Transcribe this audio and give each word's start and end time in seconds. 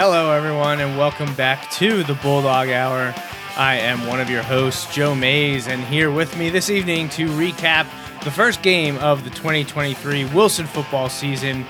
Hello, 0.00 0.30
everyone, 0.30 0.78
and 0.78 0.96
welcome 0.96 1.34
back 1.34 1.68
to 1.72 2.04
the 2.04 2.14
Bulldog 2.14 2.68
Hour. 2.68 3.12
I 3.56 3.74
am 3.74 4.06
one 4.06 4.20
of 4.20 4.30
your 4.30 4.44
hosts, 4.44 4.94
Joe 4.94 5.12
Mays, 5.12 5.66
and 5.66 5.82
here 5.82 6.12
with 6.12 6.38
me 6.38 6.50
this 6.50 6.70
evening 6.70 7.08
to 7.08 7.26
recap 7.30 7.84
the 8.22 8.30
first 8.30 8.62
game 8.62 8.96
of 8.98 9.24
the 9.24 9.30
2023 9.30 10.26
Wilson 10.26 10.66
football 10.66 11.08
season 11.08 11.66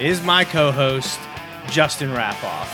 is 0.00 0.22
my 0.22 0.42
co-host, 0.42 1.20
Justin 1.68 2.08
Raffauf. 2.14 2.66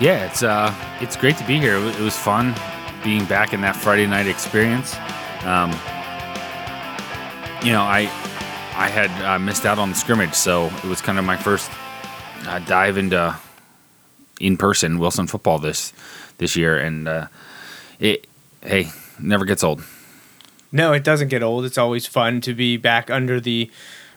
Yeah, 0.00 0.24
it's 0.26 0.44
uh, 0.44 0.72
it's 1.00 1.16
great 1.16 1.36
to 1.38 1.44
be 1.44 1.58
here. 1.58 1.74
It 1.74 1.98
was 1.98 2.16
fun 2.16 2.54
being 3.02 3.24
back 3.24 3.52
in 3.52 3.60
that 3.62 3.74
Friday 3.74 4.06
night 4.06 4.28
experience. 4.28 4.94
Um, 5.42 5.72
you 7.66 7.72
know, 7.72 7.82
I 7.82 8.02
I 8.76 8.88
had 8.88 9.10
uh, 9.24 9.40
missed 9.40 9.66
out 9.66 9.80
on 9.80 9.88
the 9.88 9.96
scrimmage, 9.96 10.34
so 10.34 10.66
it 10.66 10.84
was 10.84 11.00
kind 11.00 11.18
of 11.18 11.24
my 11.24 11.36
first 11.36 11.72
uh, 12.46 12.60
dive 12.60 12.98
into 12.98 13.36
in 14.42 14.56
person 14.58 14.98
Wilson 14.98 15.26
football 15.26 15.58
this 15.58 15.94
this 16.38 16.56
year, 16.56 16.76
and 16.76 17.08
uh, 17.08 17.26
it 17.98 18.26
hey 18.62 18.90
never 19.18 19.46
gets 19.46 19.64
old. 19.64 19.82
No, 20.72 20.92
it 20.92 21.04
doesn't 21.04 21.28
get 21.28 21.42
old. 21.42 21.64
It's 21.64 21.78
always 21.78 22.06
fun 22.06 22.40
to 22.42 22.54
be 22.54 22.76
back 22.76 23.10
under 23.10 23.40
the 23.40 23.70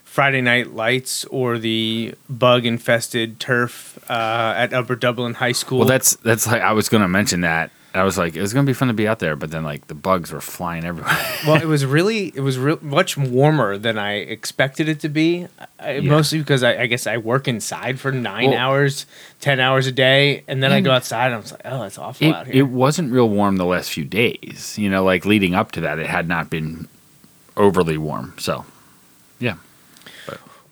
Friday 0.04 0.42
night 0.42 0.74
lights 0.74 1.26
or 1.26 1.58
the 1.58 2.16
bug 2.30 2.66
infested 2.66 3.40
turf 3.40 4.00
uh, 4.10 4.54
at 4.56 4.74
Upper 4.74 4.96
Dublin 4.96 5.36
High 5.36 5.52
School. 5.52 5.80
Well, 5.80 5.88
that's 5.88 6.16
that's 6.18 6.48
like 6.48 6.62
I 6.62 6.72
was 6.72 6.90
going 6.90 7.02
to 7.02 7.08
mention 7.08 7.42
that. 7.42 7.72
I 7.96 8.04
was 8.04 8.18
like, 8.18 8.36
it 8.36 8.42
was 8.42 8.54
going 8.54 8.66
to 8.66 8.70
be 8.70 8.74
fun 8.74 8.90
to 8.90 8.94
be 8.94 9.08
out 9.08 9.20
there, 9.20 9.36
but 9.36 9.52
then 9.52 9.64
like 9.64 9.88
the 9.88 9.96
bugs 9.96 10.32
were 10.32 10.42
flying 10.42 10.84
everywhere. 10.84 11.18
well, 11.48 11.62
it 11.62 11.66
was 11.66 11.86
really 11.98 12.28
it 12.36 12.42
was 12.42 12.58
re- 12.58 12.78
much 12.82 13.18
warmer 13.18 13.78
than 13.78 13.98
I 13.98 14.16
expected 14.16 14.90
it 14.90 15.00
to 15.02 15.10
be. 15.10 15.48
I, 15.80 15.94
Yeah. 15.96 16.10
Mostly 16.12 16.40
because 16.40 16.64
I, 16.64 16.82
I 16.82 16.86
guess 16.88 17.08
I 17.08 17.18
work 17.18 17.48
inside 17.48 18.00
for 18.00 18.12
nine 18.12 18.52
Well- 18.52 18.60
hours, 18.60 19.06
ten 19.40 19.60
hours 19.60 19.88
a 19.88 19.92
day, 19.92 20.44
and 20.48 20.62
then 20.62 20.72
I 20.72 20.82
go 20.82 20.90
mm. 20.90 20.96
outside 20.96 21.28
and 21.28 21.36
I 21.36 21.38
was 21.38 21.52
like, 21.52 21.62
oh, 21.66 21.84
it's 21.84 21.98
awful 21.98 22.28
it, 22.28 22.34
out 22.34 22.48
here. 22.48 22.56
it 22.58 22.68
wasn't 22.68 23.12
real 23.12 23.30
warm 23.30 23.58
the 23.58 23.66
last 23.66 23.92
few 23.92 24.04
days. 24.04 24.78
You 24.78 24.90
know, 24.90 25.04
like 25.04 25.26
leading 25.26 25.56
up 25.56 25.72
to 25.74 25.82
that, 25.82 26.00
it 26.00 26.08
had 26.08 26.28
not 26.28 26.50
been 26.50 26.88
overly 27.56 27.98
warm. 27.98 28.34
So, 28.38 28.66
yeah. 29.40 29.56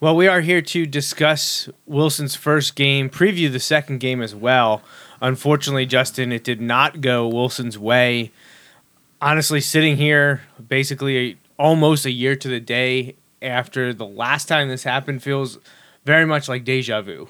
Well, 0.04 0.18
we 0.18 0.28
are 0.28 0.42
here 0.42 0.62
to 0.62 0.86
discuss 0.86 1.70
Wilson's 1.86 2.36
first 2.36 2.76
game, 2.76 3.10
preview 3.10 3.50
the 3.50 3.62
second 3.62 4.00
game 4.00 4.22
as 4.22 4.36
well. 4.36 4.82
Unfortunately, 5.24 5.86
Justin, 5.86 6.34
it 6.34 6.44
did 6.44 6.60
not 6.60 7.00
go 7.00 7.26
Wilson's 7.30 7.80
way. 7.80 8.34
Honestly, 9.22 9.62
sitting 9.62 9.96
here 9.96 10.42
basically 10.68 11.38
almost 11.58 12.06
a 12.06 12.12
year 12.12 12.36
to 12.36 12.50
the 12.50 12.60
day 12.60 13.16
after 13.42 13.94
the 13.94 14.06
last 14.06 14.50
time 14.50 14.68
this 14.68 14.84
happened 14.84 15.24
feels 15.24 15.60
very 16.04 16.26
much 16.26 16.50
like 16.50 16.66
deja 16.66 17.02
vu. 17.02 17.30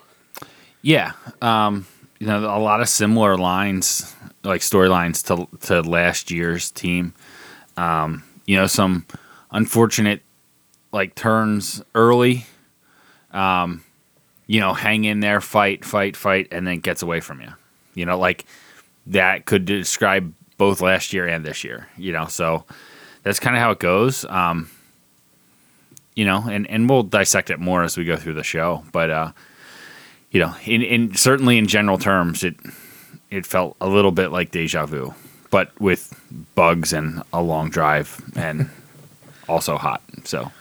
Yeah, 0.82 1.12
um, 1.40 1.86
you 2.18 2.26
know, 2.26 2.40
a 2.40 2.58
lot 2.58 2.82
of 2.82 2.90
similar 2.90 3.38
lines, 3.38 4.16
like 4.44 4.62
storylines 4.62 5.24
to 5.28 5.48
to 5.68 5.88
last 5.88 6.32
year's 6.32 6.72
team. 6.72 7.14
Um, 7.78 8.24
you 8.48 8.56
know, 8.56 8.66
some 8.66 9.06
unfortunate 9.52 10.24
like 10.92 11.14
turns 11.14 11.84
early. 11.94 12.48
Um, 13.32 13.84
you 14.48 14.60
know, 14.60 14.74
hang 14.74 15.04
in 15.04 15.20
there, 15.20 15.42
fight, 15.42 15.86
fight, 15.86 16.18
fight, 16.18 16.48
and 16.52 16.66
then 16.66 16.80
gets 16.80 17.04
away 17.04 17.20
from 17.20 17.40
you. 17.40 17.54
You 17.94 18.06
know, 18.06 18.18
like 18.18 18.46
that 19.08 19.46
could 19.46 19.66
describe 19.66 20.34
both 20.58 20.82
last 20.82 21.14
year 21.14 21.28
and 21.28 21.46
this 21.46 21.64
year. 21.64 21.88
You 21.98 22.14
know, 22.14 22.26
so 22.28 22.66
that's 23.24 23.40
kind 23.40 23.56
of 23.56 23.62
how 23.62 23.72
it 23.72 23.80
goes. 23.80 24.26
Um, 24.26 24.70
you 26.16 26.26
know, 26.26 26.44
and 26.50 26.70
and 26.70 26.90
we'll 26.90 27.04
dissect 27.04 27.50
it 27.50 27.60
more 27.60 27.84
as 27.84 27.98
we 27.98 28.06
go 28.06 28.18
through 28.18 28.34
the 28.34 28.44
show, 28.44 28.84
but. 28.92 29.10
uh 29.10 29.32
you 30.34 30.40
know, 30.40 30.56
in, 30.66 30.82
in 30.82 31.16
certainly 31.16 31.58
in 31.60 31.68
general 31.68 31.98
terms, 31.98 32.44
it 32.44 32.56
it 33.30 33.46
felt 33.46 33.78
a 33.80 33.88
little 33.88 34.12
bit 34.12 34.32
like 34.32 34.52
deja 34.52 34.86
vu, 34.86 35.14
but 35.52 35.70
with 35.80 36.20
bugs 36.56 36.92
and 36.92 37.22
a 37.32 37.42
long 37.42 37.70
drive 37.70 38.20
and 38.36 38.70
also 39.48 39.78
hot. 39.78 40.02
So 40.26 40.52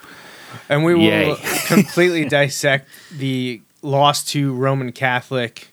And 0.69 0.84
we 0.84 0.94
will 0.94 1.37
completely 1.66 2.26
dissect 2.26 2.88
the 3.10 3.62
loss 3.81 4.25
to 4.26 4.53
Roman 4.53 4.93
Catholic. 4.93 5.69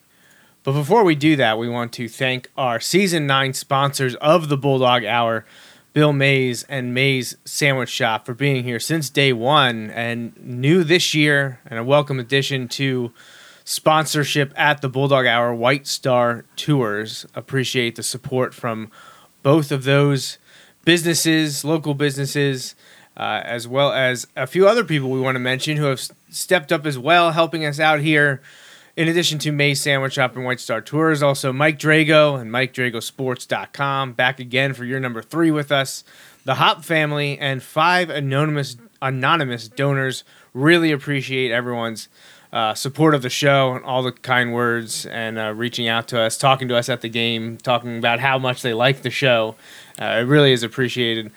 But 0.62 0.72
before 0.72 1.04
we 1.04 1.14
do 1.14 1.36
that, 1.36 1.58
we 1.58 1.70
want 1.70 1.90
to 1.94 2.06
thank 2.06 2.50
our 2.54 2.80
season 2.80 3.26
nine 3.26 3.54
sponsors 3.54 4.14
of 4.16 4.50
the 4.50 4.58
Bulldog 4.58 5.06
Hour, 5.06 5.46
Bill 5.94 6.12
Mays 6.12 6.64
and 6.64 6.92
Mays 6.92 7.34
Sandwich 7.46 7.88
Shop, 7.88 8.26
for 8.26 8.34
being 8.34 8.64
here 8.64 8.78
since 8.78 9.08
day 9.08 9.32
one 9.32 9.90
and 9.90 10.36
new 10.38 10.84
this 10.84 11.14
year 11.14 11.60
and 11.64 11.78
a 11.78 11.84
welcome 11.84 12.20
addition 12.20 12.68
to 12.68 13.10
sponsorship 13.64 14.52
at 14.54 14.82
the 14.82 14.90
Bulldog 14.90 15.24
Hour 15.24 15.54
White 15.54 15.86
Star 15.86 16.44
Tours. 16.56 17.24
Appreciate 17.34 17.96
the 17.96 18.02
support 18.02 18.52
from 18.52 18.90
both 19.42 19.72
of 19.72 19.84
those 19.84 20.36
businesses, 20.84 21.64
local 21.64 21.94
businesses, 21.94 22.74
uh, 23.16 23.40
as 23.44 23.66
well 23.66 23.92
as 23.92 24.26
a 24.36 24.46
few 24.46 24.68
other 24.68 24.84
people 24.84 25.10
we 25.10 25.20
want 25.20 25.36
to 25.36 25.40
mention 25.40 25.78
who 25.78 25.84
have 25.84 26.06
stepped 26.28 26.70
up 26.70 26.84
as 26.84 26.98
well, 26.98 27.32
helping 27.32 27.64
us 27.64 27.80
out 27.80 28.00
here. 28.00 28.42
In 29.00 29.08
addition 29.08 29.38
to 29.38 29.50
May 29.50 29.72
Sandwich 29.72 30.12
Shop 30.12 30.36
and 30.36 30.44
White 30.44 30.60
Star 30.60 30.82
Tours, 30.82 31.22
also 31.22 31.54
Mike 31.54 31.78
Drago 31.78 32.38
and 32.38 32.50
MikeDragoSports.com 32.50 34.12
back 34.12 34.38
again 34.38 34.74
for 34.74 34.84
your 34.84 35.00
number 35.00 35.22
three 35.22 35.50
with 35.50 35.72
us. 35.72 36.04
The 36.44 36.56
Hopp 36.56 36.84
family 36.84 37.38
and 37.38 37.62
five 37.62 38.10
anonymous 38.10 38.76
anonymous 39.00 39.68
donors 39.68 40.22
really 40.52 40.92
appreciate 40.92 41.50
everyone's 41.50 42.10
uh, 42.52 42.74
support 42.74 43.14
of 43.14 43.22
the 43.22 43.30
show 43.30 43.72
and 43.72 43.82
all 43.86 44.02
the 44.02 44.12
kind 44.12 44.52
words 44.52 45.06
and 45.06 45.38
uh, 45.38 45.54
reaching 45.54 45.88
out 45.88 46.06
to 46.08 46.20
us, 46.20 46.36
talking 46.36 46.68
to 46.68 46.76
us 46.76 46.90
at 46.90 47.00
the 47.00 47.08
game, 47.08 47.56
talking 47.56 47.96
about 47.96 48.20
how 48.20 48.38
much 48.38 48.60
they 48.60 48.74
like 48.74 49.00
the 49.00 49.08
show. 49.08 49.54
Uh, 49.98 50.18
it 50.20 50.26
really 50.26 50.52
is 50.52 50.62
appreciated, 50.62 51.32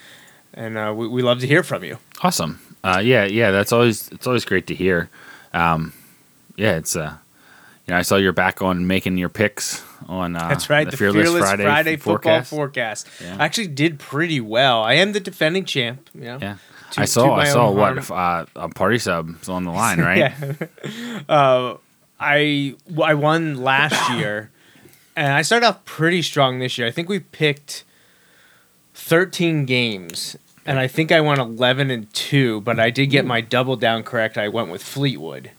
and 0.53 0.77
uh, 0.77 0.93
we, 0.93 1.07
we 1.07 1.21
love 1.21 1.39
to 1.39 1.47
hear 1.47 1.63
from 1.63 1.85
you. 1.85 1.97
awesome. 2.23 2.59
Uh, 2.83 2.99
yeah, 3.01 3.23
yeah, 3.23 3.51
that's 3.51 3.71
always 3.71 4.09
it's 4.09 4.27
always 4.27 4.43
great 4.43 4.67
to 4.67 4.75
hear. 4.75 5.09
Um, 5.53 5.93
yeah, 6.57 6.75
it's 6.75 6.97
uh, 6.97 7.15
you 7.87 7.91
know, 7.93 7.97
I 7.97 8.01
saw 8.01 8.15
you're 8.15 8.31
back 8.31 8.61
on 8.61 8.87
making 8.87 9.17
your 9.17 9.29
picks 9.29 9.83
on 10.07 10.35
uh, 10.35 10.47
That's 10.47 10.69
right, 10.69 10.85
the, 10.85 10.91
the, 10.91 10.97
Fearless, 10.97 11.37
Friday, 11.39 11.97
football 11.97 12.41
forecast. 12.43 12.49
forecast. 12.49 13.07
Yeah. 13.21 13.37
I 13.39 13.45
actually 13.45 13.67
did 13.67 13.99
pretty 13.99 14.39
well. 14.39 14.83
I 14.83 14.93
am 14.93 15.11
the 15.11 15.19
defending 15.19 15.65
champ. 15.65 16.09
You 16.15 16.21
know? 16.21 16.37
Yeah, 16.41 16.57
To- 16.91 17.01
I 17.01 17.05
saw 17.05 17.33
I 17.35 17.45
saw 17.45 17.71
what 17.71 18.09
uh, 18.09 18.45
a 18.55 18.69
party 18.69 18.99
sub 18.99 19.41
is 19.41 19.49
on 19.49 19.65
the 19.65 19.71
line, 19.83 19.99
right? 19.99 20.17
Yeah. 20.17 21.19
uh, 21.27 21.77
I 22.19 22.75
I 23.03 23.13
won 23.15 23.57
last 23.61 24.11
year, 24.17 24.49
and 25.15 25.33
I 25.33 25.41
started 25.41 25.65
off 25.67 25.83
pretty 25.83 26.21
strong 26.21 26.59
this 26.59 26.77
year. 26.77 26.87
I 26.87 26.91
think 26.91 27.09
we 27.09 27.19
picked 27.19 27.83
thirteen 28.93 29.65
games, 29.65 30.37
and 30.65 30.79
I 30.79 30.87
think 30.87 31.11
I 31.11 31.19
won 31.21 31.39
eleven 31.39 31.91
and 31.91 32.11
two. 32.13 32.61
But 32.61 32.79
I 32.79 32.89
did 32.91 33.07
get 33.07 33.25
my 33.25 33.41
double 33.41 33.75
down 33.75 34.03
correct. 34.03 34.37
I 34.37 34.47
went 34.47 34.69
with 34.69 34.81
Fleetwood. 34.83 35.51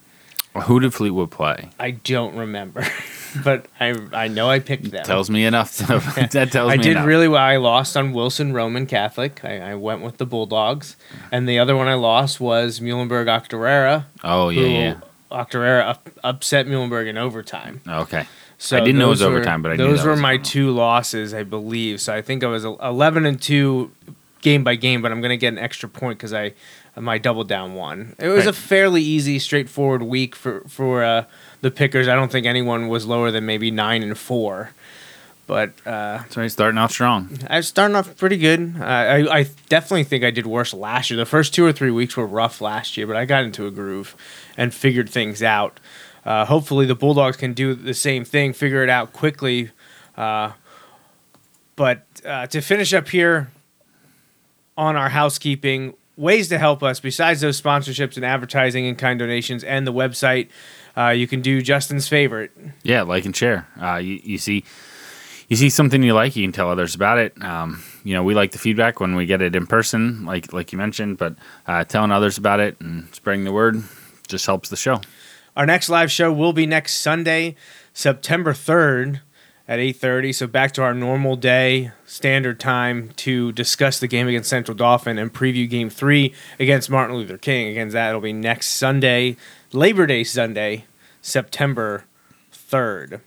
Who 0.63 0.79
did 0.81 0.95
Fleetwood 0.95 1.31
play? 1.33 1.71
I 1.81 1.93
don't 1.93 2.37
remember, 2.37 2.87
but 3.45 3.67
I 3.81 3.97
I 4.13 4.29
know 4.29 4.49
I 4.49 4.61
picked 4.61 4.91
them. 4.91 5.05
Tells 5.05 5.29
me 5.29 5.45
enough. 5.45 5.77
To, 5.79 5.85
that 6.33 6.53
tells 6.53 6.73
I 6.73 6.77
me 6.77 6.83
did 6.83 6.93
enough. 6.93 7.07
really 7.07 7.27
well. 7.27 7.43
I 7.43 7.57
lost 7.57 7.97
on 7.97 8.13
Wilson 8.13 8.53
Roman 8.53 8.87
Catholic. 8.87 9.45
I, 9.45 9.73
I 9.73 9.75
went 9.75 10.03
with 10.03 10.19
the 10.19 10.27
Bulldogs, 10.27 10.97
and 11.33 11.49
the 11.49 11.59
other 11.59 11.75
one 11.77 11.89
I 11.89 11.95
lost 11.95 12.41
was 12.41 12.79
Muhlenberg 12.79 13.27
Octorara. 13.27 14.05
Oh 14.23 14.49
yeah, 14.51 14.61
who 14.63 14.69
yeah. 14.69 15.01
Octorara 15.33 15.89
up, 15.89 16.09
upset 16.23 16.67
Muhlenberg 16.67 17.09
in 17.09 17.19
overtime. 17.19 17.81
Okay. 17.89 18.27
So 18.57 18.77
I 18.77 18.81
didn't 18.81 18.99
know 18.99 19.07
it 19.07 19.11
was 19.11 19.21
were- 19.23 19.29
overtime, 19.29 19.61
but 19.61 19.73
I 19.73 19.77
knew 19.77 19.89
those 19.89 20.05
were 20.05 20.17
my 20.17 20.37
going 20.37 20.45
two 20.45 20.71
losses, 20.71 21.35
I 21.35 21.43
believe. 21.43 22.01
So 22.01 22.15
I 22.15 22.23
think 22.23 22.45
I 22.45 22.47
was 22.47 22.65
eleven 22.65 23.27
and 23.27 23.43
two 23.43 23.91
game 24.41 24.63
by 24.63 24.77
game, 24.77 25.03
but 25.03 25.11
I'm 25.11 25.21
gonna 25.21 25.37
get 25.37 25.53
an 25.53 25.59
extra 25.59 25.89
point 25.89 26.19
because 26.19 26.33
I 26.33 26.53
my 26.97 27.19
double 27.19 27.45
down 27.45 27.75
one. 27.75 28.15
It 28.19 28.29
was 28.29 28.47
a 28.47 28.53
fairly 28.53 29.03
easy, 29.03 29.39
straightforward 29.39 30.03
week 30.03 30.35
for 30.37 30.61
for 30.69 31.03
uh, 31.05 31.25
the 31.61 31.71
pickers. 31.71 32.09
I 32.09 32.15
don't 32.15 32.31
think 32.31 32.47
anyone 32.47 32.89
was 32.89 33.05
lower 33.07 33.31
than 33.31 33.45
maybe 33.47 33.71
nine 33.71 34.03
and 34.03 34.17
four. 34.17 34.71
But 35.47 35.73
uh, 35.87 36.25
So 36.31 36.41
he's 36.41 36.55
starting 36.55 36.79
off 36.79 36.91
strong. 36.91 37.29
I 37.51 37.59
was 37.59 37.69
starting 37.69 37.95
off 37.97 38.17
pretty 38.17 38.39
good. 38.39 38.77
Uh, 38.81 38.85
I, 38.85 39.41
I 39.41 39.47
definitely 39.69 40.05
think 40.05 40.25
I 40.25 40.31
did 40.31 40.47
worse 40.47 40.73
last 40.73 41.11
year. 41.11 41.19
The 41.19 41.27
first 41.27 41.53
two 41.53 41.67
or 41.67 41.73
three 41.73 41.91
weeks 41.91 42.17
were 42.17 42.27
rough 42.27 42.63
last 42.63 42.97
year, 42.97 43.07
but 43.07 43.15
I 43.17 43.27
got 43.27 43.45
into 43.45 43.67
a 43.67 43.71
groove 43.71 44.17
and 44.57 44.73
figured 44.73 45.11
things 45.11 45.43
out. 45.43 45.81
uh, 46.25 46.47
hopefully 46.47 46.87
the 46.87 46.95
Bulldogs 46.95 47.37
can 47.37 47.53
do 47.53 47.75
the 47.75 47.93
same 47.93 48.25
thing, 48.25 48.55
figure 48.55 48.83
it 48.83 48.89
out 48.89 49.13
quickly. 49.13 49.71
Uh, 50.17 50.53
but 51.77 52.07
uh, 52.25 52.47
to 52.47 52.63
finish 52.63 52.95
up 52.95 53.09
here 53.09 53.51
on 54.79 54.97
our 54.97 55.11
housekeeping, 55.11 55.93
ways 56.17 56.49
to 56.49 56.59
help 56.59 56.83
us 56.83 57.01
besides 57.01 57.41
those 57.41 57.61
sponsorships 57.61 58.17
and 58.17 58.25
advertising 58.25 58.87
and 58.87 58.97
kind 58.97 59.19
donations 59.19 59.65
and 59.65 59.87
the 59.87 59.93
website, 59.93 60.49
uh, 60.97 61.09
you 61.09 61.27
can 61.27 61.41
do 61.41 61.61
Justin's 61.61 62.09
favorite. 62.09 62.53
Yeah, 62.83 63.03
like 63.03 63.25
and 63.25 63.35
share. 63.35 63.67
Uh, 63.81 63.97
you, 63.97 64.21
you 64.23 64.39
see, 64.39 64.65
you 65.49 65.57
see 65.57 65.71
something 65.71 66.03
you 66.03 66.15
like, 66.15 66.37
you 66.37 66.45
can 66.45 66.53
tell 66.53 66.71
others 66.71 66.95
about 66.95 67.19
it. 67.19 67.43
Um, 67.43 67.83
you 68.05 68.15
know, 68.15 68.23
we 68.23 68.35
like 68.35 68.53
the 68.53 68.59
feedback 68.59 69.01
when 69.01 69.17
we 69.17 69.27
get 69.27 69.43
it 69.43 69.57
in 69.57 69.67
person, 69.67 70.25
like 70.25 70.53
like 70.53 70.73
you 70.73 70.79
mentioned, 70.79 71.19
but 71.19 71.35
uh, 71.67 71.85
telling 71.85 72.11
others 72.11 72.39
about 72.39 72.61
it 72.61 72.81
and 72.81 73.13
spreading 73.15 73.45
the 73.45 73.53
word 73.53 73.83
just 74.29 74.47
helps 74.47 74.69
the 74.69 74.77
show. 74.77 75.01
Our 75.57 75.67
next 75.67 75.89
live 75.89 76.11
show 76.11 76.33
will 76.33 76.53
be 76.53 76.67
next 76.67 76.99
Sunday, 76.99 77.55
September 77.93 78.53
3rd 78.53 79.21
at 79.67 79.79
8:30. 79.79 80.35
So 80.35 80.47
back 80.47 80.73
to 80.73 80.83
our 80.83 80.95
normal 80.95 81.37
day 81.37 81.93
standard 82.05 82.61
time 82.61 83.11
to 83.17 83.53
discuss 83.53 83.99
the 83.99 84.07
game 84.07 84.29
against 84.29 84.51
Central 84.51 84.77
Dauphin 84.77 85.19
and 85.19 85.33
preview 85.33 85.69
game 85.69 85.91
3 85.91 86.33
against 86.59 86.91
Martin 86.91 87.17
Luther 87.17 87.39
King. 87.39 87.69
Again, 87.69 87.89
that, 87.91 88.11
it'll 88.11 88.21
be 88.21 88.33
next 88.33 88.69
Sunday, 88.69 89.37
Labor 89.73 90.07
Day 90.07 90.25
Sunday, 90.25 90.85
September 91.23 92.05
3rd. 92.53 93.21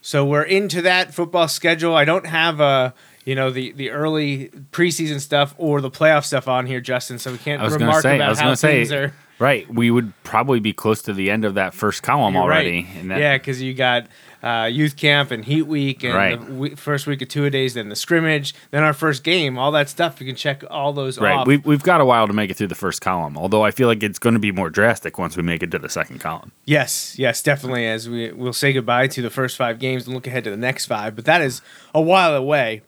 So 0.00 0.24
we're 0.24 0.42
into 0.42 0.82
that 0.82 1.14
football 1.14 1.48
schedule. 1.48 1.94
I 1.94 2.04
don't 2.04 2.26
have 2.26 2.60
a 2.60 2.92
you 3.24 3.34
know 3.36 3.50
the 3.50 3.72
the 3.72 3.90
early 3.90 4.48
preseason 4.72 5.20
stuff 5.20 5.54
or 5.56 5.80
the 5.80 5.90
playoff 5.90 6.24
stuff 6.24 6.48
on 6.48 6.66
here, 6.66 6.80
Justin. 6.80 7.18
So 7.18 7.32
we 7.32 7.38
can't 7.38 7.60
I 7.60 7.64
was 7.64 7.74
going 7.74 7.80
to 7.80 7.86
remark 7.86 8.02
say, 8.02 8.12
I 8.12 8.14
about 8.16 8.30
was 8.30 8.38
how 8.38 8.44
going 8.46 8.54
to 8.54 8.56
say, 8.56 8.72
things 8.78 8.92
are. 8.92 9.14
right? 9.38 9.72
We 9.72 9.90
would 9.90 10.12
probably 10.24 10.58
be 10.58 10.72
close 10.72 11.02
to 11.02 11.12
the 11.12 11.30
end 11.30 11.44
of 11.44 11.54
that 11.54 11.72
first 11.72 12.02
column 12.02 12.34
You're 12.34 12.42
already. 12.42 12.88
Right. 12.96 13.08
That, 13.08 13.20
yeah, 13.20 13.38
because 13.38 13.62
you 13.62 13.74
got 13.74 14.08
uh, 14.42 14.68
youth 14.70 14.96
camp 14.96 15.30
and 15.30 15.44
heat 15.44 15.62
week 15.62 16.02
and 16.02 16.14
Right. 16.14 16.46
the 16.46 16.52
we- 16.54 16.70
first 16.74 17.06
week 17.06 17.22
of 17.22 17.28
two 17.28 17.44
a 17.44 17.50
days, 17.50 17.74
then 17.74 17.88
the 17.88 17.96
scrimmage, 17.96 18.54
then 18.72 18.82
our 18.82 18.92
first 18.92 19.22
game, 19.22 19.56
all 19.58 19.70
that 19.72 19.88
stuff. 19.88 20.20
You 20.20 20.26
can 20.26 20.34
check 20.36 20.64
all 20.70 20.92
those 20.92 21.18
Right, 21.20 21.36
off. 21.36 21.46
we've, 21.46 21.64
we've 21.64 21.82
got 21.82 22.00
a 22.00 22.04
while 22.04 22.26
to 22.26 22.32
make 22.32 22.50
it 22.50 22.54
through 22.56 22.66
the 22.68 22.74
first 22.74 23.00
column. 23.00 23.38
Although 23.38 23.62
I 23.62 23.70
feel 23.70 23.86
like 23.88 24.02
it's 24.02 24.18
going 24.18 24.34
to 24.34 24.40
be 24.40 24.50
more 24.52 24.68
drastic 24.70 25.18
once 25.18 25.36
we 25.36 25.42
make 25.42 25.62
it 25.62 25.70
to 25.70 25.78
the 25.78 25.88
second 25.88 26.18
column. 26.20 26.52
yes, 26.64 27.16
yes, 27.18 27.42
definitely. 27.42 27.86
As 27.86 28.08
we 28.08 28.32
we'll 28.32 28.52
say 28.52 28.72
goodbye 28.72 29.06
to 29.08 29.22
the 29.22 29.30
first 29.30 29.56
five 29.56 29.78
games 29.78 30.06
and 30.06 30.14
look 30.14 30.26
ahead 30.26 30.44
to 30.44 30.50
the 30.50 30.56
next 30.56 30.86
five, 30.86 31.14
but 31.14 31.24
that 31.26 31.40
is 31.40 31.62
a 31.94 32.00
while 32.00 32.34
away. 32.34 32.82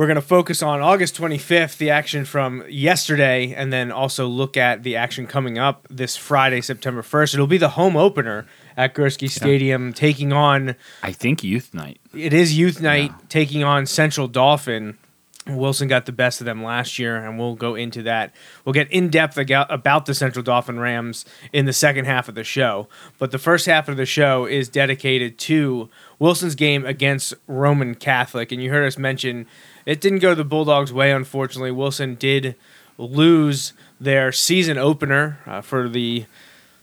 We're 0.00 0.06
going 0.06 0.14
to 0.14 0.22
focus 0.22 0.62
on 0.62 0.80
August 0.80 1.14
25th, 1.20 1.76
the 1.76 1.90
action 1.90 2.24
from 2.24 2.64
yesterday, 2.70 3.52
and 3.52 3.70
then 3.70 3.92
also 3.92 4.26
look 4.26 4.56
at 4.56 4.82
the 4.82 4.96
action 4.96 5.26
coming 5.26 5.58
up 5.58 5.86
this 5.90 6.16
Friday, 6.16 6.62
September 6.62 7.02
1st. 7.02 7.34
It'll 7.34 7.46
be 7.46 7.58
the 7.58 7.68
home 7.68 7.98
opener 7.98 8.46
at 8.78 8.94
Gurski 8.94 9.28
Stadium, 9.28 9.92
taking 9.92 10.32
on 10.32 10.74
I 11.02 11.12
think 11.12 11.44
youth 11.44 11.74
night. 11.74 12.00
It 12.14 12.32
is 12.32 12.56
youth 12.56 12.80
night 12.80 13.12
taking 13.28 13.62
on 13.62 13.84
Central 13.84 14.26
Dauphin. 14.26 14.96
Wilson 15.46 15.88
got 15.88 16.06
the 16.06 16.12
best 16.12 16.40
of 16.40 16.44
them 16.46 16.62
last 16.64 16.98
year, 16.98 17.16
and 17.16 17.38
we'll 17.38 17.54
go 17.54 17.74
into 17.74 18.02
that. 18.04 18.34
We'll 18.64 18.72
get 18.72 18.90
in 18.90 19.10
depth 19.10 19.36
about 19.36 20.06
the 20.06 20.14
Central 20.14 20.42
Dauphin 20.42 20.78
Rams 20.78 21.26
in 21.52 21.66
the 21.66 21.72
second 21.74 22.06
half 22.06 22.26
of 22.26 22.34
the 22.34 22.44
show. 22.44 22.88
But 23.18 23.32
the 23.32 23.38
first 23.38 23.66
half 23.66 23.86
of 23.86 23.98
the 23.98 24.06
show 24.06 24.46
is 24.46 24.70
dedicated 24.70 25.36
to 25.40 25.90
Wilson's 26.18 26.54
game 26.54 26.86
against 26.86 27.34
Roman 27.46 27.94
Catholic. 27.94 28.50
And 28.50 28.62
you 28.62 28.70
heard 28.70 28.86
us 28.86 28.96
mention 28.96 29.46
it 29.86 30.00
didn't 30.00 30.18
go 30.20 30.34
the 30.34 30.44
Bulldogs' 30.44 30.92
way, 30.92 31.12
unfortunately. 31.12 31.70
Wilson 31.70 32.14
did 32.14 32.54
lose 32.98 33.72
their 34.00 34.32
season 34.32 34.78
opener 34.78 35.38
uh, 35.46 35.60
for 35.60 35.88
the 35.88 36.26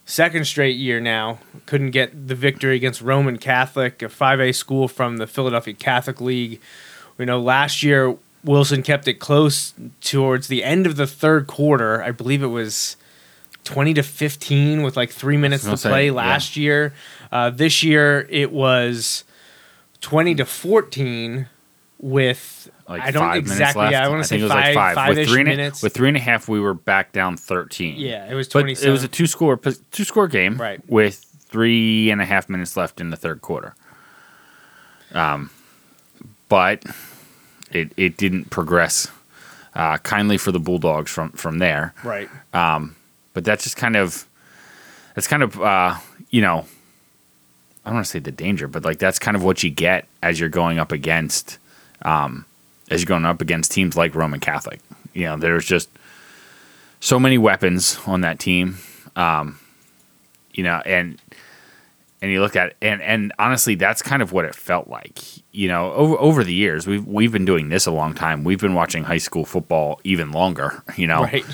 second 0.05 0.45
straight 0.45 0.77
year 0.77 0.99
now. 0.99 1.39
Couldn't 1.65 1.91
get 1.91 2.27
the 2.27 2.35
victory 2.35 2.75
against 2.75 3.01
Roman 3.01 3.38
Catholic, 3.38 4.01
a 4.01 4.05
5A 4.05 4.55
school 4.55 4.88
from 4.88 5.17
the 5.17 5.27
Philadelphia 5.27 5.73
Catholic 5.73 6.21
League. 6.21 6.59
We 7.17 7.25
know 7.25 7.39
last 7.39 7.83
year 7.83 8.17
Wilson 8.44 8.83
kept 8.83 9.07
it 9.07 9.15
close 9.15 9.73
towards 10.01 10.47
the 10.47 10.63
end 10.63 10.85
of 10.85 10.95
the 10.95 11.07
third 11.07 11.47
quarter. 11.47 12.01
I 12.03 12.11
believe 12.11 12.41
it 12.41 12.47
was 12.47 12.95
20 13.65 13.95
to 13.95 14.03
15 14.03 14.81
with 14.81 14.95
like 14.95 15.11
three 15.11 15.38
minutes 15.38 15.63
to 15.63 15.67
gonna 15.67 15.77
say, 15.77 15.89
play 15.89 16.05
yeah. 16.07 16.13
last 16.13 16.55
year. 16.55 16.94
Uh, 17.31 17.49
this 17.49 17.83
year 17.83 18.27
it 18.29 18.51
was 18.51 19.25
20 20.01 20.35
to 20.35 20.45
14 20.45 21.47
with 21.99 22.69
Like 22.89 23.01
I 23.01 23.12
don't 23.12 23.22
five 23.24 23.38
exactly. 23.39 23.60
minutes 23.60 23.75
left. 23.75 23.92
Yeah, 23.92 24.06
I 24.06 24.07
want 24.10 24.22
to 24.24 24.28
say 24.28 24.36
think 24.36 24.42
it 24.42 24.44
was 24.45 24.54
like 24.54 24.95
five. 24.95 25.16
with 25.18 25.28
three 25.28 25.42
and 25.42 25.50
a- 25.50 25.56
minutes. 25.57 25.84
with 25.84 25.94
three 25.94 26.07
and 26.07 26.16
a 26.18 26.22
half, 26.22 26.48
we 26.48 26.60
were 26.60 26.74
back 26.74 27.12
down 27.12 27.36
thirteen. 27.36 27.98
yeah, 27.98 28.30
it 28.31 28.34
was 28.34 28.48
20. 28.48 28.72
it 28.74 28.89
was 28.89 29.04
a 29.04 29.07
two 29.10 29.28
score 29.28 29.57
two 29.57 30.04
score 30.06 30.28
game, 30.28 30.57
Right. 30.57 30.80
With 30.89 31.16
three 31.50 32.10
and 32.12 32.22
a 32.22 32.25
half 32.25 32.48
minutes 32.50 32.78
left 32.78 33.01
in 33.01 33.10
the 33.10 33.18
third 33.18 33.42
quarter. 33.42 33.75
Um, 35.13 35.50
but 36.50 36.84
it 37.72 37.92
it 37.98 38.18
didn't 38.18 38.50
progress 38.50 39.10
uh, 39.75 39.98
kindly 39.98 40.38
for 40.38 40.51
the 40.51 40.60
Bulldogs 40.60 41.12
from 41.12 41.31
from 41.31 41.57
there. 41.60 41.94
right. 42.04 42.30
Um, 42.54 42.95
But 43.33 43.44
that's 43.45 43.63
just 43.63 43.78
kind 43.78 43.95
of 43.95 44.25
that's 45.13 45.28
kind 45.28 45.44
of 45.44 45.62
uh, 45.62 45.95
you 46.30 46.42
know 46.42 46.66
I 47.86 47.90
don't 47.90 47.95
want 47.95 48.06
to 48.06 48.12
say 48.12 48.19
the 48.19 48.31
danger, 48.31 48.68
but 48.68 48.83
like 48.86 48.98
that's 49.00 49.19
kind 49.19 49.36
of 49.38 49.44
what 49.44 49.63
you 49.63 49.69
get 49.69 50.07
as 50.24 50.40
you're 50.40 50.50
going 50.50 50.80
up 50.80 50.92
against 50.92 51.57
um, 52.04 52.45
as 52.89 53.01
you're 53.01 53.07
going 53.07 53.25
up 53.25 53.42
against 53.42 53.72
teams 53.72 53.95
like 53.98 54.16
Roman 54.16 54.39
Catholic. 54.39 54.80
You 55.13 55.24
know, 55.25 55.38
there's 55.38 55.66
just 55.66 55.89
so 57.00 57.19
many 57.19 57.38
weapons 57.38 57.98
on 58.06 58.22
that 58.22 58.39
team. 58.39 58.78
Um, 59.16 59.60
you 60.54 60.63
know, 60.63 60.81
and 60.86 61.19
and 62.22 62.31
you 62.31 62.42
look 62.42 62.56
at 62.56 62.75
and 62.81 63.01
and 63.01 63.31
honestly, 63.38 63.75
that's 63.75 64.01
kind 64.01 64.22
of 64.22 64.31
what 64.31 64.45
it 64.45 64.56
felt 64.56 64.88
like. 64.88 65.19
You 65.51 65.68
know, 65.68 65.92
over 65.94 66.16
over 66.18 66.44
the 66.44 66.54
years, 66.54 66.88
we've 66.88 67.06
we've 67.06 67.31
been 67.31 67.45
doing 67.45 67.69
this 67.69 67.86
a 67.86 67.92
long 67.92 68.13
time. 68.13 68.44
We've 68.44 68.60
been 68.60 68.74
watching 68.74 69.04
high 69.04 69.18
school 69.18 69.45
football 69.45 70.00
even 70.04 70.31
longer. 70.31 70.83
You 70.98 71.07
know, 71.07 71.22
Right. 71.24 71.45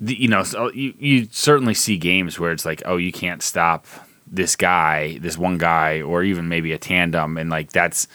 the, 0.00 0.14
you 0.20 0.28
know, 0.28 0.42
so 0.44 0.70
you, 0.72 0.94
you 0.98 1.28
certainly 1.30 1.74
see 1.74 1.96
games 1.96 2.38
where 2.38 2.52
it's 2.52 2.64
like, 2.64 2.82
oh, 2.84 2.96
you 2.96 3.10
can't 3.12 3.42
stop 3.42 3.86
this 4.26 4.54
guy, 4.56 5.18
this 5.18 5.36
one 5.38 5.58
guy, 5.58 6.00
or 6.02 6.22
even 6.22 6.48
maybe 6.48 6.72
a 6.72 6.78
tandem, 6.78 7.36
and 7.36 7.50
like 7.50 7.72
that's 7.72 8.06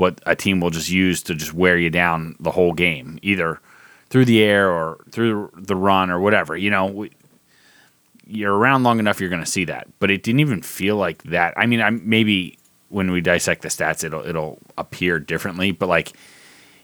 what 0.00 0.18
a 0.24 0.34
team 0.34 0.60
will 0.60 0.70
just 0.70 0.88
use 0.88 1.22
to 1.22 1.34
just 1.34 1.52
wear 1.52 1.76
you 1.76 1.90
down 1.90 2.34
the 2.40 2.50
whole 2.50 2.72
game, 2.72 3.18
either 3.20 3.60
through 4.08 4.24
the 4.24 4.42
air 4.42 4.70
or 4.70 4.98
through 5.10 5.50
the 5.54 5.76
run 5.76 6.10
or 6.10 6.18
whatever. 6.18 6.56
You 6.56 6.70
know, 6.70 6.86
we, 6.86 7.10
you're 8.26 8.56
around 8.56 8.82
long 8.82 8.98
enough, 8.98 9.20
you're 9.20 9.28
going 9.28 9.44
to 9.44 9.50
see 9.50 9.66
that. 9.66 9.88
But 9.98 10.10
it 10.10 10.22
didn't 10.22 10.40
even 10.40 10.62
feel 10.62 10.96
like 10.96 11.22
that. 11.24 11.52
I 11.58 11.66
mean, 11.66 11.82
I 11.82 11.90
maybe 11.90 12.58
when 12.88 13.10
we 13.10 13.20
dissect 13.20 13.60
the 13.60 13.68
stats, 13.68 14.02
it'll 14.02 14.26
it'll 14.26 14.58
appear 14.78 15.20
differently, 15.20 15.70
but 15.70 15.90
like 15.90 16.14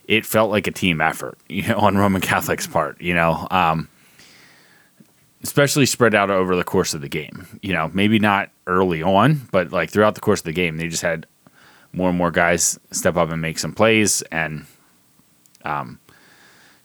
it 0.07 0.23
felt 0.23 0.51
like 0.51 0.67
a 0.67 0.71
team 0.71 1.01
effort, 1.01 1.39
you 1.49 1.67
know, 1.67 1.79
on 1.79 1.97
Roman 1.97 2.21
Catholic's 2.21 2.67
part. 2.67 3.01
You 3.01 3.15
know. 3.15 3.47
Um, 3.49 3.89
especially 5.43 5.85
spread 5.85 6.13
out 6.13 6.29
over 6.29 6.55
the 6.55 6.63
course 6.63 6.93
of 6.93 7.01
the 7.01 7.09
game. 7.09 7.47
You 7.61 7.73
know, 7.73 7.89
maybe 7.93 8.19
not 8.19 8.49
early 8.67 9.01
on, 9.01 9.47
but 9.51 9.71
like 9.71 9.89
throughout 9.89 10.13
the 10.15 10.21
course 10.21 10.41
of 10.41 10.45
the 10.45 10.53
game, 10.53 10.77
they 10.77 10.87
just 10.87 11.03
had 11.03 11.25
more 11.93 12.09
and 12.09 12.17
more 12.17 12.31
guys 12.31 12.79
step 12.91 13.15
up 13.17 13.29
and 13.31 13.41
make 13.41 13.59
some 13.59 13.73
plays, 13.73 14.21
and 14.31 14.65
um, 15.63 15.99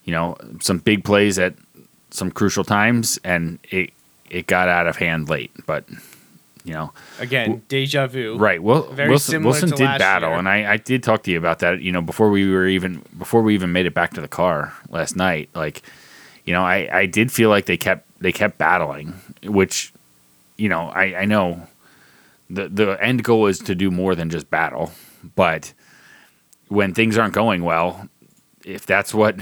you 0.04 0.12
know, 0.12 0.36
some 0.60 0.78
big 0.78 1.04
plays 1.04 1.38
at 1.38 1.54
some 2.10 2.30
crucial 2.30 2.64
times, 2.64 3.18
and 3.24 3.58
it 3.70 3.90
it 4.30 4.46
got 4.46 4.68
out 4.68 4.86
of 4.86 4.96
hand 4.96 5.28
late, 5.28 5.50
but. 5.66 5.84
You 6.64 6.74
know, 6.74 6.92
Again, 7.18 7.62
deja 7.66 8.06
vu. 8.06 8.36
right? 8.36 8.62
Well, 8.62 8.84
Very 8.92 9.08
Wilson, 9.08 9.42
Wilson 9.42 9.70
did 9.70 9.80
battle, 9.98 10.28
year. 10.28 10.38
and 10.38 10.48
I, 10.48 10.74
I 10.74 10.76
did 10.76 11.02
talk 11.02 11.24
to 11.24 11.32
you 11.32 11.36
about 11.36 11.58
that. 11.58 11.82
You 11.82 11.90
know, 11.90 12.00
before 12.00 12.30
we 12.30 12.48
were 12.48 12.68
even 12.68 13.02
before 13.18 13.42
we 13.42 13.54
even 13.54 13.72
made 13.72 13.84
it 13.84 13.94
back 13.94 14.12
to 14.14 14.20
the 14.20 14.28
car 14.28 14.72
last 14.88 15.16
night. 15.16 15.48
Like, 15.56 15.82
you 16.44 16.52
know, 16.52 16.62
I, 16.62 16.88
I 17.00 17.06
did 17.06 17.32
feel 17.32 17.48
like 17.50 17.66
they 17.66 17.76
kept 17.76 18.06
they 18.20 18.30
kept 18.30 18.58
battling, 18.58 19.12
which, 19.42 19.92
you 20.56 20.68
know, 20.68 20.82
I, 20.90 21.22
I 21.22 21.24
know 21.24 21.66
the 22.52 22.68
the 22.68 23.02
end 23.02 23.24
goal 23.24 23.46
is 23.46 23.58
to 23.60 23.74
do 23.74 23.90
more 23.90 24.14
than 24.14 24.30
just 24.30 24.50
battle, 24.50 24.92
but 25.34 25.72
when 26.68 26.94
things 26.94 27.18
aren't 27.18 27.34
going 27.34 27.64
well, 27.64 28.08
if 28.64 28.86
that's 28.86 29.14
what 29.14 29.36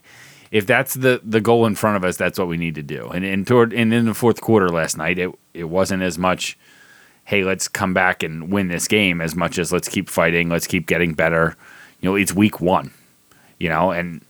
if 0.50 0.66
that's 0.66 0.94
the 0.94 1.20
the 1.24 1.40
goal 1.40 1.66
in 1.66 1.74
front 1.74 1.96
of 1.96 2.04
us, 2.04 2.16
that's 2.16 2.38
what 2.38 2.48
we 2.48 2.56
need 2.56 2.74
to 2.76 2.82
do. 2.82 3.08
And 3.08 3.24
and 3.24 3.46
toward 3.46 3.72
and 3.72 3.92
in 3.92 4.06
the 4.06 4.14
fourth 4.14 4.40
quarter 4.40 4.68
last 4.68 4.96
night, 4.96 5.18
it 5.18 5.30
it 5.54 5.64
wasn't 5.64 6.02
as 6.02 6.18
much. 6.18 6.58
Hey, 7.24 7.44
let's 7.44 7.68
come 7.68 7.94
back 7.94 8.24
and 8.24 8.50
win 8.50 8.66
this 8.66 8.88
game 8.88 9.20
as 9.20 9.36
much 9.36 9.56
as 9.56 9.72
let's 9.72 9.88
keep 9.88 10.10
fighting, 10.10 10.48
let's 10.48 10.66
keep 10.66 10.88
getting 10.88 11.14
better. 11.14 11.56
You 12.00 12.10
know, 12.10 12.16
it's 12.16 12.34
week 12.34 12.60
one, 12.60 12.92
you 13.60 13.68
know, 13.68 13.92
and 13.92 14.24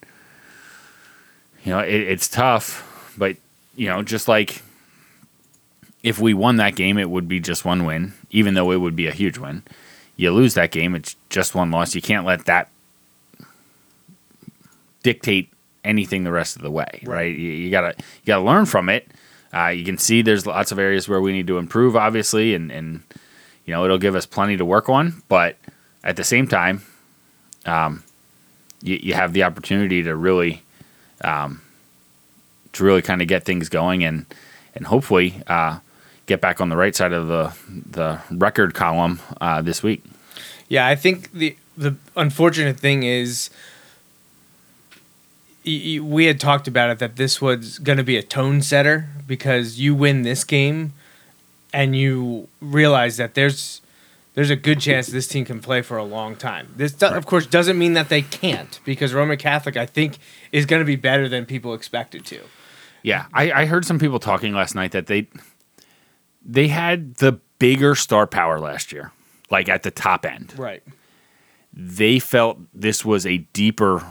you 1.65 1.73
know 1.73 1.79
it, 1.79 1.95
it's 1.95 2.29
tough, 2.29 3.15
but 3.17 3.37
you 3.77 3.89
know, 3.89 4.03
just 4.03 4.29
like 4.29 4.63
if 6.03 6.19
we 6.19 6.35
won 6.35 6.57
that 6.57 6.75
game, 6.77 6.99
it 6.99 7.11
would 7.11 7.29
be 7.29 7.41
just 7.41 7.65
one 7.65 7.85
win, 7.85 8.13
even 8.31 8.55
though 8.55 8.73
it 8.73 8.81
would 8.81 8.97
be 8.97 9.07
a 9.07 9.13
huge 9.13 9.39
win. 9.39 9.63
You 10.17 10.31
lose 10.33 10.55
that 10.55 10.71
game, 10.71 10.95
it's 10.95 11.17
just 11.31 11.55
one 11.55 11.71
loss. 11.71 11.95
You 11.95 12.03
can't 12.03 12.27
let 12.27 12.45
that 12.47 12.69
dictate 15.03 15.49
anything 15.85 16.25
the 16.25 16.33
rest 16.33 16.57
of 16.57 16.63
the 16.63 16.71
way, 16.71 17.03
right? 17.05 17.35
You, 17.37 17.51
you 17.51 17.71
gotta 17.71 17.95
you 17.99 18.27
gotta 18.27 18.45
learn 18.45 18.67
from 18.67 18.89
it, 18.89 19.09
Uh, 19.53 19.69
you 19.69 19.85
can 19.85 19.99
see 19.99 20.23
there's 20.23 20.47
lots 20.47 20.73
of 20.73 20.79
areas 20.79 21.09
where 21.09 21.21
we 21.21 21.33
need 21.33 21.47
to 21.47 21.59
improve, 21.59 21.95
obviously, 21.95 22.55
and, 22.55 22.71
and 22.71 23.03
you 23.67 23.75
know 23.75 23.85
it'll 23.85 23.99
give 23.99 24.15
us 24.15 24.25
plenty 24.27 24.57
to 24.57 24.65
work 24.65 24.89
on. 24.89 25.23
But 25.29 25.57
at 26.03 26.17
the 26.17 26.25
same 26.25 26.47
time, 26.49 26.83
um, 27.67 28.03
you, 28.83 28.99
you 29.03 29.15
have 29.15 29.35
the 29.35 29.43
opportunity 29.43 30.03
to 30.05 30.17
really, 30.17 30.63
um, 31.23 31.61
to 32.73 32.85
really 32.85 33.03
kind 33.03 33.21
of 33.21 33.29
get 33.29 33.45
things 33.45 33.69
going 33.69 34.05
and 34.05 34.25
and 34.75 34.87
hopefully 34.87 35.43
uh, 35.47 35.81
get 36.33 36.41
back 36.41 36.61
on 36.61 36.69
the 36.71 36.77
right 36.77 36.97
side 36.97 37.13
of 37.13 37.27
the 37.29 37.53
the 37.69 38.21
record 38.31 38.73
column 38.75 39.21
uh, 39.41 39.61
this 39.61 39.83
week. 39.83 40.03
Yeah, 40.69 40.87
I 40.87 40.95
think 40.97 41.31
the 41.33 41.57
the 41.77 41.95
unfortunate 42.17 42.79
thing 42.81 43.03
is 43.03 43.51
y- 45.67 45.99
y- 45.99 46.01
we 46.01 46.25
had 46.27 46.41
talked 46.41 46.67
about 46.69 46.91
it 46.91 46.99
that 46.99 47.17
this 47.17 47.41
was 47.41 47.79
going 47.79 47.99
to 47.99 48.05
be 48.05 48.17
a 48.17 48.23
tone 48.23 48.63
setter 48.63 49.09
because 49.27 49.79
you 49.79 49.95
win 49.95 50.23
this 50.23 50.45
game 50.45 50.93
and 51.73 51.95
you 51.97 52.49
realize 52.61 53.17
that 53.19 53.35
there's 53.35 53.81
there's 54.35 54.51
a 54.51 54.57
good 54.57 54.81
chance 54.81 55.09
this 55.09 55.29
team 55.29 55.45
can 55.45 55.61
play 55.61 55.83
for 55.83 55.99
a 55.99 56.05
long 56.05 56.35
time. 56.37 56.69
This 56.77 56.93
do- 56.93 57.07
of 57.07 57.27
course 57.27 57.47
doesn't 57.47 57.79
mean 57.79 57.93
that 57.95 58.09
they 58.09 58.23
can't 58.23 58.81
because 58.85 59.13
Roman 59.13 59.37
Catholic 59.37 59.77
I 59.77 59.85
think 59.87 60.17
is 60.51 60.65
going 60.67 60.81
to 60.81 60.87
be 60.87 60.97
better 60.97 61.29
than 61.29 61.45
people 61.45 61.75
expected 61.75 62.25
to. 62.27 62.41
Yeah, 63.05 63.27
I, 63.35 63.51
I 63.53 63.65
heard 63.67 63.85
some 63.85 63.99
people 63.99 64.21
talking 64.21 64.55
last 64.55 64.75
night 64.77 64.93
that 64.93 65.07
they 65.09 65.27
they 66.45 66.69
had 66.69 67.17
the 67.17 67.33
bigger 67.59 67.95
star 67.95 68.27
power 68.27 68.59
last 68.59 68.93
year, 68.93 69.13
like 69.51 69.69
at 69.69 69.83
the 69.83 69.91
top 69.91 70.25
end. 70.27 70.55
Right. 70.59 70.83
They 71.73 72.19
felt 72.19 72.59
this 72.75 73.05
was 73.05 73.25
a 73.27 73.39
deeper 73.53 74.05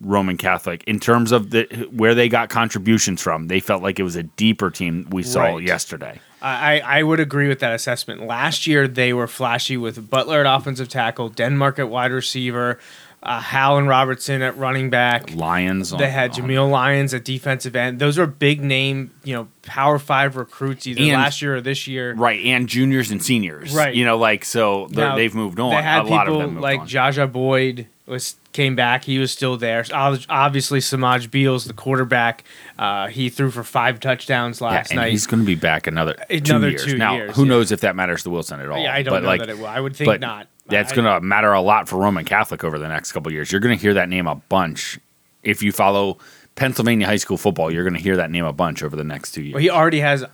Roman 0.00 0.36
Catholic 0.36 0.82
in 0.84 0.98
terms 0.98 1.30
of 1.30 1.50
the 1.50 1.64
where 1.92 2.14
they 2.14 2.28
got 2.28 2.48
contributions 2.48 3.22
from. 3.22 3.46
They 3.48 3.60
felt 3.60 3.82
like 3.82 4.00
it 4.00 4.02
was 4.02 4.16
a 4.16 4.24
deeper 4.24 4.70
team 4.70 5.06
we 5.10 5.22
saw 5.22 5.42
Right. 5.54 5.62
yesterday. 5.62 6.20
I, 6.40 6.80
I 6.80 7.02
would 7.04 7.20
agree 7.20 7.46
with 7.46 7.60
that 7.60 7.72
assessment. 7.72 8.26
Last 8.26 8.66
year, 8.66 8.88
they 8.88 9.12
were 9.12 9.28
flashy 9.28 9.76
with 9.76 10.10
Butler 10.10 10.44
at 10.44 10.56
offensive 10.56 10.88
tackle, 10.88 11.28
Denmark 11.28 11.78
at 11.78 11.88
wide 11.88 12.10
receiver, 12.10 12.80
uh, 13.22 13.40
Hal 13.40 13.78
and 13.78 13.86
Robertson 13.88 14.42
at 14.42 14.56
running 14.58 14.90
back. 14.90 15.34
Lions. 15.34 15.90
They 15.90 16.04
on- 16.06 16.10
had 16.10 16.32
Jameel 16.32 16.70
Lyons 16.70 17.14
at 17.14 17.24
defensive 17.24 17.76
end. 17.76 17.98
Those 17.98 18.18
are 18.18 18.26
big 18.26 18.60
name, 18.62 19.12
you 19.24 19.34
know, 19.34 19.48
Power 19.62 19.98
Five 19.98 20.36
recruits 20.36 20.86
either 20.86 21.00
And- 21.02 21.12
last 21.12 21.40
year 21.40 21.56
or 21.56 21.60
this 21.60 21.86
year. 21.86 22.14
right, 22.14 22.44
and 22.44 22.68
juniors 22.68 23.10
and 23.10 23.22
seniors. 23.22 23.74
Right. 23.74 23.94
You 23.94 24.04
know, 24.04 24.18
like 24.18 24.44
so 24.44 24.88
Now, 24.90 25.14
they've 25.16 25.34
moved 25.34 25.60
on. 25.60 25.70
They 25.70 25.82
had 25.82 26.04
a 26.04 26.08
lot 26.08 26.26
of 26.26 26.32
people 26.32 26.40
them 26.40 26.50
moved 26.54 26.62
like 26.62 26.80
on. 26.80 26.88
Jaja 26.88 27.30
Boyd 27.30 27.86
was 28.06 28.34
came 28.52 28.74
back. 28.76 29.04
He 29.04 29.18
was 29.18 29.30
still 29.30 29.56
there. 29.56 29.84
Ob- 29.92 30.18
Obviously, 30.28 30.80
Semaj 30.80 31.30
Beals, 31.30 31.64
the 31.64 31.72
quarterback, 31.72 32.42
uh, 32.78 33.06
he 33.06 33.30
threw 33.30 33.50
for 33.50 33.62
five 33.62 34.00
touchdowns 34.00 34.60
Yeah, 34.60 34.66
last 34.66 34.90
and 34.90 34.98
night. 35.00 35.12
he's 35.12 35.26
going 35.26 35.40
to 35.40 35.46
be 35.46 35.54
back 35.54 35.86
another, 35.86 36.16
Another 36.28 36.66
two 36.66 36.70
years. 36.72 36.84
two 36.84 36.98
now, 36.98 37.14
years, 37.14 37.36
who 37.36 37.44
yeah. 37.44 37.48
knows 37.50 37.72
if 37.72 37.80
that 37.80 37.94
matters 37.96 38.24
to 38.24 38.30
Wilson 38.30 38.60
at 38.60 38.68
all? 38.68 38.78
Yeah, 38.82 38.92
I 38.92 39.02
don't 39.02 39.14
but 39.14 39.22
know 39.22 39.28
like, 39.28 39.40
that 39.40 39.48
it 39.48 39.58
will. 39.58 39.66
I 39.68 39.78
would 39.80 39.94
think 39.96 40.06
but 40.06 40.20
not. 40.20 40.48
That's 40.66 40.92
going 40.92 41.04
to 41.04 41.20
matter 41.20 41.52
a 41.52 41.60
lot 41.60 41.88
for 41.88 41.96
Roman 41.96 42.24
Catholic 42.24 42.64
over 42.64 42.78
the 42.78 42.88
next 42.88 43.12
couple 43.12 43.28
of 43.28 43.34
years. 43.34 43.50
You're 43.52 43.60
going 43.60 43.76
to 43.76 43.80
hear 43.82 43.94
that 43.94 44.08
name 44.08 44.26
a 44.26 44.36
bunch. 44.36 44.98
If 45.42 45.62
you 45.62 45.72
follow 45.72 46.18
Pennsylvania 46.54 47.06
high 47.06 47.16
school 47.16 47.36
football, 47.36 47.70
you're 47.72 47.84
going 47.84 47.96
to 47.96 48.02
hear 48.02 48.16
that 48.16 48.30
name 48.30 48.44
a 48.44 48.52
bunch 48.52 48.82
over 48.82 48.96
the 48.96 49.04
next 49.04 49.32
two 49.32 49.42
years. 49.42 49.54
Well, 49.54 49.62
he 49.62 49.70
already 49.70 50.00
has 50.00 50.24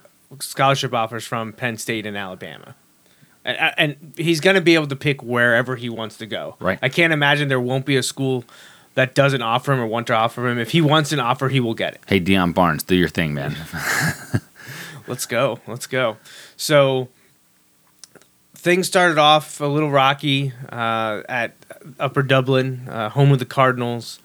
scholarship 0.40 0.92
offers 0.92 1.26
from 1.26 1.52
Penn 1.52 1.78
State 1.78 2.06
and 2.06 2.16
Alabama. 2.16 2.74
And, 3.44 3.74
and 3.78 4.14
he's 4.16 4.40
going 4.40 4.56
to 4.56 4.60
be 4.60 4.74
able 4.74 4.88
to 4.88 4.96
pick 4.96 5.22
wherever 5.22 5.76
he 5.76 5.88
wants 5.88 6.18
to 6.18 6.26
go. 6.26 6.56
Right. 6.60 6.78
I 6.82 6.88
can't 6.90 7.12
imagine 7.12 7.48
there 7.48 7.60
won't 7.60 7.86
be 7.86 7.96
a 7.96 8.02
school 8.02 8.44
that 8.94 9.14
doesn't 9.14 9.42
offer 9.42 9.72
him 9.72 9.80
or 9.80 9.86
want 9.86 10.08
to 10.08 10.14
offer 10.14 10.46
him. 10.48 10.58
If 10.58 10.72
he 10.72 10.80
wants 10.80 11.12
an 11.12 11.20
offer, 11.20 11.48
he 11.48 11.60
will 11.60 11.74
get 11.74 11.94
it. 11.94 12.00
hey, 12.06 12.18
Dion 12.18 12.52
Barnes, 12.52 12.82
do 12.82 12.94
your 12.96 13.08
thing, 13.08 13.32
man. 13.32 13.56
Let's 15.06 15.24
go. 15.24 15.60
Let's 15.66 15.86
go. 15.86 16.18
So 16.56 17.08
things 18.58 18.86
started 18.86 19.18
off 19.18 19.60
a 19.60 19.66
little 19.66 19.90
rocky 19.90 20.52
uh, 20.70 21.22
at 21.28 21.54
Upper 21.98 22.22
Dublin, 22.22 22.86
uh, 22.90 23.08
home 23.10 23.32
of 23.32 23.38
the 23.38 23.44
Cardinals. 23.46 24.18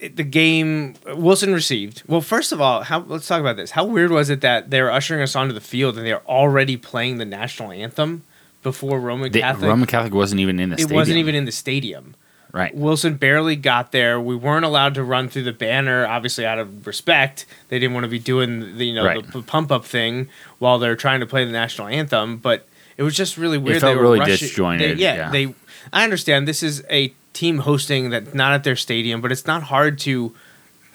It- 0.00 0.16
the 0.16 0.22
game 0.24 0.94
Wilson 1.06 1.52
received. 1.52 2.02
Well, 2.06 2.20
first 2.20 2.52
of 2.52 2.60
all, 2.60 2.82
how 2.82 3.00
let's 3.00 3.26
talk 3.26 3.40
about 3.40 3.56
this. 3.56 3.72
How 3.72 3.84
weird 3.84 4.10
was 4.10 4.30
it 4.30 4.40
that 4.42 4.70
they 4.70 4.80
were 4.82 4.90
ushering 4.92 5.22
us 5.22 5.34
onto 5.34 5.52
the 5.54 5.60
field 5.60 5.96
and 5.96 6.06
they 6.06 6.12
are 6.12 6.22
already 6.26 6.76
playing 6.76 7.18
the 7.18 7.24
national 7.24 7.72
anthem 7.72 8.22
before 8.62 9.00
Roman 9.00 9.32
The- 9.32 9.40
Catholic? 9.40 9.68
Roman 9.68 9.86
Catholic 9.86 10.14
wasn't 10.14 10.40
even 10.40 10.60
in 10.60 10.68
the 10.70 10.74
it 10.74 10.80
stadium. 10.80 10.96
wasn't 10.96 11.18
even 11.18 11.34
in 11.34 11.44
the 11.46 11.52
stadium. 11.52 12.14
Right. 12.58 12.74
Wilson 12.74 13.14
barely 13.16 13.56
got 13.56 13.92
there. 13.92 14.20
We 14.20 14.34
weren't 14.36 14.64
allowed 14.64 14.94
to 14.94 15.02
run 15.04 15.28
through 15.28 15.44
the 15.44 15.52
banner, 15.52 16.06
obviously 16.06 16.44
out 16.44 16.58
of 16.58 16.86
respect. 16.86 17.46
They 17.68 17.78
didn't 17.78 17.94
want 17.94 18.04
to 18.04 18.10
be 18.10 18.18
doing 18.18 18.76
the 18.76 18.86
you 18.86 18.94
know 18.94 19.04
Right. 19.04 19.32
the, 19.32 19.42
pump 19.42 19.70
up 19.72 19.84
thing 19.84 20.28
while 20.58 20.78
they're 20.78 20.96
trying 20.96 21.20
to 21.20 21.26
play 21.26 21.44
the 21.44 21.52
national 21.52 21.88
anthem. 21.88 22.36
But 22.38 22.66
it 22.96 23.02
was 23.02 23.14
just 23.16 23.36
really 23.38 23.58
weird. 23.58 23.76
It 23.76 23.80
felt 23.80 23.92
they 23.92 23.96
were 23.96 24.02
really 24.02 24.20
rushing- 24.20 24.36
disjointed, 24.48 24.98
they- 24.98 25.02
yeah, 25.02 25.14
yeah. 25.16 25.30
they. 25.30 25.54
I 25.92 26.04
understand 26.04 26.46
this 26.46 26.62
is 26.62 26.84
a 26.90 27.12
team 27.32 27.58
hosting 27.58 28.10
that 28.10 28.34
not 28.34 28.52
at 28.52 28.64
their 28.64 28.76
stadium, 28.76 29.20
but 29.20 29.30
it's 29.32 29.46
not 29.46 29.62
hard 29.64 29.98
to 30.00 30.34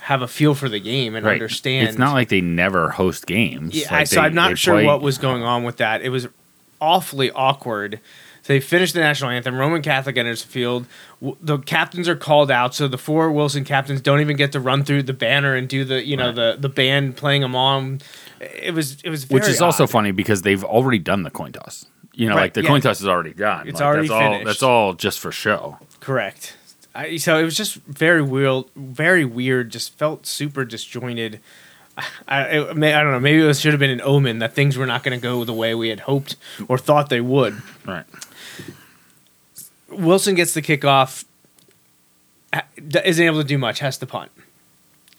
have 0.02 0.22
a 0.22 0.28
feel 0.28 0.54
for 0.54 0.68
the 0.68 0.80
game 0.82 1.16
and 1.16 1.26
Right. 1.26 1.32
understand. 1.34 1.88
It's 1.88 1.98
not 1.98 2.12
like 2.14 2.28
they 2.28 2.42
never 2.42 2.90
host 2.90 3.26
games. 3.26 3.74
Yeah, 3.74 3.84
Like 3.90 4.02
I- 4.02 4.04
so 4.04 4.16
they- 4.18 4.22
I'm 4.28 4.36
not 4.36 4.58
sure 4.58 4.76
play- 4.76 4.86
what 4.86 5.02
was 5.02 5.18
going 5.18 5.44
on 5.44 5.64
with 5.64 5.78
that. 5.78 6.02
It 6.02 6.10
was 6.10 6.28
awfully 6.82 7.32
awkward. 7.32 8.02
So 8.44 8.52
they 8.54 8.60
finish 8.60 8.92
the 8.92 9.00
national 9.00 9.32
anthem. 9.32 9.56
Roman 9.56 9.82
Catholic 9.82 10.18
enters 10.18 10.44
the 10.44 10.50
field. 10.50 10.86
The 11.42 11.58
captains 11.60 12.10
are 12.10 12.16
called 12.16 12.52
out, 12.52 12.76
so 12.76 12.88
the 12.90 12.98
four 12.98 13.32
Wilson 13.32 13.64
captains 13.64 14.02
don't 14.02 14.20
even 14.20 14.36
get 14.36 14.52
to 14.52 14.60
run 14.60 14.84
through 14.84 15.04
the 15.04 15.14
banner 15.14 15.56
and 15.56 15.68
do 15.68 15.86
the 15.86 16.04
you 16.06 16.18
know 16.18 16.28
Right. 16.28 16.36
the 16.36 16.58
the 16.60 16.70
band 16.70 17.16
playing 17.16 17.42
them 17.42 17.56
on. 17.56 18.02
It 18.42 18.74
was 18.74 19.02
it 19.04 19.10
was 19.10 19.30
Which 19.30 19.48
is 19.48 19.62
also 19.62 19.88
funny 19.88 20.12
because 20.12 20.42
they've 20.42 20.64
already 20.64 21.00
done 21.00 21.24
the 21.24 21.32
coin 21.32 21.54
toss. 21.54 21.86
You 22.14 22.28
know, 22.28 22.36
Right, 22.36 22.42
like 22.44 22.54
the 22.54 22.62
yeah. 22.64 22.68
coin 22.68 22.82
toss 22.82 23.00
is 23.02 23.08
already 23.08 23.34
done. 23.34 23.68
It's 23.68 23.80
Like, 23.80 23.88
already 23.88 24.08
that's 24.10 24.12
all, 24.12 24.22
finished. 24.32 24.46
That's 24.46 24.64
all 24.64 24.94
just 24.94 25.20
for 25.20 25.32
show. 25.32 25.80
correct. 26.00 26.58
I, 26.94 27.16
so 27.18 27.40
it 27.40 27.44
was 27.44 27.56
just 27.58 27.76
very 27.88 28.22
weird, 28.22 28.66
very 28.76 29.26
weird. 29.26 29.72
Just 29.72 29.98
felt 29.98 30.28
super 30.28 30.64
disjointed. 30.66 31.40
I, 32.28 32.42
it 32.58 32.76
may, 32.78 32.94
I 32.94 33.02
don't 33.04 33.12
know. 33.14 33.20
Maybe 33.20 33.42
it 33.48 33.56
should 33.56 33.72
have 33.74 33.80
been 33.80 33.90
an 33.90 34.02
omen 34.04 34.40
that 34.40 34.54
things 34.54 34.78
were 34.78 34.86
not 34.86 35.02
going 35.04 35.18
to 35.18 35.22
go 35.22 35.44
the 35.44 35.54
way 35.54 35.74
we 35.76 35.90
had 35.90 36.02
hoped 36.02 36.36
or 36.68 36.78
thought 36.78 37.10
they 37.10 37.22
would. 37.22 37.62
Right. 37.86 38.06
Wilson 39.98 40.36
gets 40.36 40.54
the 40.54 40.62
kickoff, 40.62 41.26
isn't 43.04 43.26
able 43.26 43.42
to 43.42 43.48
do 43.48 43.58
much, 43.58 43.80
has 43.80 43.98
to 44.00 44.06
punt. 44.06 44.32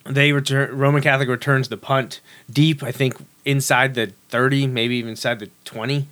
They 0.05 0.31
return. 0.31 0.77
Roman 0.77 1.01
Catholic 1.01 1.27
returns 1.27 1.69
the 1.69 1.77
punt 1.77 2.21
deep. 2.51 2.83
I 2.83 2.91
think 2.91 3.15
inside 3.43 3.95
the 3.95 4.11
thirty, 4.29 4.67
maybe 4.67 4.95
even 4.97 5.11
inside 5.11 5.39
the 5.39 5.49
twenty. 5.65 6.07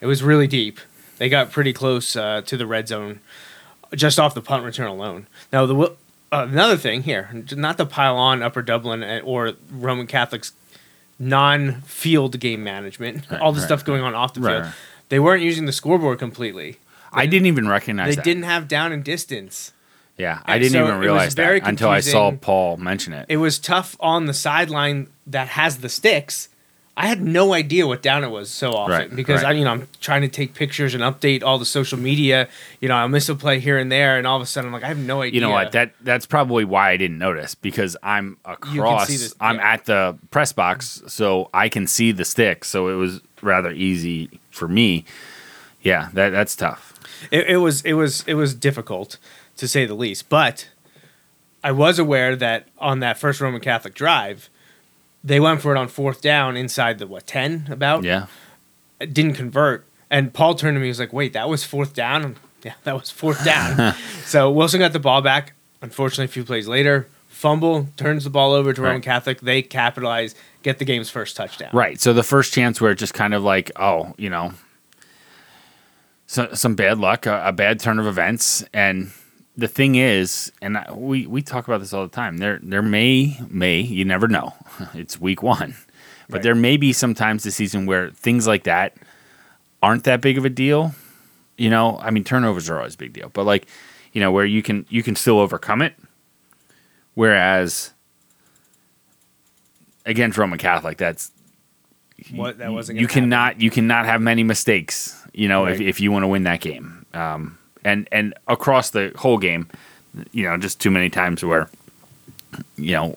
It 0.00 0.06
was 0.06 0.22
really 0.22 0.46
deep. 0.46 0.80
They 1.16 1.28
got 1.28 1.50
pretty 1.50 1.72
close 1.72 2.14
uh, 2.14 2.42
to 2.42 2.56
the 2.56 2.66
red 2.66 2.88
zone, 2.88 3.20
just 3.94 4.20
off 4.20 4.34
the 4.34 4.42
punt 4.42 4.64
return 4.64 4.86
alone. 4.86 5.26
Now 5.52 5.64
the 5.66 5.76
uh, 6.30 6.46
another 6.48 6.76
thing 6.76 7.04
here, 7.04 7.30
not 7.52 7.78
to 7.78 7.86
pile 7.86 8.16
on 8.16 8.42
Upper 8.42 8.60
Dublin 8.60 9.02
or 9.24 9.54
Roman 9.70 10.06
Catholic's 10.06 10.52
non-field 11.18 12.38
game 12.38 12.62
management, 12.62 13.28
Right, 13.30 13.40
all 13.40 13.52
the 13.52 13.60
right, 13.60 13.66
stuff 13.66 13.84
going 13.84 14.02
on 14.02 14.14
off 14.14 14.34
the 14.34 14.40
Right, 14.40 14.62
field. 14.62 14.74
They 15.08 15.18
weren't 15.18 15.42
using 15.42 15.64
the 15.66 15.72
scoreboard 15.72 16.18
completely. 16.18 16.78
I 17.12 17.26
didn't 17.26 17.46
even 17.46 17.68
recognize 17.68 18.06
that. 18.06 18.10
They 18.10 18.16
that. 18.16 18.24
didn't 18.24 18.42
have 18.44 18.68
down 18.68 18.92
and 18.92 19.02
distance. 19.04 19.72
Yeah, 20.16 20.40
I 20.44 20.54
And 20.54 20.62
didn't 20.62 20.72
so 20.72 20.86
even 20.88 20.98
realize 20.98 21.34
that 21.36 21.62
until 21.66 21.90
I 21.90 22.00
saw. 22.00 22.32
Paul 22.32 22.76
mention 22.76 23.12
it. 23.12 23.26
It 23.28 23.36
was 23.36 23.58
tough 23.58 23.96
on 24.00 24.26
the 24.26 24.34
sideline 24.34 25.08
that 25.28 25.48
has 25.48 25.78
the 25.78 25.88
sticks. 25.88 26.48
I 26.96 27.06
had 27.06 27.22
no 27.22 27.52
idea 27.54 27.86
what 27.86 28.02
down 28.02 28.24
it 28.24 28.28
was 28.32 28.50
so 28.50 28.72
often 28.72 28.92
Right, 28.92 29.14
because 29.14 29.44
right. 29.44 29.50
I, 29.54 29.56
you 29.56 29.62
know, 29.64 29.70
I'm 29.70 29.86
trying 30.00 30.22
to 30.22 30.28
take 30.28 30.54
pictures 30.54 30.94
and 30.94 31.04
update 31.04 31.44
all 31.44 31.56
the 31.56 31.64
social 31.64 31.96
media. 31.96 32.48
You 32.80 32.88
know, 32.88 32.96
I'll 32.96 33.06
miss 33.08 33.28
a 33.28 33.36
play 33.36 33.60
here 33.60 33.78
and 33.78 33.92
there, 33.92 34.18
and 34.18 34.26
all 34.26 34.34
of 34.34 34.42
a 34.42 34.46
sudden 34.46 34.66
I'm 34.66 34.72
like, 34.72 34.82
I 34.82 34.88
have 34.88 34.98
no 34.98 35.22
idea. 35.22 35.34
you 35.36 35.40
know 35.40 35.50
what? 35.50 35.70
That 35.70 35.92
that's 36.00 36.26
probably 36.26 36.64
why 36.64 36.90
I 36.90 36.96
didn't 36.96 37.18
notice 37.18 37.54
because 37.54 37.96
I'm 38.02 38.38
across. 38.44 39.06
this- 39.06 39.32
I'm 39.40 39.56
yeah. 39.58 39.72
at 39.74 39.84
the 39.84 40.18
press 40.32 40.52
box, 40.52 41.00
so 41.06 41.48
I 41.54 41.68
can 41.68 41.86
see 41.86 42.10
the 42.10 42.24
stick. 42.24 42.64
So 42.64 42.88
it 42.88 42.94
was 42.94 43.20
rather 43.42 43.70
easy 43.70 44.40
for 44.50 44.66
me. 44.66 45.04
Yeah, 45.82 46.08
that 46.14 46.30
that's 46.30 46.56
tough. 46.56 46.87
It, 47.30 47.48
it 47.48 47.56
was 47.58 47.82
it 47.82 47.94
was 47.94 48.24
it 48.26 48.34
was 48.34 48.54
difficult 48.54 49.18
to 49.56 49.66
say 49.68 49.86
the 49.86 49.94
least. 49.94 50.28
But 50.28 50.68
I 51.64 51.72
was 51.72 51.98
aware 51.98 52.36
that 52.36 52.68
on 52.78 53.00
that 53.00 53.18
first 53.18 53.40
Roman 53.40 53.60
Catholic 53.60 53.94
drive, 53.94 54.48
they 55.24 55.40
went 55.40 55.60
for 55.60 55.74
it 55.74 55.78
on 55.78 55.88
fourth 55.88 56.20
down 56.22 56.56
inside 56.56 56.98
the 56.98 57.06
what 57.06 57.26
ten 57.26 57.66
about. 57.70 58.04
Yeah, 58.04 58.26
it 59.00 59.12
didn't 59.14 59.34
convert. 59.34 59.84
And 60.10 60.32
Paul 60.32 60.54
turned 60.54 60.76
to 60.76 60.80
me. 60.80 60.86
He 60.86 60.90
was 60.90 61.00
like, 61.00 61.12
"Wait, 61.12 61.32
that 61.34 61.48
was 61.48 61.64
fourth 61.64 61.94
down." 61.94 62.24
I'm, 62.24 62.36
yeah, 62.62 62.74
that 62.84 62.94
was 62.98 63.10
fourth 63.10 63.44
down. 63.44 63.94
so 64.24 64.50
Wilson 64.50 64.80
got 64.80 64.92
the 64.92 64.98
ball 64.98 65.20
back. 65.22 65.52
Unfortunately, 65.82 66.24
a 66.24 66.28
few 66.28 66.44
plays 66.44 66.66
later, 66.66 67.06
fumble 67.28 67.88
turns 67.96 68.24
the 68.24 68.30
ball 68.30 68.52
over 68.52 68.72
to 68.72 68.80
Roman 68.80 68.96
Right. 68.96 69.02
Catholic. 69.04 69.40
They 69.40 69.62
capitalize, 69.62 70.34
get 70.64 70.78
the 70.78 70.84
game's 70.84 71.08
first 71.10 71.36
touchdown. 71.36 71.70
right. 71.72 72.00
So 72.00 72.12
the 72.12 72.22
first 72.24 72.52
chance 72.52 72.80
where 72.80 72.90
it 72.92 72.96
just 72.96 73.14
kind 73.14 73.32
of 73.34 73.44
like, 73.44 73.70
oh, 73.76 74.12
you 74.16 74.28
know, 74.30 74.54
so, 76.28 76.52
some 76.52 76.74
bad 76.76 76.98
luck, 76.98 77.24
a, 77.26 77.42
a 77.48 77.52
bad 77.52 77.80
turn 77.80 77.98
of 77.98 78.06
events, 78.06 78.62
and 78.74 79.10
the 79.56 79.66
thing 79.66 79.94
is, 79.96 80.52
and 80.62 80.76
I, 80.78 80.92
we 80.92 81.26
we 81.26 81.42
talk 81.42 81.66
about 81.66 81.80
this 81.80 81.92
all 81.94 82.02
the 82.04 82.14
time. 82.14 82.36
There 82.38 82.60
there 82.62 82.82
may 82.82 83.36
may 83.50 83.80
you 83.80 84.04
never 84.04 84.28
know. 84.28 84.54
It's 84.94 85.18
week 85.20 85.42
one, 85.42 85.74
but 86.28 86.34
Right. 86.36 86.42
there 86.42 86.54
may 86.54 86.76
be 86.76 86.92
sometimes 86.92 87.42
this 87.44 87.56
season 87.56 87.86
where 87.86 88.10
things 88.10 88.46
like 88.46 88.64
that 88.64 88.94
aren't 89.82 90.04
that 90.04 90.20
big 90.20 90.36
of 90.38 90.44
a 90.44 90.50
deal. 90.50 90.94
You 91.56 91.70
know, 91.70 91.98
I 92.00 92.10
mean 92.10 92.22
turnovers 92.24 92.68
are 92.70 92.76
always 92.78 92.94
a 92.94 92.98
big 92.98 93.14
deal, 93.14 93.30
but 93.32 93.44
like 93.44 93.66
you 94.12 94.20
know 94.20 94.30
where 94.30 94.44
you 94.44 94.62
can 94.62 94.84
you 94.90 95.02
can 95.02 95.16
still 95.16 95.40
overcome 95.40 95.80
it. 95.82 95.94
Whereas 97.14 97.92
against 100.06 100.38
Roman 100.38 100.58
Catholic, 100.58 100.98
that's 100.98 101.32
What 102.32 102.58
that 102.58 102.72
wasn't. 102.72 102.98
you 103.00 103.06
happen. 103.06 103.22
cannot 103.24 103.60
you 103.60 103.70
cannot 103.70 104.06
have 104.06 104.20
many 104.20 104.42
mistakes 104.44 105.14
you 105.38 105.48
know 105.48 105.66
if, 105.66 105.78
Right. 105.78 105.88
if 105.88 106.00
you 106.00 106.10
want 106.12 106.22
to 106.24 106.28
win 106.28 106.42
that 106.44 106.60
game 106.60 107.06
um, 107.14 107.56
and 107.84 108.08
and 108.10 108.34
across 108.46 108.90
the 108.90 109.12
whole 109.16 109.38
game 109.38 109.68
you 110.32 110.44
know 110.44 110.56
just 110.56 110.80
too 110.80 110.90
many 110.90 111.08
times 111.10 111.44
where 111.44 111.68
you 112.76 112.92
know 112.92 113.16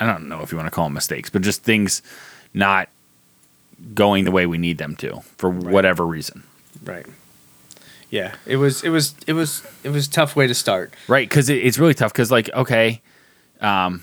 i 0.00 0.06
don't 0.06 0.28
know 0.28 0.40
if 0.42 0.50
you 0.52 0.56
want 0.58 0.66
to 0.66 0.70
call 0.70 0.86
them 0.86 0.94
mistakes 0.94 1.28
but 1.30 1.42
just 1.42 1.62
things 1.62 2.00
not 2.54 2.88
going 3.94 4.24
the 4.24 4.30
way 4.30 4.46
we 4.46 4.56
need 4.58 4.78
them 4.78 4.94
to 4.96 5.20
for 5.36 5.50
whatever 5.50 6.06
reason 6.06 6.42
Right. 6.84 7.06
Yeah, 8.10 8.34
it 8.46 8.56
was. 8.58 8.84
It 8.84 8.90
was. 8.90 9.14
It 9.26 9.32
was. 9.32 9.62
It 9.82 9.88
was 9.90 10.06
a 10.06 10.10
tough 10.10 10.36
way 10.36 10.46
to 10.46 10.54
start. 10.54 10.92
right 11.08 11.26
because 11.28 11.48
it, 11.48 11.56
it's 11.66 11.78
really 11.78 11.94
tough 11.94 12.12
because 12.12 12.30
like 12.30 12.48
okay 12.52 13.00
um, 13.60 14.02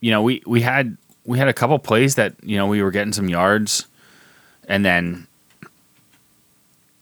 you 0.00 0.10
know 0.10 0.20
we 0.22 0.42
we 0.44 0.60
had 0.60 0.96
we 1.24 1.38
had 1.38 1.48
a 1.48 1.52
couple 1.54 1.78
plays 1.78 2.16
that 2.16 2.34
you 2.42 2.56
know 2.58 2.66
we 2.66 2.82
were 2.82 2.90
getting 2.90 3.12
some 3.14 3.28
yards 3.28 3.86
and 4.68 4.84
then 4.84 5.26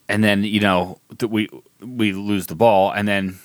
and 0.09 0.23
then 0.25 0.45
you 0.45 0.61
know 0.61 0.99
th- 1.19 1.31
we 1.31 1.49
we 1.81 2.13
lose 2.13 2.47
the 2.47 2.55
ball 2.55 2.91
and 2.93 3.07
then 3.09 3.39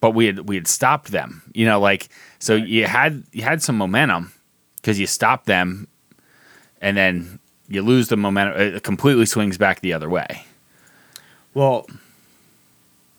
but 0.00 0.12
we 0.12 0.26
had 0.26 0.48
we 0.48 0.54
had 0.54 0.66
stopped 0.66 1.10
them 1.10 1.42
you 1.54 1.66
know 1.66 1.80
like 1.80 2.08
so 2.38 2.54
you 2.54 2.86
had 2.86 3.22
you 3.32 3.42
had 3.42 3.62
some 3.62 3.76
momentum 3.76 4.32
because 4.76 4.98
you 5.00 5.06
stopped 5.06 5.46
them 5.46 5.88
and 6.80 6.96
then 6.96 7.38
you 7.68 7.82
lose 7.82 8.08
the 8.08 8.16
momentum 8.16 8.60
it 8.60 8.82
completely 8.82 9.26
swings 9.26 9.58
back 9.58 9.80
the 9.80 9.92
other 9.92 10.08
way 10.08 10.44
Well, 11.54 11.86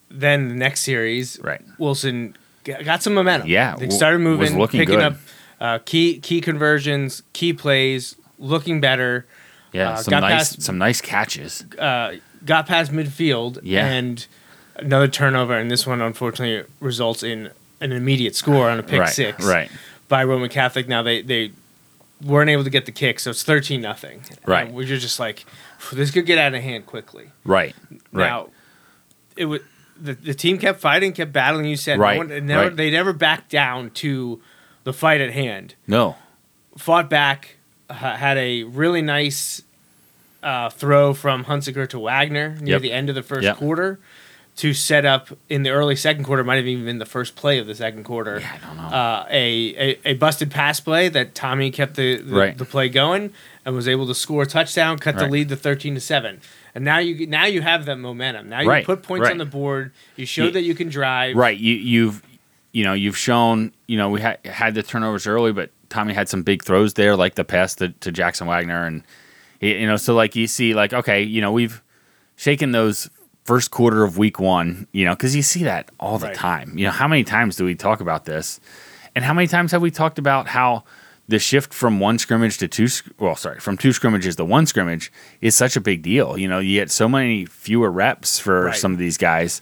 then 0.10 0.48
the 0.50 0.56
next 0.56 0.82
series, 0.82 1.40
Right. 1.44 1.62
Wilson 1.78 2.36
got 2.64 3.04
some 3.04 3.14
momentum. 3.14 3.48
Yeah, 3.48 3.76
they 3.76 3.90
started 3.90 4.20
moving, 4.20 4.56
picking 4.68 4.86
good. 4.86 5.00
up 5.00 5.16
uh, 5.60 5.80
key 5.86 6.20
key 6.20 6.40
conversions, 6.42 7.22
key 7.34 7.52
plays, 7.54 8.16
looking 8.40 8.80
better. 8.82 9.26
yeah 9.74 9.92
Uh, 9.92 9.96
some 9.98 10.12
nice 10.22 10.32
past- 10.34 10.62
some 10.62 10.78
nice 10.78 11.02
catches 11.02 11.64
Uh, 11.78 12.14
got 12.46 12.68
past 12.68 12.92
midfield. 12.92 13.60
Yeah. 13.64 13.86
and 13.88 14.26
another 14.76 15.08
turnover, 15.08 15.58
and 15.58 15.70
this 15.70 15.86
one 15.86 16.02
unfortunately 16.02 16.66
results 16.80 17.24
in 17.24 17.52
an 17.82 17.92
immediate 17.92 18.36
score 18.36 18.70
on 18.70 18.80
a 18.80 18.84
pick 18.84 19.00
right 19.02 19.10
six. 19.10 19.46
right 19.46 19.70
by 20.08 20.24
Roman 20.24 20.50
Catholic. 20.50 20.88
Now 20.88 21.02
they 21.04 21.22
they 21.22 21.52
weren't 22.24 22.50
able 22.50 22.64
to 22.64 22.70
get 22.70 22.86
the 22.86 22.92
kick, 22.92 23.20
so 23.20 23.30
it's 23.32 23.44
thirteen 23.44 23.82
nothing. 23.82 24.22
Right. 24.46 24.72
we're 24.72 24.86
just 24.86 25.20
like 25.20 25.46
this 25.94 26.12
could 26.12 26.26
get 26.26 26.38
out 26.38 26.54
of 26.54 26.62
hand 26.62 26.86
quickly. 26.86 27.30
right 27.46 27.76
right 28.12 28.28
Now, 28.28 28.50
it 29.36 29.46
would 29.46 29.64
the, 30.02 30.14
the 30.14 30.34
team 30.34 30.58
kept 30.58 30.80
fighting, 30.80 31.12
kept 31.14 31.34
battling. 31.34 31.66
You 31.66 31.76
said, 31.76 32.00
Right, 32.00 32.14
no 32.14 32.36
one, 32.36 32.46
never, 32.46 32.64
right. 32.68 32.76
they 32.76 32.90
never 32.90 33.12
backed 33.14 33.52
down 33.52 33.90
to 33.92 34.42
the 34.86 34.94
fight 34.94 35.20
at 35.22 35.32
hand. 35.32 35.76
no 35.88 36.16
Fought 36.78 37.10
back, 37.10 37.58
ha- 37.90 38.16
had 38.16 38.38
a 38.38 38.64
really 38.64 39.02
nice 39.02 39.62
uh, 40.44 40.70
throw 40.70 41.14
from 41.14 41.46
Hunziker 41.46 41.88
to 41.90 42.00
Wagner 42.00 42.56
near 42.62 42.74
Yep. 42.76 42.82
the 42.82 42.92
end 42.92 43.10
of 43.10 43.16
the 43.16 43.24
first 43.24 43.44
Yep. 43.44 43.58
quarter 43.58 44.00
to 44.58 44.74
set 44.74 45.06
up 45.06 45.30
in 45.48 45.64
the 45.64 45.70
early 45.70 45.96
second 45.96 46.24
quarter. 46.26 46.44
Might 46.44 46.56
have 46.58 46.68
even 46.68 46.86
been 46.86 46.98
the 47.00 47.06
first 47.06 47.36
play 47.36 47.60
of 47.60 47.68
the 47.68 47.76
second 47.76 48.04
quarter. 48.04 48.40
Yeah, 48.40 48.52
I 48.62 48.68
don't 48.68 48.78
know. 48.78 48.84
Uh, 48.84 49.26
a, 49.30 49.76
a 49.92 50.00
a 50.06 50.14
busted 50.16 50.52
pass 50.52 50.80
play 50.80 51.08
that 51.10 51.34
Tommy 51.36 51.72
kept 51.72 51.96
the 51.96 52.18
the, 52.18 52.36
Right. 52.36 52.58
the 52.58 52.66
play 52.66 52.90
going 52.90 53.32
and 53.66 53.76
was 53.76 53.88
able 53.88 54.08
to 54.08 54.16
score 54.16 54.44
a 54.44 54.46
touchdown, 54.46 54.98
cut 55.00 55.18
the 55.18 55.28
lead 55.28 55.50
to 55.50 55.56
thirteen 55.56 55.94
to 55.96 56.02
seven. 56.02 56.42
And 56.76 56.84
now 56.86 57.00
you 57.00 57.26
now 57.28 57.46
you 57.46 57.62
have 57.62 57.86
that 57.86 57.98
momentum. 57.98 58.50
Now 58.50 58.62
you 58.62 58.70
Right, 58.70 58.86
put 58.86 59.02
points 59.04 59.24
right. 59.24 59.32
on 59.32 59.38
the 59.40 59.46
board. 59.46 59.92
You 60.16 60.26
show 60.26 60.50
that 60.50 60.62
you 60.62 60.76
can 60.76 60.90
drive. 60.90 61.36
Right. 61.36 61.58
You 61.58 61.74
you've 61.76 62.22
you 62.72 62.84
know 62.84 62.94
you've 62.94 63.18
shown 63.18 63.72
you 63.88 63.98
know 63.98 64.10
we 64.10 64.22
had 64.22 64.40
had 64.46 64.76
the 64.76 64.84
turnovers 64.84 65.26
early, 65.26 65.52
but 65.52 65.72
Tommy 65.90 66.14
had 66.14 66.30
some 66.30 66.44
big 66.44 66.64
throws 66.64 66.94
there, 66.94 67.16
like 67.16 67.34
the 67.36 67.44
pass 67.44 67.74
to, 67.76 67.90
to 67.90 68.12
Jackson 68.12 68.46
Wagner, 68.46 68.86
and 68.86 69.04
you 69.60 69.86
know 69.88 69.98
so 69.98 70.14
like 70.14 70.36
you 70.36 70.48
see 70.48 70.74
like 70.74 70.94
okay 70.94 71.22
you 71.22 71.42
know 71.42 71.52
we've 71.52 71.82
shaken 72.36 72.72
those 72.72 73.10
first 73.44 73.72
quarter 73.72 74.04
of 74.04 74.18
week 74.18 74.40
one, 74.40 74.88
you 74.92 75.06
know 75.06 75.14
because 75.16 75.36
you 75.36 75.42
see 75.42 75.64
that 75.64 75.90
all 76.00 76.18
the 76.20 76.28
Right. 76.28 76.36
time. 76.36 76.78
You 76.78 76.86
know 76.86 76.92
how 76.92 77.08
many 77.08 77.24
times 77.24 77.56
do 77.56 77.66
we 77.66 77.76
talk 77.76 78.00
about 78.02 78.26
this, 78.26 78.60
and 79.16 79.26
how 79.26 79.34
many 79.34 79.48
times 79.48 79.72
have 79.72 79.82
we 79.82 79.92
talked 79.92 80.20
about 80.20 80.48
how 80.48 80.84
the 81.28 81.40
shift 81.40 81.74
from 81.74 82.00
one 82.00 82.18
scrimmage 82.18 82.58
to 82.58 82.68
two 82.68 82.88
well 83.20 83.36
sorry 83.36 83.60
from 83.60 83.78
two 83.78 83.92
scrimmages 83.94 84.36
to 84.38 84.46
one 84.46 84.66
scrimmage 84.66 85.12
is 85.42 85.56
such 85.56 85.76
a 85.76 85.82
big 85.82 86.02
deal. 86.02 86.38
You 86.38 86.48
know 86.48 86.60
you 86.60 86.80
get 86.80 86.92
so 86.92 87.08
many 87.10 87.46
fewer 87.46 87.92
reps 87.92 88.40
for 88.40 88.66
Right. 88.66 88.76
some 88.76 88.94
of 88.94 88.98
these 89.00 89.18
guys. 89.18 89.62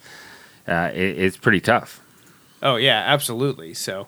Uh, 0.68 0.92
it, 0.94 1.18
it's 1.18 1.38
pretty 1.38 1.62
tough. 1.62 2.02
Oh 2.62 2.76
yeah, 2.76 3.04
absolutely. 3.06 3.74
So 3.74 4.08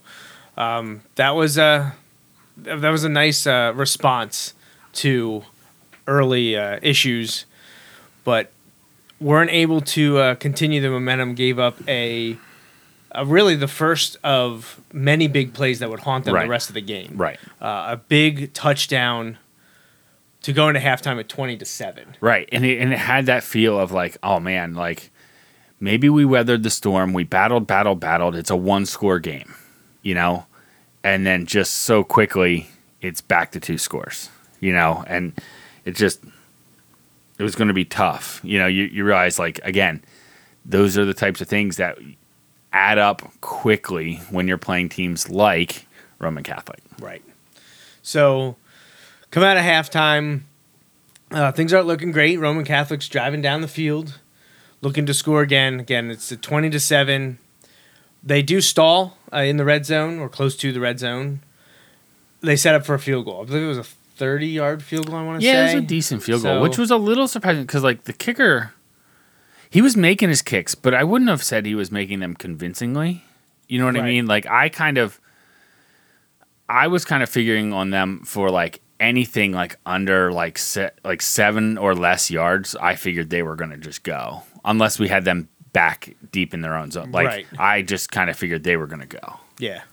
um, 0.57 1.01
that 1.15 1.31
was 1.31 1.57
a 1.57 1.93
that 2.57 2.89
was 2.89 3.03
a 3.05 3.09
nice 3.09 3.47
uh, 3.47 3.71
response 3.75 4.53
to 4.93 5.43
early 6.09 6.57
uh, 6.57 6.79
issues, 6.81 7.45
but 8.23 8.51
weren't 9.19 9.51
able 9.51 9.81
to 9.81 10.17
uh, 10.17 10.35
continue 10.35 10.81
the 10.81 10.89
momentum. 10.89 11.35
Gave 11.35 11.59
up 11.59 11.77
a, 11.87 12.37
a 13.11 13.25
really 13.25 13.55
the 13.55 13.67
first 13.67 14.17
of 14.23 14.79
many 14.91 15.27
big 15.27 15.53
plays 15.53 15.79
that 15.79 15.89
would 15.89 15.99
haunt 16.01 16.25
them 16.25 16.33
Right. 16.35 16.43
the 16.45 16.49
rest 16.49 16.69
of 16.69 16.73
the 16.73 16.81
game. 16.81 17.13
Right. 17.15 17.39
Uh, 17.61 17.85
a 17.89 17.97
big 17.97 18.53
touchdown 18.53 19.37
to 20.41 20.53
go 20.53 20.67
into 20.69 20.79
halftime 20.79 21.19
at 21.19 21.27
twenty 21.29 21.57
to 21.57 21.65
seven. 21.65 22.15
Right. 22.21 22.47
And 22.51 22.65
it, 22.65 22.79
and 22.79 22.93
it 22.93 22.99
had 22.99 23.25
that 23.27 23.43
feel 23.43 23.77
of 23.79 23.91
like, 23.91 24.17
oh 24.23 24.39
man, 24.39 24.73
like 24.73 25.11
maybe 25.79 26.09
we 26.09 26.23
weathered 26.25 26.63
the 26.63 26.69
storm. 26.69 27.13
We 27.13 27.23
battled, 27.25 27.67
battled, 27.67 27.99
battled. 27.99 28.35
It's 28.35 28.49
a 28.49 28.55
one 28.55 28.85
score 28.85 29.19
game, 29.19 29.53
you 30.01 30.13
know? 30.15 30.45
And 31.03 31.25
then 31.25 31.45
just 31.45 31.73
so 31.75 32.03
quickly, 32.03 32.67
it's 33.01 33.21
back 33.21 33.51
to 33.51 33.59
two 33.59 33.77
scores, 33.77 34.29
you 34.59 34.71
know? 34.73 35.03
And 35.07 35.33
it 35.89 35.95
just, 35.95 36.23
it 37.37 37.43
was 37.43 37.55
going 37.55 37.67
to 37.67 37.73
be 37.73 37.85
tough. 37.85 38.39
You 38.43 38.59
know, 38.59 38.67
you, 38.67 38.83
you 38.85 39.03
realize, 39.03 39.39
like, 39.39 39.59
again, 39.63 40.03
those 40.63 40.97
are 40.97 41.05
the 41.05 41.13
types 41.13 41.41
of 41.41 41.47
things 41.47 41.77
that 41.77 41.97
add 42.71 42.97
up 42.97 43.23
quickly 43.41 44.21
when 44.29 44.47
you're 44.47 44.57
playing 44.57 44.89
teams 44.89 45.29
like 45.29 45.87
Roman 46.19 46.43
Catholic. 46.43 46.79
Right. 46.99 47.23
So, 48.03 48.55
come 49.31 49.43
out 49.43 49.57
of 49.57 49.63
halftime. 49.63 50.41
Uh, 51.31 51.51
things 51.51 51.73
aren't 51.73 51.87
looking 51.87 52.11
great. 52.11 52.39
Roman 52.39 52.65
Catholics 52.65 53.07
driving 53.07 53.41
down 53.41 53.61
the 53.61 53.67
field, 53.67 54.19
looking 54.81 55.05
to 55.05 55.13
score 55.13 55.41
again. 55.41 55.79
Again, 55.79 56.11
it's 56.11 56.31
a 56.31 56.37
twenty 56.37 56.69
to 56.69 56.79
seven. 56.79 57.39
They 58.23 58.41
do 58.41 58.61
stall 58.61 59.17
uh, 59.31 59.37
in 59.37 59.57
the 59.57 59.65
red 59.65 59.85
zone 59.85 60.19
or 60.19 60.27
close 60.27 60.55
to 60.57 60.71
the 60.71 60.79
red 60.79 60.99
zone. 60.99 61.41
They 62.41 62.55
set 62.55 62.75
up 62.75 62.85
for 62.85 62.95
a 62.95 62.99
field 62.99 63.25
goal. 63.25 63.41
I 63.41 63.45
believe 63.45 63.63
it 63.63 63.67
was 63.67 63.77
a 63.77 63.85
thirty-yard 64.19 64.83
field 64.83 65.07
goal. 65.07 65.15
I 65.15 65.23
want 65.25 65.41
to 65.41 65.45
Yeah, 65.47 65.53
say 65.53 65.57
Yeah, 65.57 65.71
it 65.71 65.75
was 65.75 65.83
a 65.83 65.87
decent 65.87 66.21
field 66.23 66.43
goal, 66.43 66.61
which 66.61 66.77
was 66.77 66.91
a 66.91 66.97
little 66.97 67.27
surprising 67.27 67.63
because 67.63 67.83
like 67.83 68.03
the 68.03 68.13
kicker, 68.13 68.73
he 69.69 69.81
was 69.81 69.97
making 69.97 70.29
his 70.29 70.41
kicks, 70.43 70.75
but 70.75 70.93
I 70.93 71.03
wouldn't 71.03 71.29
have 71.29 71.41
said 71.43 71.65
he 71.65 71.73
was 71.75 71.91
making 71.91 72.19
them 72.19 72.35
convincingly. 72.35 73.23
You 73.67 73.79
know 73.79 73.85
what 73.85 73.97
I 73.97 74.01
mean? 74.03 74.25
Like 74.27 74.45
I 74.47 74.69
kind 74.69 74.97
of, 74.97 75.19
I 76.67 76.87
was 76.87 77.05
kind 77.05 77.23
of 77.23 77.29
figuring 77.29 77.73
on 77.73 77.89
them 77.91 78.21
for 78.25 78.49
like 78.49 78.81
anything 78.99 79.51
like 79.53 79.77
under 79.85 80.31
like 80.31 80.57
se- 80.57 80.91
like 81.03 81.21
seven 81.21 81.77
or 81.77 81.95
less 81.95 82.29
yards. 82.29 82.75
I 82.75 82.95
figured 82.95 83.29
they 83.29 83.43
were 83.43 83.55
going 83.55 83.71
to 83.71 83.77
just 83.77 84.03
go 84.03 84.43
unless 84.65 84.99
we 84.99 85.07
had 85.07 85.23
them 85.23 85.47
back 85.71 86.15
deep 86.31 86.53
in 86.53 86.61
their 86.61 86.75
own 86.75 86.91
zone. 86.91 87.11
Like 87.11 87.27
Right. 87.27 87.47
I 87.57 87.81
just 87.83 88.11
kind 88.11 88.29
of 88.29 88.35
figured 88.37 88.63
they 88.63 88.75
were 88.75 88.87
going 88.87 89.01
to 89.01 89.17
go. 89.19 89.39
Yeah. 89.59 89.83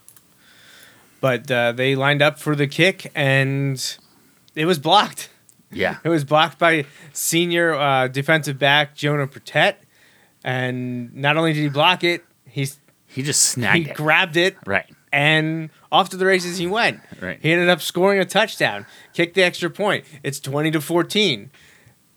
But 1.20 1.50
uh, 1.50 1.72
they 1.72 1.94
lined 1.96 2.22
up 2.22 2.38
for 2.38 2.54
the 2.54 2.66
kick, 2.66 3.10
and 3.14 3.96
it 4.56 4.64
was 4.66 4.78
blocked. 4.80 5.28
Yeah, 5.70 5.98
It 6.04 6.08
was 6.08 6.24
blocked 6.24 6.58
by 6.58 6.86
senior 7.12 7.74
uh, 7.74 8.08
defensive 8.08 8.58
back 8.58 8.94
Jonah 8.96 9.26
Pertet, 9.28 9.76
and 10.44 11.14
not 11.14 11.36
only 11.36 11.52
did 11.52 11.60
he 11.60 11.68
block 11.68 12.02
it, 12.04 12.24
he's 12.44 12.78
he 13.06 13.22
just 13.22 13.54
he 13.54 13.60
snagged 13.60 13.86
it. 13.86 13.88
He 13.88 13.94
grabbed 13.94 14.36
it 14.36 14.56
Right. 14.66 14.86
and 15.12 15.70
off 15.92 16.08
to 16.10 16.16
the 16.16 16.26
races 16.26 16.58
he 16.58 16.66
went. 16.66 17.00
Right. 17.20 17.38
He 17.40 17.52
ended 17.52 17.68
up 17.68 17.80
scoring 17.80 18.18
a 18.20 18.24
touchdown, 18.24 18.86
kicked 19.12 19.34
the 19.34 19.42
extra 19.42 19.70
point. 19.70 20.04
It's 20.22 20.40
twenty 20.40 20.70
to 20.72 20.80
fourteen, 20.80 21.50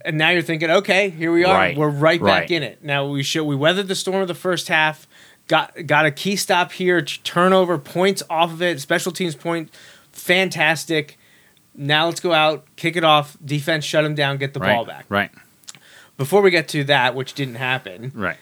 and 0.06 0.18
now 0.18 0.30
you're 0.30 0.42
thinking, 0.42 0.70
okay, 0.70 1.10
here 1.10 1.32
we 1.32 1.44
are. 1.44 1.54
Right. 1.56 1.78
We're 1.78 1.90
right 1.90 2.22
back 2.22 2.52
in 2.52 2.64
it. 2.64 2.84
Now 2.84 3.08
we 3.08 3.24
show 3.24 3.44
we 3.44 3.56
weathered 3.56 3.88
the 3.88 3.96
storm 3.96 4.22
of 4.22 4.28
the 4.28 4.36
first 4.36 4.68
half. 4.68 5.08
Got 5.48 5.88
got 5.88 6.06
a 6.06 6.12
key 6.12 6.36
stop 6.36 6.72
here, 6.74 7.02
turnover 7.02 7.80
points 7.80 8.22
off 8.30 8.52
of 8.52 8.62
it, 8.62 8.80
special 8.80 9.12
teams 9.12 9.36
point, 9.36 9.72
fantastic. 10.12 11.18
Now 11.80 12.08
let's 12.08 12.20
go 12.20 12.34
out, 12.34 12.66
kick 12.76 12.98
it 12.98 13.06
off, 13.06 13.38
defense 13.44 13.86
shut 13.86 14.04
them 14.04 14.14
down, 14.14 14.38
get 14.38 14.54
the 14.54 14.60
right. 14.60 14.76
ball 14.76 14.84
back. 14.84 15.06
Right. 15.08 15.32
Before 16.18 16.42
we 16.42 16.52
get 16.52 16.68
to 16.70 16.84
that, 16.84 17.16
which 17.16 17.34
didn't 17.34 17.56
happen, 17.56 18.12
Right. 18.14 18.38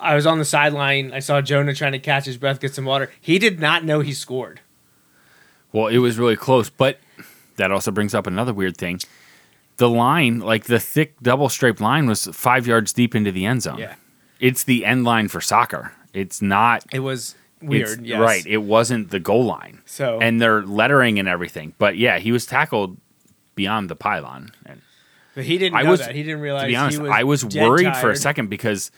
I 0.00 0.16
was 0.16 0.26
on 0.26 0.40
the 0.40 0.44
sideline. 0.44 1.12
I 1.12 1.20
saw 1.20 1.40
Jonah 1.40 1.74
trying 1.74 1.92
to 1.92 2.00
catch 2.00 2.24
his 2.24 2.36
breath, 2.36 2.58
get 2.58 2.74
some 2.74 2.84
water. 2.84 3.12
He 3.20 3.38
did 3.38 3.60
not 3.60 3.84
know 3.84 4.00
he 4.00 4.12
scored. 4.12 4.60
Well, 5.70 5.86
it 5.86 5.98
was 5.98 6.18
really 6.18 6.34
close, 6.34 6.68
but 6.68 6.98
that 7.56 7.70
also 7.70 7.92
brings 7.92 8.12
up 8.12 8.26
another 8.26 8.52
weird 8.52 8.76
thing. 8.76 8.98
The 9.76 9.88
line, 9.88 10.40
like 10.40 10.64
the 10.64 10.80
thick 10.80 11.14
double 11.22 11.48
striped 11.48 11.80
line, 11.80 12.06
was 12.06 12.26
five 12.32 12.66
yards 12.66 12.92
deep 12.92 13.14
into 13.14 13.30
the 13.30 13.46
end 13.46 13.62
zone. 13.62 13.78
Yeah. 13.78 13.94
It's 14.40 14.64
the 14.64 14.84
end 14.84 15.04
line 15.04 15.28
for 15.28 15.40
soccer. 15.40 15.92
It's 16.12 16.42
not 16.42 16.84
It 16.92 16.98
was 16.98 17.36
weird. 17.62 18.04
yes. 18.06 18.20
Right. 18.20 18.46
It 18.46 18.58
wasn't 18.58 19.10
the 19.10 19.20
goal 19.20 19.44
line. 19.44 19.80
So- 19.86 20.18
and 20.20 20.40
their 20.40 20.62
lettering 20.62 21.18
and 21.18 21.28
everything. 21.28 21.74
But 21.78 21.96
yeah, 21.96 22.18
he 22.18 22.32
was 22.32 22.46
tackled 22.46 22.96
beyond 23.54 23.88
the 23.90 23.96
pylon. 23.96 24.50
And 24.66 24.80
But 25.34 25.44
he 25.44 25.58
didn't 25.58 25.76
I 25.78 25.82
know 25.82 25.90
was 25.92 26.00
that. 26.00 26.14
He 26.14 26.22
didn't 26.22 26.40
realize. 26.40 26.62
to 26.62 26.68
be 26.68 26.76
honest, 26.76 26.96
he 26.98 27.02
was 27.02 27.10
I 27.12 27.22
was 27.24 27.44
worried 27.44 27.96
for 27.96 28.10
a 28.10 28.16
second 28.16 28.48
because 28.48 28.90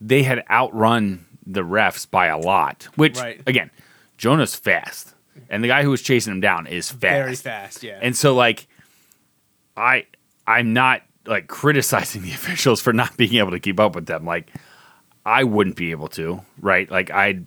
they 0.00 0.22
had 0.22 0.44
outrun 0.50 1.26
the 1.46 1.62
refs 1.62 2.08
by 2.10 2.26
a 2.26 2.38
lot. 2.38 2.88
Which 2.96 3.18
Right. 3.18 3.40
again, 3.46 3.70
Jonah's 4.18 4.54
fast. 4.54 5.14
And 5.48 5.62
the 5.64 5.68
guy 5.68 5.82
who 5.82 5.90
was 5.90 6.02
chasing 6.02 6.32
him 6.32 6.40
down 6.40 6.66
is 6.66 6.90
fast. 6.90 7.00
Very 7.00 7.34
fast. 7.36 7.82
Yeah. 7.82 7.98
And 8.02 8.16
so 8.16 8.34
like 8.34 8.66
I 9.76 10.06
I'm 10.46 10.72
not 10.72 11.02
like 11.26 11.46
criticizing 11.48 12.22
the 12.26 12.30
officials 12.32 12.80
for 12.80 12.92
not 12.92 13.16
being 13.16 13.34
able 13.34 13.50
to 13.52 13.60
keep 13.60 13.80
up 13.80 13.94
with 13.94 14.06
them. 14.06 14.24
Like 14.24 14.50
I 15.24 15.44
wouldn't 15.44 15.76
be 15.76 15.90
able 15.92 16.08
to, 16.08 16.40
right? 16.60 16.90
Like 16.90 17.10
I'd 17.10 17.46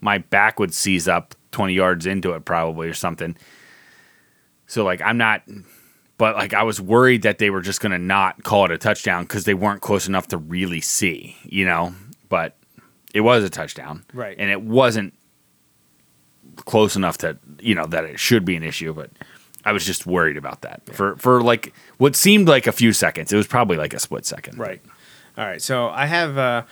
my 0.00 0.18
back 0.18 0.58
would 0.58 0.74
seize 0.74 1.08
up 1.08 1.34
20 1.52 1.72
yards 1.72 2.06
into 2.06 2.32
it 2.32 2.44
probably 2.44 2.88
or 2.88 2.94
something. 2.94 3.36
So 4.66 4.84
like 4.84 5.00
I'm 5.00 5.18
not 5.18 5.42
but 6.18 6.36
like 6.36 6.54
I 6.54 6.62
was 6.62 6.80
worried 6.80 7.22
that 7.22 7.38
they 7.38 7.50
were 7.50 7.60
just 7.60 7.80
going 7.80 7.92
to 7.92 7.98
not 7.98 8.42
call 8.42 8.64
it 8.64 8.70
a 8.70 8.78
touchdown 8.78 9.26
cuz 9.26 9.44
they 9.44 9.54
weren't 9.54 9.82
close 9.82 10.08
enough 10.08 10.28
to 10.28 10.38
really 10.38 10.80
see, 10.80 11.36
you 11.44 11.64
know? 11.64 11.94
But 12.28 12.56
it 13.14 13.20
was 13.20 13.44
a 13.44 13.50
touchdown. 13.50 14.04
Right. 14.12 14.36
And 14.38 14.50
it 14.50 14.62
wasn't 14.62 15.14
close 16.56 16.96
enough 16.96 17.18
to, 17.18 17.38
you 17.60 17.74
know, 17.74 17.86
that 17.86 18.04
it 18.04 18.18
should 18.18 18.44
be 18.44 18.56
an 18.56 18.62
issue, 18.62 18.92
but 18.92 19.10
I 19.64 19.72
was 19.72 19.84
just 19.84 20.06
worried 20.06 20.36
about 20.36 20.62
that. 20.62 20.82
For 20.94 21.16
for 21.16 21.42
like 21.42 21.74
what 21.98 22.14
seemed 22.14 22.48
like 22.48 22.66
a 22.66 22.72
few 22.72 22.92
seconds. 22.92 23.32
It 23.32 23.36
was 23.36 23.46
probably 23.46 23.76
like 23.76 23.94
a 23.94 23.98
split 23.98 24.24
second. 24.24 24.58
Right. 24.58 24.80
All 25.36 25.44
right. 25.44 25.60
So 25.60 25.88
I 25.88 26.06
have. 26.06 26.38
Uh, 26.38 26.62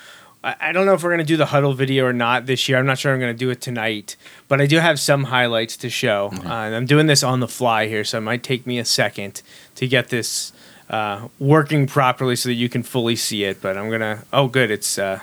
I 0.44 0.54
I 0.61 0.72
don't 0.72 0.87
know 0.87 0.94
if 0.94 1.02
we're 1.02 1.11
gonna 1.11 1.24
do 1.24 1.37
the 1.37 1.46
huddle 1.46 1.72
video 1.72 2.04
or 2.04 2.12
not 2.12 2.46
this 2.46 2.68
year. 2.68 2.78
I'm 2.78 2.87
not 2.87 2.98
sure 2.98 3.12
I'm 3.12 3.18
gonna 3.20 3.35
do 3.35 3.50
it 3.50 3.61
tonight, 3.61 4.16
but 4.46 4.61
I 4.61 4.66
do 4.66 4.78
have 4.78 5.00
some 5.00 5.24
highlights 5.24 5.76
to 5.78 5.90
show. 5.90 6.30
Uh, 6.33 6.38
and 6.66 6.74
I'm 6.74 6.87
doing 6.87 7.07
this 7.07 7.22
on 7.22 7.40
the 7.40 7.48
fly 7.48 7.88
here, 7.88 8.04
so 8.04 8.18
it 8.18 8.20
might 8.22 8.42
take 8.42 8.66
me 8.66 8.78
a 8.78 8.85
second 8.85 9.42
to 9.76 9.88
get 9.88 10.09
this 10.11 10.52
uh, 10.90 11.28
working 11.38 11.87
properly 11.87 12.37
so 12.37 12.48
that 12.50 12.54
you 12.54 12.68
can 12.68 12.83
fully 12.83 13.16
see 13.16 13.44
it. 13.44 13.61
But 13.62 13.76
I'm 13.76 13.90
gonna. 13.90 14.24
Oh, 14.33 14.46
good. 14.48 14.70
It's 14.70 14.98
uh, 14.98 15.20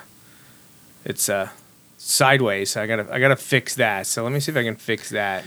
it's 1.04 1.28
uh, 1.28 1.50
sideways. 1.98 2.76
I 2.76 2.86
gotta 2.86 3.06
I 3.12 3.20
gotta 3.20 3.36
fix 3.36 3.76
that. 3.76 4.06
So 4.06 4.24
let 4.24 4.32
me 4.32 4.40
see 4.40 4.50
if 4.52 4.58
I 4.58 4.64
can 4.64 4.76
fix 4.76 5.10
that. 5.10 5.44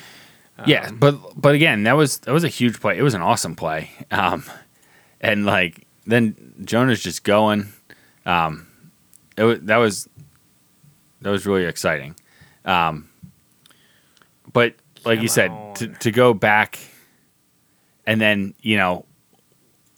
Yeah, 0.66 0.88
Um, 0.88 0.98
but 1.00 1.20
but 1.36 1.54
again, 1.54 1.84
that 1.84 1.94
was 1.98 2.20
that 2.20 2.32
was 2.32 2.46
a 2.46 2.50
huge 2.50 2.80
play. 2.80 2.98
It 2.98 3.02
was 3.04 3.14
an 3.14 3.22
awesome 3.22 3.56
play. 3.58 3.92
Um, 4.10 4.46
and 5.20 5.46
like 5.46 5.86
then 6.08 6.54
Jonah's 6.64 7.04
just 7.04 7.26
going. 7.26 7.74
Um, 8.26 8.68
it 9.38 9.44
was, 9.44 9.60
that 9.62 9.78
was 9.78 10.10
that 11.22 11.30
was 11.30 11.46
really 11.46 11.66
exciting. 11.66 12.16
Um, 12.64 13.10
but 14.52 14.76
like 15.04 15.22
you 15.22 15.28
Come 15.28 15.36
said, 15.36 15.76
to 15.76 15.88
to 15.88 16.12
go 16.12 16.34
back 16.34 16.80
and 18.06 18.20
then 18.20 18.54
you 18.62 18.78
know 18.78 19.06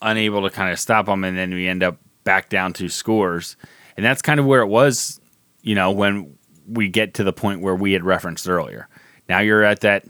unable 0.01 0.43
to 0.43 0.49
kind 0.49 0.71
of 0.71 0.79
stop 0.79 1.05
them, 1.05 1.23
and 1.23 1.37
then 1.37 1.53
we 1.53 1.67
end 1.67 1.83
up 1.83 1.97
back 2.23 2.49
down 2.49 2.73
to 2.73 2.89
scores, 2.89 3.55
and 3.95 4.05
that's 4.05 4.21
kind 4.21 4.39
of 4.39 4.45
where 4.45 4.61
it 4.61 4.67
was. 4.67 5.19
You 5.61 5.75
know 5.75 5.91
when 5.91 6.37
we 6.67 6.89
get 6.89 7.13
to 7.15 7.23
the 7.23 7.33
point 7.33 7.61
where 7.61 7.75
we 7.75 7.93
had 7.93 8.03
referenced 8.03 8.47
earlier. 8.47 8.87
Now 9.29 9.39
you're 9.39 9.63
at 9.63 9.81
that 9.81 10.05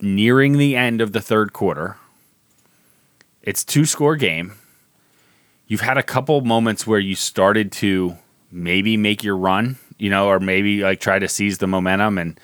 nearing 0.00 0.58
the 0.58 0.76
end 0.76 1.00
of 1.00 1.12
the 1.12 1.20
third 1.20 1.52
quarter. 1.52 1.96
It's 3.42 3.64
two 3.64 3.84
score 3.84 4.16
game. 4.16 4.54
You've 5.66 5.80
had 5.80 5.98
a 5.98 6.02
couple 6.02 6.40
moments 6.40 6.86
where 6.86 6.98
you 6.98 7.14
started 7.14 7.72
to 7.72 8.16
maybe 8.54 8.96
make 8.96 9.22
your 9.24 9.36
run, 9.36 9.76
you 9.98 10.08
know, 10.08 10.28
or 10.28 10.38
maybe 10.40 10.82
like 10.82 11.00
try 11.00 11.18
to 11.18 11.28
seize 11.28 11.58
the 11.58 11.66
momentum 11.66 12.16
and 12.18 12.38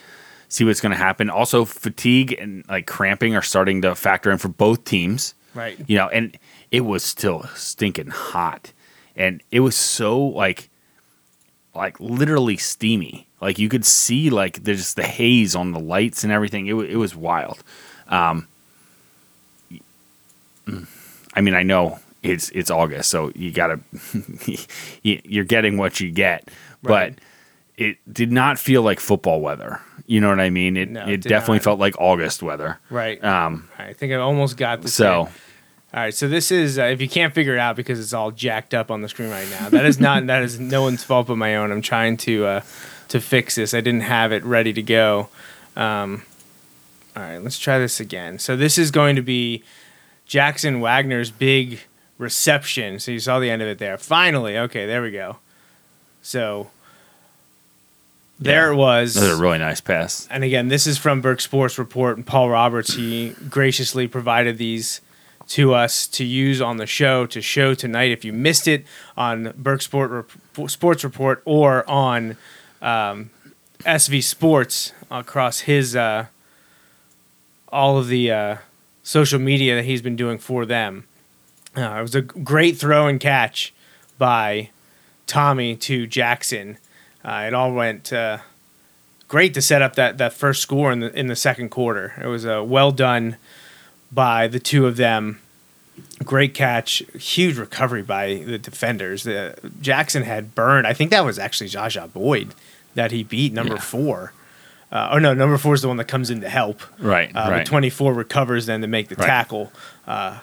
see 0.49 0.65
what's 0.65 0.81
going 0.81 0.93
to 0.93 0.99
happen. 0.99 1.31
Also, 1.31 1.65
fatigue 1.65 2.33
and 2.39 2.65
like 2.69 2.87
cramping 2.87 3.37
are 3.37 3.43
starting 3.43 3.81
to 3.83 3.95
factor 3.95 4.31
in 4.31 4.39
for 4.39 4.49
both 4.49 4.85
teams, 4.85 5.35
Right. 5.55 5.79
you 5.87 5.97
know, 5.97 6.09
and 6.09 6.37
it 6.71 6.81
was 6.83 7.05
still 7.05 7.45
stinking 7.55 8.09
hot. 8.09 8.73
And 9.17 9.43
it 9.51 9.61
was 9.61 9.77
so 9.77 10.19
like, 10.21 10.69
like 11.75 11.99
literally 12.01 12.57
steamy. 12.57 13.27
Like 13.41 13.59
you 13.59 13.69
could 13.69 13.85
see 13.87 14.29
like 14.31 14.65
there's 14.65 14.95
the 14.95 15.03
haze 15.05 15.55
on 15.55 15.73
the 15.73 15.81
lights 15.81 16.25
and 16.25 16.33
everything. 16.33 16.67
It, 16.67 16.73
wa- 16.75 16.83
it 16.83 16.97
was 16.97 17.15
wild. 17.17 17.63
Um, 18.09 18.49
I 21.35 21.41
mean, 21.41 21.55
I 21.55 21.63
know 21.63 21.99
it's 22.23 22.51
it's 22.51 22.71
August, 22.71 23.11
so 23.11 23.33
you 23.35 23.51
gotta 23.53 23.81
you- 25.03 25.21
you're 25.25 25.45
getting 25.45 25.77
what 25.77 26.01
you 26.01 26.11
get, 26.11 26.49
Right. 26.83 27.15
but 27.17 27.25
it 27.83 27.97
did 28.13 28.31
not 28.31 28.59
feel 28.59 28.83
like 28.83 29.01
football 29.01 29.41
weather. 29.41 29.81
You 30.07 30.21
know 30.21 30.29
what 30.29 30.41
I 30.41 30.51
mean? 30.51 30.77
It 30.77 30.91
No, 30.91 31.03
it 31.07 31.09
it 31.11 31.21
definitely 31.23 31.59
not. 31.59 31.65
felt 31.65 31.81
like 31.81 31.95
August 31.99 32.43
weather. 32.43 32.79
Right. 32.91 33.23
Um, 33.25 33.69
I 33.79 33.93
think 33.93 34.13
I 34.13 34.17
almost 34.17 34.57
got 34.57 34.83
the 34.83 34.89
so 34.89 35.25
same. 35.27 35.35
All 35.93 36.01
right, 36.01 36.15
so 36.15 36.29
this 36.29 36.53
is 36.53 36.79
uh, 36.79 36.85
if 36.85 37.01
you 37.01 37.09
can't 37.09 37.35
figure 37.35 37.55
it 37.55 37.59
out 37.59 37.75
because 37.75 37.99
it's 37.99 38.13
all 38.13 38.31
jacked 38.31 38.75
up 38.75 38.91
on 38.93 39.01
the 39.03 39.09
screen 39.09 39.31
right 39.31 39.49
now. 39.51 39.69
That 39.71 39.85
is 39.87 39.99
not 39.99 40.27
that 40.29 40.43
is 40.43 40.61
no 40.61 40.83
one's 40.83 41.03
fault 41.05 41.27
but 41.29 41.37
my 41.37 41.57
own. 41.57 41.73
I'm 41.73 41.83
trying 41.83 42.17
to 42.19 42.45
uh, 42.47 42.61
to 43.09 43.21
fix 43.21 43.55
this. 43.57 43.75
I 43.75 43.81
didn't 43.81 44.03
have 44.03 44.31
it 44.33 44.45
ready 44.45 44.73
to 44.73 44.83
go. 44.83 45.29
Um, 45.77 46.23
all 47.17 47.23
right, 47.25 47.39
let's 47.39 47.59
try 47.59 47.79
this 47.79 47.99
again. 47.99 48.39
So 48.39 48.57
this 48.57 48.79
is 48.79 48.91
going 48.93 49.17
to 49.17 49.23
be 49.23 49.65
Jackson 50.27 50.81
Wagner's 50.81 51.31
big 51.33 51.81
reception. 52.21 53.01
So 53.01 53.11
you 53.11 53.19
saw 53.19 53.39
the 53.41 53.51
end 53.51 53.63
of 53.63 53.69
it 53.69 53.79
there. 53.79 53.97
Finally, 53.99 54.57
okay, 54.59 54.87
there 54.87 55.03
we 55.03 55.11
go. 55.11 55.39
So 56.23 56.71
there 58.39 58.67
Yeah. 58.69 58.73
it 58.73 58.77
was. 58.77 59.15
that 59.15 59.23
was 59.23 59.31
a 59.39 59.43
really 59.43 59.59
nice 59.59 59.81
pass. 59.81 60.29
And 60.31 60.45
again, 60.45 60.69
this 60.69 60.87
is 60.87 60.99
from 60.99 61.21
Berks 61.21 61.45
Sports 61.45 61.79
Report. 61.79 62.17
And 62.17 62.27
Paul 62.27 62.51
Roberts, 62.51 62.95
he 62.95 63.35
graciously 63.49 64.07
provided 64.07 64.59
these 64.59 65.01
to 65.49 65.75
us 65.75 66.07
to 66.07 66.25
use 66.25 66.61
on 66.61 66.77
the 66.77 66.87
show 66.87 67.27
to 67.27 67.41
show 67.41 67.75
tonight. 67.75 68.11
If 68.13 68.25
you 68.25 68.33
missed 68.33 68.69
it 68.69 68.85
on 69.17 69.53
Berks 69.57 69.87
Sport 69.87 70.11
Rep- 70.57 70.71
Sports 70.71 71.03
Report 71.03 71.43
or 71.45 71.89
on 71.91 72.37
um, 72.83 73.31
SV 73.81 74.23
Sports 74.23 74.93
across 75.11 75.61
his 75.61 75.97
uh, 75.97 76.27
all 77.73 77.99
of 77.99 78.09
the 78.09 78.31
uh, 78.31 78.57
social 79.03 79.39
media 79.41 79.75
that 79.77 79.85
he's 79.87 80.03
been 80.03 80.17
doing 80.17 80.39
for 80.39 80.65
them. 80.67 81.05
Uh, 81.77 81.97
it 81.99 82.03
was 82.03 82.15
a 82.15 82.23
great 82.23 82.77
throw 82.79 83.07
and 83.07 83.21
catch 83.21 83.73
by 84.19 84.71
Tommy 85.27 85.77
to 85.77 86.07
Jackson. 86.07 86.79
Uh, 87.25 87.45
it 87.47 87.55
all 87.55 87.73
went 87.73 88.13
uh, 88.13 88.39
great 89.29 89.55
to 89.55 89.63
set 89.63 89.81
up 89.83 89.95
that, 89.97 90.19
that 90.19 90.33
first 90.33 90.63
score 90.63 90.91
in 90.91 91.01
the 91.01 91.17
in 91.19 91.27
the 91.29 91.37
second 91.37 91.69
quarter. 91.71 92.15
It 92.23 92.27
was 92.27 92.45
a 92.45 92.63
well 92.65 92.91
done 92.93 93.37
by 94.11 94.49
the 94.49 94.59
two 94.59 94.87
of 94.87 94.97
them. 94.97 95.41
Great 96.25 96.55
catch, 96.55 97.03
huge 97.19 97.57
recovery 97.59 98.03
by 98.03 98.43
the 98.47 98.59
defenders. 98.59 99.23
The, 99.25 99.55
Jackson 99.81 100.23
had 100.23 100.55
burned. 100.55 100.87
I 100.87 100.93
think 100.95 101.11
that 101.11 101.25
was 101.25 101.39
actually 101.39 101.69
Jaja 101.71 102.11
Boyd 102.13 102.55
that 102.95 103.11
he 103.13 103.23
beat 103.23 103.53
number 103.53 103.75
Yeah. 103.75 103.81
four. 103.81 104.33
Uh, 104.91 105.11
oh 105.13 105.19
no, 105.19 105.35
number 105.35 105.57
four 105.57 105.75
is 105.75 105.83
the 105.83 105.89
one 105.89 105.99
that 105.99 106.09
comes 106.09 106.31
in 106.31 106.41
to 106.41 106.49
help. 106.49 106.83
Right, 106.99 107.31
Uh, 107.35 107.49
right. 107.51 107.67
24 107.67 108.13
recovers 108.13 108.67
then 108.67 108.81
to 108.81 108.87
make 108.89 109.09
the 109.09 109.15
Right. 109.15 109.27
tackle. 109.27 109.73
Uh, 110.07 110.39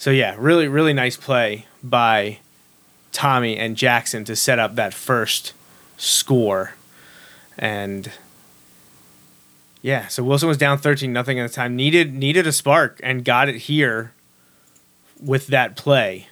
so 0.00 0.10
yeah, 0.10 0.34
really, 0.38 0.66
really 0.66 0.94
nice 0.94 1.18
play 1.18 1.66
by 1.82 2.38
Tommy 3.12 3.58
and 3.58 3.76
Jackson 3.76 4.24
to 4.24 4.34
set 4.34 4.58
up 4.58 4.74
that 4.76 4.94
first 4.94 5.52
score. 5.98 6.72
And 7.58 8.10
yeah, 9.82 10.08
so 10.08 10.24
Wilson 10.24 10.48
was 10.48 10.56
down 10.56 10.78
13 10.78 11.12
nothing 11.12 11.38
at 11.38 11.46
the 11.46 11.54
time. 11.54 11.76
Needed 11.76 12.14
needed 12.14 12.46
a 12.46 12.52
spark 12.52 12.98
and 13.02 13.26
got 13.26 13.50
it 13.50 13.56
here 13.56 14.14
with 15.22 15.48
that 15.48 15.76
play. 15.76 16.28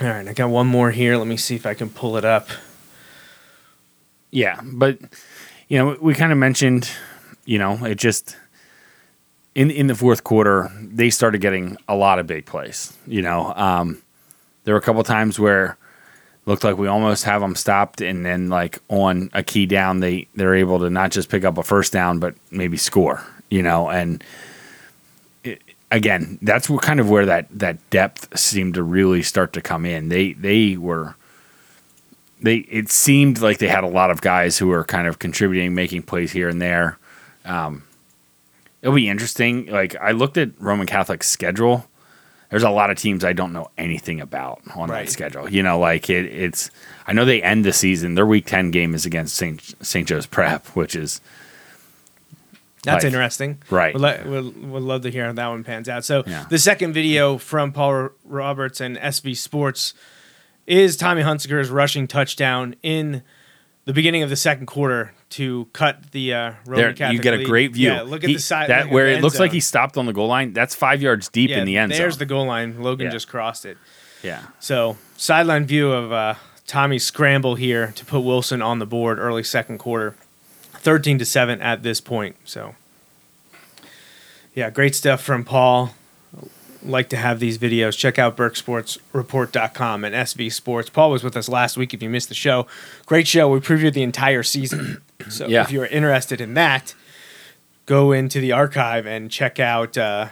All 0.00 0.06
right, 0.06 0.28
I 0.28 0.32
got 0.32 0.50
one 0.50 0.68
more 0.68 0.92
here. 0.92 1.16
Let 1.16 1.26
me 1.26 1.36
see 1.36 1.56
if 1.56 1.66
I 1.66 1.74
can 1.74 1.90
pull 1.90 2.16
it 2.16 2.24
up. 2.24 2.48
Yeah, 4.30 4.60
but 4.62 5.00
you 5.66 5.78
know, 5.78 5.96
we 6.00 6.14
kind 6.14 6.30
of 6.30 6.38
mentioned, 6.38 6.88
you 7.44 7.58
know, 7.58 7.84
it 7.84 7.96
just 7.96 8.36
in 9.54 9.70
in 9.70 9.86
the 9.86 9.94
fourth 9.94 10.24
quarter 10.24 10.70
they 10.80 11.10
started 11.10 11.40
getting 11.40 11.76
a 11.88 11.94
lot 11.94 12.18
of 12.18 12.26
big 12.26 12.46
plays. 12.46 12.96
You 13.06 13.22
know, 13.22 13.52
um, 13.54 14.02
there 14.64 14.74
were 14.74 14.78
a 14.78 14.82
couple 14.82 15.02
times 15.04 15.38
where 15.38 15.76
looked 16.46 16.64
like 16.64 16.78
we 16.78 16.88
almost 16.88 17.24
have 17.24 17.40
them 17.40 17.54
stopped, 17.54 18.00
and 18.00 18.24
then 18.24 18.48
like 18.48 18.80
on 18.88 19.30
a 19.32 19.42
key 19.42 19.66
down, 19.66 20.00
they 20.00 20.26
they're 20.34 20.54
able 20.54 20.78
to 20.80 20.90
not 20.90 21.10
just 21.10 21.28
pick 21.28 21.44
up 21.44 21.58
a 21.58 21.62
first 21.62 21.92
down, 21.92 22.18
but 22.18 22.34
maybe 22.50 22.76
score. 22.76 23.24
You 23.50 23.62
know, 23.62 23.88
and 23.90 24.22
it, 25.44 25.62
again, 25.90 26.38
that's 26.42 26.70
what 26.70 26.82
kind 26.82 27.00
of 27.00 27.08
where 27.10 27.26
that 27.26 27.46
that 27.50 27.90
depth 27.90 28.38
seemed 28.38 28.74
to 28.74 28.82
really 28.82 29.22
start 29.22 29.52
to 29.54 29.60
come 29.60 29.84
in. 29.84 30.08
They 30.08 30.32
they 30.32 30.76
were 30.76 31.14
they 32.40 32.58
it 32.58 32.90
seemed 32.90 33.40
like 33.40 33.58
they 33.58 33.68
had 33.68 33.84
a 33.84 33.88
lot 33.88 34.10
of 34.10 34.20
guys 34.20 34.58
who 34.58 34.68
were 34.68 34.84
kind 34.84 35.06
of 35.06 35.18
contributing, 35.18 35.74
making 35.74 36.02
plays 36.02 36.32
here 36.32 36.48
and 36.48 36.60
there. 36.60 36.98
Um, 37.44 37.84
it'll 38.82 38.94
be 38.94 39.08
interesting. 39.08 39.66
Like 39.66 39.96
I 39.96 40.12
looked 40.12 40.36
at 40.38 40.50
Roman 40.60 40.86
Catholic's 40.86 41.26
schedule. 41.26 41.86
There's 42.50 42.62
a 42.64 42.70
lot 42.70 42.90
of 42.90 42.98
teams 42.98 43.24
I 43.24 43.32
don't 43.32 43.52
know 43.52 43.70
anything 43.78 44.20
about 44.20 44.60
on 44.74 44.90
Right. 44.90 45.06
that 45.06 45.12
schedule. 45.12 45.48
You 45.48 45.62
know, 45.62 45.78
like 45.78 46.10
it, 46.10 46.24
it's. 46.26 46.70
I 47.06 47.12
know 47.12 47.24
they 47.24 47.40
end 47.42 47.64
the 47.64 47.72
season. 47.72 48.14
Their 48.16 48.26
Week 48.26 48.44
Ten 48.44 48.70
game 48.72 48.92
is 48.94 49.06
against 49.06 49.36
Saint 49.36 49.74
Saint 49.86 50.08
Joe's 50.08 50.26
Prep, 50.26 50.66
which 50.76 50.96
is 50.96 51.20
That's 52.82 53.04
Like, 53.04 53.12
interesting. 53.12 53.58
right. 53.68 53.94
Le- 53.94 54.22
would, 54.24 54.70
would 54.70 54.82
love 54.82 55.02
to 55.02 55.10
hear 55.10 55.26
how 55.26 55.32
that 55.32 55.46
one 55.48 55.62
pans 55.64 55.88
out. 55.88 56.04
So 56.04 56.24
Yeah. 56.26 56.46
the 56.48 56.58
second 56.58 56.92
video 56.94 57.36
from 57.38 57.72
Paul 57.72 58.08
Roberts 58.24 58.80
and 58.80 58.96
SV 58.96 59.36
Sports 59.36 59.92
is 60.66 60.96
Tommy 60.96 61.22
Hunsaker's 61.22 61.68
rushing 61.68 62.06
touchdown 62.08 62.74
in 62.82 63.22
the 63.86 63.92
beginning 63.92 64.22
of 64.22 64.30
the 64.30 64.36
second 64.36 64.66
quarter 64.66 65.12
to 65.30 65.68
cut 65.72 66.10
the 66.12 66.34
uh, 66.34 66.52
Roman 66.66 66.76
there. 66.76 66.92
Catholic 66.92 67.16
You 67.16 67.22
get 67.22 67.34
a 67.34 67.38
lead. 67.38 67.46
great 67.46 67.72
view. 67.72 67.90
Yeah, 67.90 68.02
look 68.02 68.22
at 68.24 68.28
He- 68.30 68.36
the 68.36 68.42
side 68.42 68.68
that 68.70 68.90
where 68.90 69.06
it 69.08 69.22
looks 69.22 69.38
like 69.38 69.52
he 69.52 69.60
stopped 69.60 69.96
on 69.96 70.06
the 70.06 70.12
goal 70.12 70.28
line. 70.28 70.52
That's 70.52 70.74
five 70.74 71.00
yards 71.02 71.28
deep 71.28 71.50
yeah, 71.50 71.58
in 71.58 71.66
the 71.66 71.76
end 71.76 71.92
There's 71.92 72.14
zone. 72.14 72.18
the 72.18 72.26
goal 72.26 72.46
line. 72.46 72.82
Logan 72.82 73.06
Yeah. 73.06 73.12
just 73.12 73.28
crossed 73.28 73.64
it. 73.64 73.78
yeah. 74.22 74.42
So 74.60 74.96
sideline 75.16 75.66
view 75.66 75.92
of 75.92 76.12
uh, 76.12 76.34
Tommy's 76.66 77.04
scramble 77.04 77.54
here 77.54 77.92
to 77.96 78.04
put 78.04 78.20
Wilson 78.20 78.60
on 78.62 78.78
the 78.80 78.86
board 78.86 79.18
early 79.18 79.42
second 79.42 79.78
quarter, 79.78 80.14
thirteen 80.72 81.18
to 81.18 81.24
seven 81.24 81.60
at 81.62 81.82
this 81.82 82.00
point. 82.00 82.36
So 82.44 82.74
yeah, 84.54 84.70
great 84.70 84.94
stuff 84.94 85.22
from 85.22 85.44
Paul. 85.44 85.94
Like 86.82 87.10
to 87.10 87.16
have 87.16 87.40
these 87.40 87.58
videos. 87.58 87.96
Check 87.98 88.18
out 88.18 88.36
BerksSportsReport.com 88.38 90.04
and 90.04 90.14
SV 90.14 90.52
Sports. 90.52 90.88
Paul 90.88 91.10
was 91.10 91.22
with 91.22 91.36
us 91.36 91.48
last 91.48 91.76
week. 91.76 91.92
If 91.92 92.02
you 92.02 92.08
missed 92.08 92.28
the 92.28 92.34
show, 92.34 92.66
great 93.06 93.26
show. 93.28 93.48
We 93.50 93.60
previewed 93.60 93.92
the 93.92 94.02
entire 94.02 94.42
season. 94.42 95.02
So 95.28 95.46
Yeah. 95.46 95.60
if 95.60 95.70
you're 95.70 95.84
interested 95.84 96.40
in 96.40 96.54
that, 96.54 96.94
go 97.84 98.10
into 98.10 98.40
the 98.40 98.52
archive 98.52 99.04
and 99.06 99.30
check 99.30 99.60
out 99.60 99.98
uh, 99.98 100.28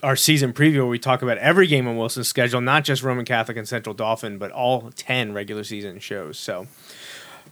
our 0.00 0.14
season 0.14 0.52
preview 0.52 0.76
where 0.76 0.86
we 0.86 1.00
talk 1.00 1.22
about 1.22 1.38
every 1.38 1.66
game 1.66 1.88
on 1.88 1.96
Wilson's 1.96 2.28
schedule, 2.28 2.60
not 2.60 2.84
just 2.84 3.02
Roman 3.02 3.24
Catholic 3.24 3.56
and 3.56 3.66
Central 3.66 3.96
Dauphin, 3.96 4.38
but 4.38 4.52
all 4.52 4.92
10 4.94 5.32
regular 5.32 5.64
season 5.64 5.98
shows. 5.98 6.38
So 6.38 6.68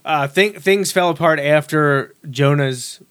uh, 0.05 0.29
th- 0.29 0.59
things 0.59 0.93
fell 0.93 1.09
apart 1.09 1.41
after 1.41 2.15
Jonah's 2.29 3.01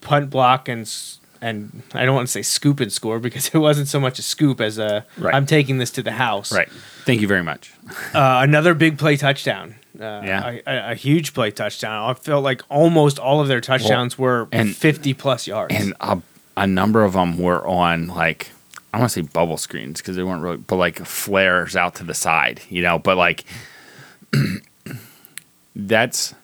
punt 0.00 0.30
block 0.30 0.66
and 0.66 0.80
s- 0.80 1.20
and 1.40 1.82
I 1.94 2.04
don't 2.04 2.14
want 2.14 2.28
to 2.28 2.32
say 2.32 2.42
scoop 2.42 2.80
and 2.80 2.92
score 2.92 3.18
because 3.18 3.48
it 3.54 3.58
wasn't 3.58 3.88
so 3.88 4.00
much 4.00 4.18
a 4.18 4.22
scoop 4.22 4.60
as 4.60 4.78
a 4.78 5.04
Right. 5.18 5.34
I'm 5.34 5.46
taking 5.46 5.78
this 5.78 5.90
to 5.92 6.02
the 6.02 6.12
house. 6.12 6.52
Right. 6.52 6.68
Thank 7.04 7.20
you 7.20 7.28
very 7.28 7.42
much. 7.42 7.72
Uh, 8.14 8.40
another 8.42 8.74
big 8.74 8.98
play 8.98 9.16
touchdown. 9.16 9.76
Uh, 9.98 10.20
Yeah. 10.24 10.50
a, 10.50 10.62
a, 10.66 10.92
a 10.92 10.94
huge 10.94 11.32
play 11.34 11.50
touchdown. 11.50 12.10
I 12.10 12.14
felt 12.14 12.42
like 12.44 12.62
almost 12.68 13.18
all 13.18 13.40
of 13.40 13.48
their 13.48 13.60
touchdowns 13.60 14.18
were 14.18 14.48
and- 14.52 14.74
50 14.74 15.14
plus 15.14 15.46
yards. 15.46 15.74
and 15.74 15.94
a, 16.00 16.20
a 16.56 16.66
number 16.66 17.04
of 17.04 17.12
them 17.12 17.38
were 17.38 17.64
on 17.66 18.08
like 18.08 18.50
I 18.94 18.98
want 18.98 19.10
to 19.12 19.22
say 19.22 19.28
bubble 19.28 19.56
screens 19.58 20.00
because 20.00 20.16
they 20.16 20.22
weren't 20.22 20.42
really, 20.42 20.56
but 20.56 20.76
like 20.76 21.04
flares 21.04 21.76
out 21.76 21.94
to 21.96 22.04
the 22.04 22.14
side, 22.14 22.62
you 22.70 22.80
know. 22.82 22.98
But 22.98 23.16
like 23.18 23.44
that's 25.76 26.34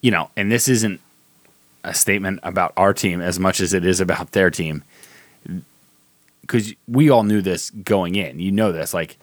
you 0.00 0.10
know, 0.10 0.30
and 0.36 0.50
this 0.52 0.68
isn't 0.68 1.00
a 1.86 1.94
statement 1.94 2.40
about 2.42 2.72
our 2.76 2.92
team 2.92 3.22
as 3.22 3.38
much 3.38 3.60
as 3.60 3.72
it 3.72 3.84
is 3.86 4.00
about 4.00 4.32
their 4.32 4.50
team 4.50 4.82
because 6.42 6.74
we 6.86 7.10
all 7.10 7.22
knew 7.24 7.40
this 7.42 7.70
going 7.70 8.14
in. 8.14 8.38
You 8.38 8.52
know 8.52 8.72
this, 8.72 8.94
like 8.94 9.16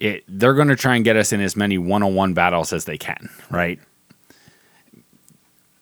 it. 0.00 0.24
They're 0.28 0.54
going 0.54 0.68
to 0.68 0.76
try 0.76 0.96
and 0.96 1.04
get 1.04 1.16
us 1.16 1.32
in 1.32 1.40
as 1.40 1.54
many 1.56 1.78
one-on-one 1.78 2.34
battles 2.34 2.72
as 2.72 2.84
they 2.84 2.98
can, 2.98 3.28
right? 3.50 3.78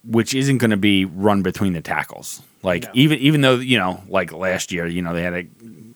Which 0.05 0.35
isn't 0.35 0.59
going 0.59 0.71
to 0.71 0.77
be 0.77 1.05
run 1.05 1.43
between 1.43 1.73
the 1.73 1.81
tackles. 1.81 2.43
Like 2.63 2.85
No. 2.85 2.91
even 2.95 3.19
even 3.19 3.41
though 3.41 3.57
you 3.57 3.79
know, 3.79 4.03
like 4.09 4.33
last 4.33 4.73
year, 4.73 4.87
you 4.87 5.03
know, 5.03 5.15
they 5.15 5.23
had 5.23 5.35
a 5.35 5.47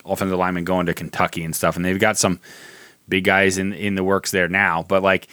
offensive 0.05 0.37
lineman 0.37 0.63
going 0.63 0.85
to 0.87 0.93
Kentucky 0.93 1.43
and 1.43 1.55
stuff, 1.55 1.75
and 1.75 1.85
they've 1.85 1.99
got 1.99 2.17
some 2.17 2.39
big 3.07 3.23
guys 3.23 3.57
in 3.57 3.73
in 3.73 3.95
the 3.95 4.03
works 4.03 4.31
there 4.31 4.47
now. 4.47 4.83
But 4.87 5.03
like, 5.03 5.27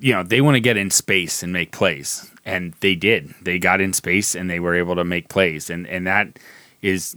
you 0.00 0.12
know, 0.12 0.22
they 0.22 0.40
want 0.40 0.54
to 0.56 0.60
get 0.60 0.76
in 0.76 0.90
space 0.90 1.42
and 1.42 1.52
make 1.52 1.72
plays, 1.72 2.30
and 2.48 2.72
they 2.80 2.94
did. 2.94 3.34
They 3.42 3.58
got 3.58 3.80
in 3.80 3.92
space 3.92 4.34
and 4.34 4.48
they 4.48 4.58
were 4.58 4.74
able 4.74 4.96
to 4.96 5.04
make 5.04 5.28
plays, 5.28 5.68
and 5.68 5.86
and 5.86 6.06
that 6.06 6.38
is 6.80 7.16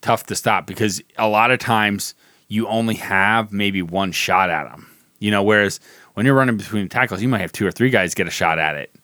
tough 0.00 0.24
to 0.26 0.36
stop 0.36 0.66
because 0.66 1.02
a 1.18 1.28
lot 1.28 1.50
of 1.50 1.58
times 1.58 2.14
you 2.48 2.68
only 2.68 2.94
have 2.94 3.52
maybe 3.52 3.82
one 3.82 4.12
shot 4.12 4.50
at 4.50 4.70
them. 4.70 4.88
You 5.18 5.30
know, 5.30 5.42
whereas 5.42 5.80
when 6.14 6.26
you're 6.26 6.34
running 6.34 6.56
between 6.56 6.88
tackles, 6.88 7.22
you 7.22 7.28
might 7.28 7.40
have 7.40 7.52
two 7.52 7.66
or 7.66 7.72
three 7.72 7.90
guys 7.90 8.14
get 8.14 8.26
a 8.26 8.30
shot 8.30 8.58
at 8.58 8.76
it. 8.76 8.94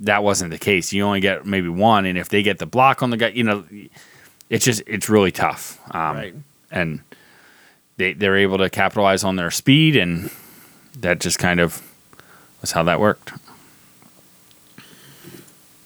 That 0.00 0.22
wasn't 0.22 0.50
the 0.50 0.58
case. 0.58 0.92
You 0.92 1.02
only 1.02 1.20
get 1.20 1.44
maybe 1.44 1.68
one, 1.68 2.06
and 2.06 2.16
if 2.16 2.30
they 2.30 2.42
get 2.42 2.58
the 2.58 2.66
block 2.66 3.02
on 3.02 3.10
the 3.10 3.16
guy, 3.18 3.28
you 3.28 3.44
know, 3.44 3.64
it's 4.48 4.64
just 4.64 4.82
it's 4.86 5.08
really 5.08 5.32
tough. 5.32 5.78
Um, 5.94 6.16
Right. 6.16 6.34
And 6.72 7.00
they 7.96 8.14
they're 8.14 8.36
able 8.36 8.58
to 8.58 8.70
capitalize 8.70 9.24
on 9.24 9.36
their 9.36 9.50
speed, 9.50 9.96
and 9.96 10.30
that 11.00 11.20
just 11.20 11.38
kind 11.38 11.60
of 11.60 11.82
was 12.62 12.72
how 12.72 12.84
that 12.84 13.00
worked. 13.00 13.32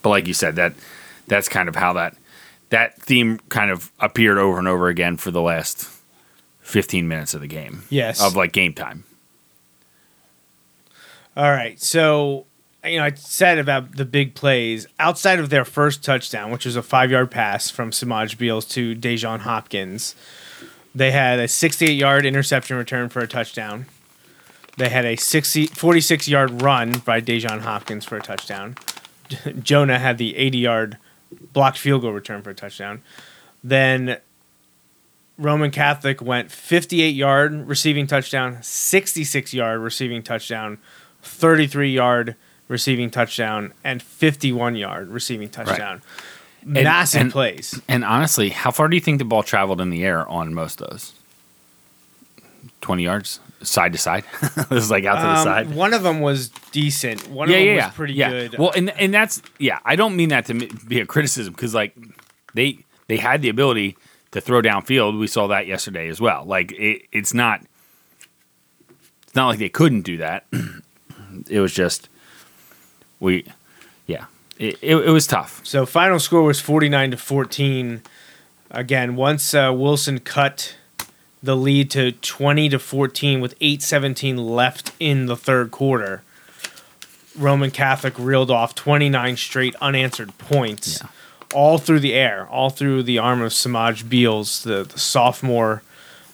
But 0.05 0.11
like 0.11 0.29
you 0.29 0.35
said, 0.35 0.57
that 0.57 0.75
that's 1.27 1.49
kind 1.49 1.67
of 1.67 1.75
how 1.75 1.95
that 1.95 2.15
that 2.69 3.01
theme 3.01 3.41
kind 3.49 3.71
of 3.71 3.91
appeared 3.99 4.37
over 4.37 4.59
and 4.59 4.69
over 4.69 4.89
again 4.89 5.17
for 5.17 5.31
the 5.31 5.41
last 5.41 5.89
15 6.61 7.09
minutes 7.09 7.33
of 7.33 7.41
the 7.41 7.47
game. 7.47 7.85
Yes. 7.89 8.23
Of 8.23 8.37
like 8.37 8.53
game 8.53 8.75
time. 8.75 9.05
All 11.37 11.51
right. 11.51 11.81
So, 11.81 12.45
you 12.85 12.99
know, 12.99 13.05
I 13.05 13.15
said 13.15 13.59
about 13.59 13.97
the 13.97 14.05
big 14.05 14.35
plays 14.35 14.87
outside 15.01 15.39
of 15.39 15.49
their 15.49 15.65
first 15.65 16.05
touchdown, 16.05 16.51
which 16.51 16.67
was 16.67 16.77
a 16.77 16.83
five 16.83 17.11
yard 17.11 17.31
pass 17.31 17.71
from 17.71 17.91
Semaj 17.91 18.37
Beals 18.37 18.67
to 18.67 18.95
Dejan 18.95 19.41
Hopkins. 19.41 20.15
They 20.95 21.13
had 21.13 21.41
a 21.41 21.49
68 21.49 21.93
yard 21.93 22.27
interception 22.27 22.77
return 22.77 23.09
for 23.09 23.21
a 23.21 23.27
touchdown. 23.27 23.87
They 24.77 24.91
had 24.91 25.07
a 25.07 25.17
60, 25.17 25.69
46 25.69 26.29
yard 26.29 26.61
run 26.61 26.99
by 27.07 27.23
Dejan 27.23 27.61
Hopkins 27.61 28.05
for 28.05 28.17
a 28.17 28.21
touchdown. 28.21 28.77
Jonah 29.63 29.99
had 29.99 30.19
the 30.19 30.37
80 30.37 30.59
yard 30.59 30.99
blocked 31.53 31.79
field 31.79 32.03
goal 32.03 32.13
return 32.13 32.43
for 32.43 32.51
a 32.51 32.55
touchdown. 32.55 33.03
Then 33.63 34.19
Roman 35.39 35.71
Catholic 35.71 36.21
went 36.23 36.51
58 36.51 37.15
yard 37.15 37.67
receiving 37.67 38.07
touchdown, 38.07 38.63
66 38.63 39.55
yard 39.55 39.81
receiving 39.81 40.23
touchdown, 40.23 40.79
33 41.23 41.93
yard 41.93 42.37
receiving 42.69 43.11
touchdown, 43.11 43.73
and 43.83 44.03
51 44.03 44.77
yard 44.77 45.09
receiving 45.09 45.49
touchdown. 45.49 46.03
Massive 46.65 47.23
and- 47.23 47.33
plays. 47.33 47.81
And 47.89 48.05
honestly, 48.05 48.51
how 48.51 48.71
far 48.71 48.89
do 48.89 48.97
you 48.97 49.01
think 49.01 49.19
the 49.19 49.25
ball 49.25 49.43
traveled 49.43 49.81
in 49.81 49.91
the 49.91 50.05
air 50.05 50.27
on 50.29 50.55
most 50.55 50.81
of 50.81 50.91
those? 50.91 51.13
20 52.85 53.03
yards? 53.03 53.41
Side 53.63 53.93
to 53.93 53.99
side? 53.99 54.25
it 54.43 54.69
was 54.71 54.91
like 54.91 55.05
out 55.07 55.17
to 55.17 55.23
the 55.23 55.29
Um, 55.39 55.45
side. 55.45 55.75
one 55.75 55.95
of 55.95 56.03
them 56.03 56.21
was 56.21 56.51
decent. 56.71 57.27
One 57.29 57.49
yeah, 57.49 57.57
of 57.57 57.61
them 57.67 57.77
yeah, 57.77 57.87
was 57.87 57.95
pretty 57.95 58.13
yeah. 58.13 58.31
good. 58.31 58.59
Well, 58.59 58.73
and 58.77 58.91
and 58.91 59.13
that's 59.13 59.41
yeah. 59.59 59.79
I 59.87 59.97
don't 59.97 60.17
mean 60.17 60.29
that 60.29 60.45
to 60.47 60.55
be 60.87 61.01
a 61.01 61.07
criticism 61.07 61.55
because 61.55 61.75
like 61.75 61.97
they 62.53 62.85
they 63.09 63.17
had 63.17 63.41
the 63.41 63.49
ability 63.49 63.97
to 64.33 64.41
throw 64.43 64.61
downfield. 64.61 65.19
We 65.19 65.27
saw 65.29 65.47
that 65.47 65.67
yesterday 65.67 66.09
as 66.09 66.21
well. 66.21 66.45
Like 66.45 66.73
it, 66.73 67.07
it's 67.11 67.33
not 67.33 67.63
it's 69.23 69.35
not 69.35 69.49
like 69.49 69.59
they 69.59 69.71
couldn't 69.71 70.03
do 70.03 70.19
that. 70.19 70.45
it 71.49 71.61
was 71.61 71.73
just 71.73 72.11
we 73.19 73.47
yeah. 74.07 74.27
It, 74.59 74.79
it, 74.83 74.97
it 74.97 75.11
was 75.11 75.27
tough. 75.27 75.63
So 75.65 75.87
final 75.87 76.19
score 76.21 76.43
was 76.43 76.61
49 76.61 77.13
to 77.13 77.17
14. 77.17 78.03
Again, 78.71 79.17
once 79.17 79.55
uh, 79.55 79.73
Wilson 79.75 80.19
cut 80.21 80.77
the 81.45 81.55
lead 81.57 81.91
to 81.91 82.13
20 82.13 82.71
to 82.71 82.79
14 82.79 83.41
with 83.41 83.55
8:17 83.61 84.39
left 84.39 84.93
in 84.99 85.27
the 85.27 85.37
third 85.37 85.71
quarter, 85.71 86.23
Roman 87.37 87.71
Catholic 87.71 88.15
reeled 88.19 88.51
off 88.51 88.75
29 88.75 89.37
straight 89.37 89.75
unanswered 89.81 90.37
points, 90.39 91.03
all 91.53 91.77
through 91.79 92.01
the 92.01 92.15
air, 92.15 92.47
all 92.49 92.71
through 92.71 93.03
the 93.03 93.19
arm 93.19 93.43
of 93.43 93.53
Semaj 93.53 94.09
Beals, 94.09 94.63
the, 94.63 94.85
the 94.85 94.99
sophomore 94.99 95.83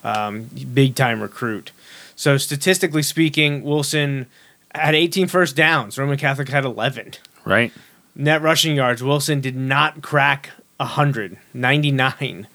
um, 0.04 0.48
big 0.72 0.94
time 0.94 1.20
recruit. 1.20 1.72
So 2.14 2.36
statistically 2.36 3.02
speaking, 3.02 3.62
Wilson 3.64 4.26
had 4.74 4.94
18 4.94 5.26
first 5.26 5.56
downs. 5.56 5.98
Roman 5.98 6.18
Catholic 6.18 6.48
had 6.48 6.64
11 6.64 7.14
Right? 7.44 7.72
net 8.14 8.42
rushing 8.42 8.76
yards, 8.76 9.02
Wilson 9.02 9.40
did 9.40 9.56
not 9.56 10.02
crack 10.02 10.50
100, 10.76 11.38
99. 11.52 12.46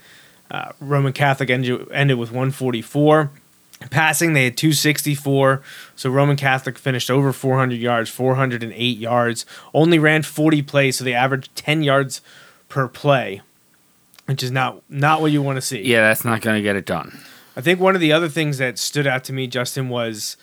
Uh, 0.50 0.72
Roman 0.80 1.14
Catholic 1.14 1.50
ended, 1.50 1.88
ended 1.92 2.18
with 2.18 2.30
144. 2.30 3.32
Passing, 3.90 4.34
they 4.34 4.46
had 4.46 4.58
264. 4.58 5.62
So 5.96 6.10
Roman 6.10 6.38
Catholic 6.38 6.78
finished 6.78 7.12
over 7.12 7.34
400 7.34 7.76
yards, 7.76 8.10
408 8.10 8.98
yards. 8.98 9.46
Only 9.74 10.00
ran 10.00 10.24
40 10.24 10.62
plays, 10.62 10.98
so 10.98 11.04
they 11.04 11.14
averaged 11.14 11.56
10 11.56 11.84
yards 11.84 12.22
per 12.70 12.88
play, 12.88 13.42
which 14.26 14.42
is 14.42 14.52
not 14.52 14.82
not 14.90 15.22
what 15.22 15.32
you 15.32 15.42
want 15.42 15.58
to 15.58 15.62
see. 15.62 15.82
Yeah, 15.82 16.02
that's 16.02 16.24
not 16.24 16.42
going 16.42 16.56
to 16.56 16.62
get 16.62 16.76
it 16.76 16.86
done. 16.86 17.20
I 17.58 17.62
think 17.62 17.80
one 17.80 17.96
of 17.96 18.02
the 18.02 18.12
other 18.12 18.30
things 18.30 18.58
that 18.58 18.78
stood 18.78 19.08
out 19.08 19.24
to 19.26 19.34
me, 19.34 19.48
Justin, 19.48 19.90
was 19.90 20.36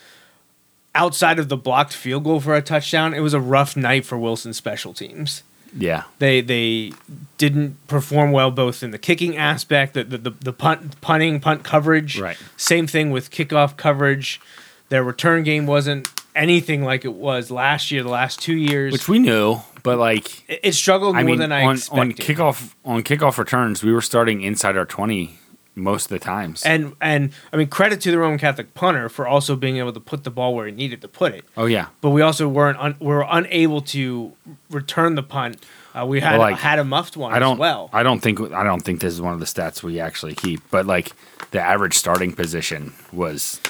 outside 0.95 1.39
of 1.39 1.49
the 1.49 1.57
blocked 1.57 1.93
field 1.93 2.25
goal 2.25 2.41
for 2.41 2.55
a 2.55 2.63
touchdown, 2.63 3.15
it 3.15 3.21
was 3.21 3.35
a 3.35 3.41
rough 3.41 3.77
night 3.77 4.05
for 4.05 4.19
Wilson 4.19 4.53
special 4.53 4.93
teams. 4.93 5.43
Yeah. 5.77 6.05
They 6.19 6.41
they 6.41 6.93
didn't 7.39 7.87
perform 7.87 8.33
well 8.33 8.51
both 8.51 8.83
in 8.83 8.91
the 8.91 8.99
kicking 8.99 9.37
aspect, 9.37 9.95
the 9.95 10.05
the, 10.05 10.19
the, 10.19 10.31
the 10.31 10.53
punt 10.53 11.01
punting 11.01 11.41
punt 11.41 11.65
coverage. 11.65 12.19
Right. 12.19 12.37
Same 12.57 12.87
thing 12.87 13.11
with 13.11 13.31
kickoff 13.31 13.77
coverage. 13.77 14.41
Their 14.89 15.03
return 15.03 15.43
game 15.43 15.67
wasn't 15.67 16.09
anything 16.35 16.85
like 16.85 17.05
it 17.05 17.15
was 17.15 17.51
last 17.51 17.91
year, 17.91 18.03
the 18.03 18.11
last 18.11 18.41
two 18.41 18.57
years. 18.57 18.93
Which 18.93 19.09
we 19.09 19.19
knew, 19.19 19.61
but 19.83 19.99
like 19.99 20.49
it, 20.49 20.61
it 20.63 20.75
struggled 20.75 21.17
I 21.17 21.23
more 21.23 21.31
mean, 21.31 21.39
than 21.39 21.53
I 21.53 21.65
on, 21.65 21.77
expected. 21.77 22.01
on 22.01 22.13
kickoff 22.13 22.75
on 22.85 23.03
kickoff 23.03 23.39
returns, 23.39 23.83
we 23.83 23.93
were 23.93 24.03
starting 24.03 24.43
inside 24.43 24.77
our 24.77 24.87
twenty 24.87 25.39
most 25.75 26.05
of 26.05 26.09
the 26.11 26.19
times. 26.19 26.63
and 26.65 26.95
and 27.01 27.31
I 27.53 27.57
mean 27.57 27.69
credit 27.69 28.01
to 28.03 28.11
the 28.11 28.19
Roman 28.19 28.39
Catholic 28.39 28.75
punter 28.75 29.09
for 29.09 29.27
also 29.27 29.57
being 29.57 29.77
able 29.79 29.93
to 29.93 30.01
put 30.01 30.25
the 30.25 30.31
ball 30.31 30.55
where 30.55 30.67
he 30.67 30.73
needed 30.73 31.01
to 31.03 31.09
put 31.09 31.33
it. 31.35 31.45
oh 31.57 31.67
yeah, 31.67 31.87
But 32.01 32.11
we 32.11 32.21
also 32.23 32.47
weren't 32.49 32.79
un, 32.79 32.95
we 33.01 33.07
were 33.07 33.27
unable 33.29 33.81
to 33.83 34.33
return 34.71 35.15
the 35.15 35.23
punt. 35.23 35.65
Uh, 35.95 36.07
we 36.07 36.21
had 36.21 36.33
Well, 36.39 36.41
like, 36.51 36.57
had 36.59 36.79
a 36.79 36.85
muffed 36.85 37.17
one 37.19 37.33
I 37.35 37.39
don't. 37.39 37.55
as 37.57 37.59
well. 37.59 37.91
I 37.93 38.03
don't 38.03 38.21
think. 38.21 38.41
I 38.53 38.65
don't 38.65 38.81
think 38.81 39.01
this 39.01 39.13
is 39.13 39.21
one 39.21 39.35
of 39.35 39.41
the 39.41 39.47
stats 39.47 39.83
we 39.83 40.01
actually 40.01 40.35
keep. 40.35 40.61
But 40.71 40.87
like 40.87 41.13
the 41.51 41.61
average 41.61 41.95
starting 41.99 42.33
position 42.33 42.95
was 43.13 43.61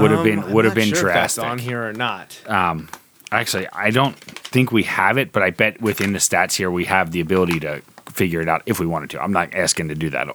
would 0.00 0.10
have 0.10 0.20
Um, 0.20 0.24
been 0.24 0.38
I'm 0.40 0.52
would 0.52 0.64
have 0.64 0.74
been 0.74 0.88
sure 0.94 1.02
drastic. 1.02 1.44
On 1.44 1.58
here 1.58 1.86
or 1.86 1.92
not? 1.92 2.38
Um, 2.46 2.88
actually, 3.30 3.68
I 3.72 3.90
don't 3.90 4.16
think 4.16 4.72
we 4.72 4.82
have 4.84 5.18
it, 5.18 5.30
but 5.32 5.42
I 5.42 5.50
bet 5.50 5.80
within 5.80 6.12
the 6.14 6.18
stats 6.18 6.54
here 6.56 6.70
we 6.70 6.86
have 6.86 7.10
the 7.12 7.20
ability 7.20 7.60
to 7.60 7.82
figure 8.16 8.40
it 8.40 8.48
out 8.48 8.62
if 8.66 8.80
we 8.80 8.86
wanted 8.86 9.10
to. 9.10 9.22
I'm 9.22 9.32
not 9.32 9.54
asking 9.54 9.88
to 9.88 9.94
do 9.94 10.10
that 10.10 10.28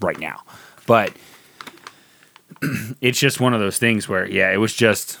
right 0.00 0.18
now, 0.18 0.42
but 0.86 1.12
it's 3.00 3.18
just 3.18 3.40
one 3.40 3.54
of 3.54 3.60
those 3.60 3.78
things 3.78 4.08
where 4.08 4.28
yeah, 4.28 4.50
it 4.52 4.58
was 4.58 4.74
just. 4.74 5.18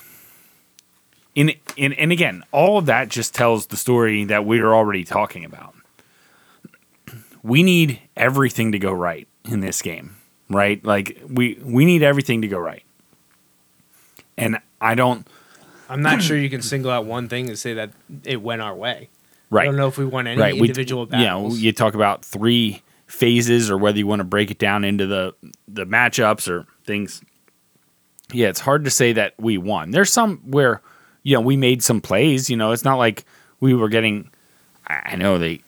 In, 1.34 1.52
in, 1.76 1.92
and 1.92 2.10
again, 2.10 2.42
all 2.50 2.78
of 2.78 2.86
that 2.86 3.10
just 3.10 3.32
tells 3.32 3.68
the 3.68 3.76
story 3.76 4.24
that 4.24 4.44
we 4.44 4.58
are 4.58 4.74
already 4.74 5.04
talking 5.04 5.44
about. 5.44 5.74
We 7.40 7.62
need 7.62 8.00
everything 8.16 8.72
to 8.72 8.80
go 8.80 8.90
right 8.90 9.28
in 9.44 9.60
this 9.60 9.80
game, 9.80 10.16
right? 10.50 10.84
Like 10.84 11.22
we 11.26 11.56
we 11.62 11.84
need 11.84 12.02
everything 12.02 12.42
to 12.42 12.48
go 12.48 12.58
right. 12.58 12.82
And 14.36 14.58
I 14.80 14.96
don't 14.96 15.26
I'm 15.88 16.02
not 16.02 16.22
sure 16.22 16.36
you 16.36 16.50
can 16.50 16.62
single 16.62 16.90
out 16.90 17.04
one 17.04 17.28
thing 17.28 17.48
and 17.48 17.58
say 17.58 17.74
that 17.74 17.90
it 18.24 18.42
went 18.42 18.60
our 18.60 18.74
way. 18.74 19.08
Right. 19.50 19.62
I 19.62 19.66
don't 19.66 19.76
know 19.76 19.88
if 19.88 19.98
we 19.98 20.04
won 20.04 20.26
any 20.26 20.40
right. 20.40 20.54
we- 20.54 20.68
individual 20.68 21.06
know, 21.06 21.10
battles. 21.10 21.58
you 21.58 21.72
talk 21.72 21.94
about 21.94 22.24
three 22.24 22.82
phases 23.06 23.70
or 23.70 23.78
whether 23.78 23.98
you 23.98 24.06
want 24.06 24.20
to 24.20 24.24
break 24.24 24.50
it 24.50 24.58
down 24.58 24.84
into 24.84 25.06
the 25.06 25.34
the 25.66 25.86
matchups 25.86 26.48
or 26.48 26.66
things. 26.84 27.22
Yeah, 28.32 28.48
it's 28.48 28.60
hard 28.60 28.84
to 28.84 28.90
say 28.90 29.14
that 29.14 29.34
we 29.38 29.56
won. 29.56 29.90
There's 29.90 30.12
some 30.12 30.38
where 30.38 30.82
you 31.22 31.34
know 31.34 31.40
we 31.40 31.56
made 31.56 31.82
some 31.82 32.00
plays. 32.00 32.50
You 32.50 32.56
know, 32.56 32.72
it's 32.72 32.84
not 32.84 32.96
like 32.96 33.24
we 33.60 33.74
were 33.74 33.88
getting. 33.88 34.30
I 34.86 35.12
I 35.12 35.16
know 35.16 35.38
they 35.38 35.62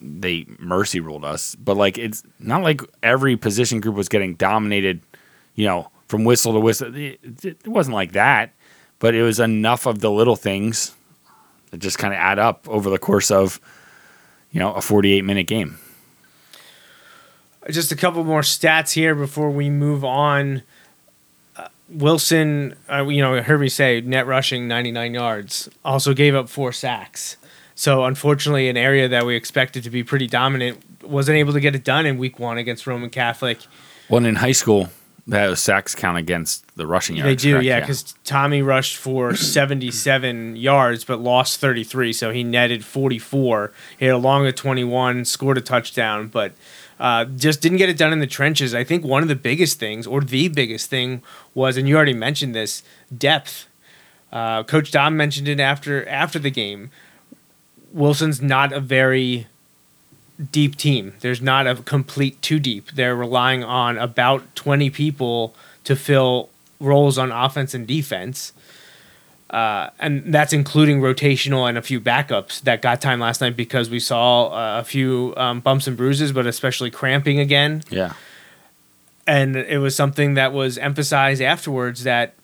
they 0.00 0.46
mercy 0.58 1.00
ruled 1.00 1.24
us, 1.24 1.54
but 1.54 1.76
like 1.76 1.98
it's 1.98 2.22
not 2.38 2.62
like 2.62 2.82
every 3.02 3.36
position 3.36 3.80
group 3.80 3.96
was 3.96 4.08
getting 4.08 4.34
dominated. 4.34 5.00
You 5.54 5.66
know, 5.66 5.90
from 6.06 6.24
whistle 6.24 6.52
to 6.52 6.60
whistle. 6.60 6.94
It, 6.94 7.20
it 7.44 7.68
wasn't 7.68 7.94
like 7.94 8.12
that, 8.12 8.52
but 8.98 9.14
it 9.14 9.22
was 9.22 9.40
enough 9.40 9.86
of 9.86 10.00
the 10.00 10.10
little 10.10 10.36
things 10.36 10.94
that 11.70 11.78
just 11.78 11.98
kind 11.98 12.12
of 12.12 12.18
add 12.18 12.38
up 12.38 12.68
over 12.68 12.90
the 12.90 12.98
course 12.98 13.30
of 13.30 13.60
you 14.50 14.60
know 14.60 14.72
a 14.74 14.80
48 14.80 15.24
minute 15.24 15.46
game. 15.46 15.78
Just 17.68 17.92
a 17.92 17.96
couple 17.96 18.24
more 18.24 18.40
stats 18.40 18.92
here 18.92 19.14
before 19.14 19.50
we 19.50 19.68
move 19.68 20.04
on. 20.04 20.62
Uh, 21.56 21.68
Wilson, 21.90 22.74
uh, 22.90 23.06
you 23.06 23.20
know, 23.20 23.40
heard 23.42 23.60
me 23.60 23.68
say 23.68 24.00
net 24.00 24.26
rushing 24.26 24.66
99 24.66 25.14
yards. 25.14 25.68
Also 25.84 26.14
gave 26.14 26.34
up 26.34 26.48
four 26.48 26.72
sacks. 26.72 27.36
So 27.74 28.04
unfortunately, 28.04 28.68
an 28.68 28.76
area 28.76 29.08
that 29.08 29.24
we 29.24 29.36
expected 29.36 29.84
to 29.84 29.90
be 29.90 30.02
pretty 30.02 30.26
dominant 30.26 30.82
wasn't 31.02 31.36
able 31.36 31.52
to 31.52 31.60
get 31.60 31.74
it 31.74 31.84
done 31.84 32.06
in 32.06 32.18
Week 32.18 32.38
One 32.38 32.58
against 32.58 32.86
Roman 32.86 33.10
Catholic. 33.10 33.58
Well, 34.08 34.24
in 34.24 34.36
high 34.36 34.52
school, 34.52 34.90
that 35.26 35.48
was 35.48 35.60
sacks 35.60 35.94
count 35.94 36.18
against 36.18 36.64
the 36.76 36.86
rushing 36.86 37.16
yards. 37.16 37.28
They 37.42 37.48
do, 37.48 37.54
correct? 37.54 37.64
yeah, 37.64 37.80
because 37.80 38.14
Tommy 38.24 38.62
rushed 38.62 38.96
for 38.96 39.36
77 39.36 40.56
yards 40.56 41.04
but 41.04 41.20
lost 41.20 41.60
33, 41.60 42.12
so 42.12 42.32
he 42.32 42.42
netted 42.42 42.84
44. 42.84 43.72
He 43.98 44.06
had 44.06 44.14
a 44.14 44.18
long 44.18 44.46
of 44.46 44.54
21, 44.54 45.24
scored 45.24 45.58
a 45.58 45.60
touchdown, 45.60 46.28
but 46.28 46.52
uh, 46.98 47.24
just 47.24 47.62
didn't 47.62 47.78
get 47.78 47.88
it 47.88 47.96
done 47.96 48.12
in 48.12 48.18
the 48.18 48.26
trenches. 48.26 48.74
I 48.74 48.84
think 48.84 49.04
one 49.04 49.22
of 49.22 49.28
the 49.28 49.36
biggest 49.36 49.78
things, 49.78 50.06
or 50.06 50.20
the 50.20 50.48
biggest 50.48 50.90
thing, 50.90 51.22
was, 51.54 51.76
and 51.76 51.88
you 51.88 51.96
already 51.96 52.14
mentioned 52.14 52.54
this, 52.54 52.82
depth. 53.16 53.66
Uh, 54.32 54.62
Coach 54.62 54.90
Dom 54.90 55.16
mentioned 55.16 55.48
it 55.48 55.58
after 55.58 56.06
after 56.08 56.38
the 56.38 56.50
game. 56.50 56.90
Wilson's 57.92 58.40
not 58.40 58.72
a 58.72 58.80
very 58.80 59.48
deep 60.52 60.76
team. 60.76 61.14
There's 61.20 61.42
not 61.42 61.66
a 61.66 61.76
complete 61.76 62.40
two 62.42 62.58
deep. 62.58 62.90
They're 62.92 63.16
relying 63.16 63.62
on 63.64 63.98
about 63.98 64.54
20 64.56 64.90
people 64.90 65.54
to 65.84 65.96
fill 65.96 66.48
roles 66.80 67.18
on 67.18 67.30
offense 67.30 67.74
and 67.74 67.86
defense. 67.86 68.52
Uh, 69.50 69.90
and 69.98 70.32
that's 70.32 70.52
including 70.52 71.00
rotational 71.00 71.68
and 71.68 71.76
a 71.76 71.82
few 71.82 72.00
backups 72.00 72.60
that 72.62 72.80
got 72.80 73.00
time 73.00 73.18
last 73.18 73.40
night 73.40 73.56
because 73.56 73.90
we 73.90 73.98
saw 73.98 74.46
uh, 74.46 74.80
a 74.80 74.84
few 74.84 75.34
um, 75.36 75.60
bumps 75.60 75.88
and 75.88 75.96
bruises, 75.96 76.30
but 76.30 76.46
especially 76.46 76.90
cramping 76.90 77.40
again. 77.40 77.82
Yeah. 77.90 78.12
And 79.26 79.56
it 79.56 79.78
was 79.78 79.96
something 79.96 80.34
that 80.34 80.52
was 80.52 80.78
emphasized 80.78 81.42
afterwards 81.42 82.04
that 82.04 82.34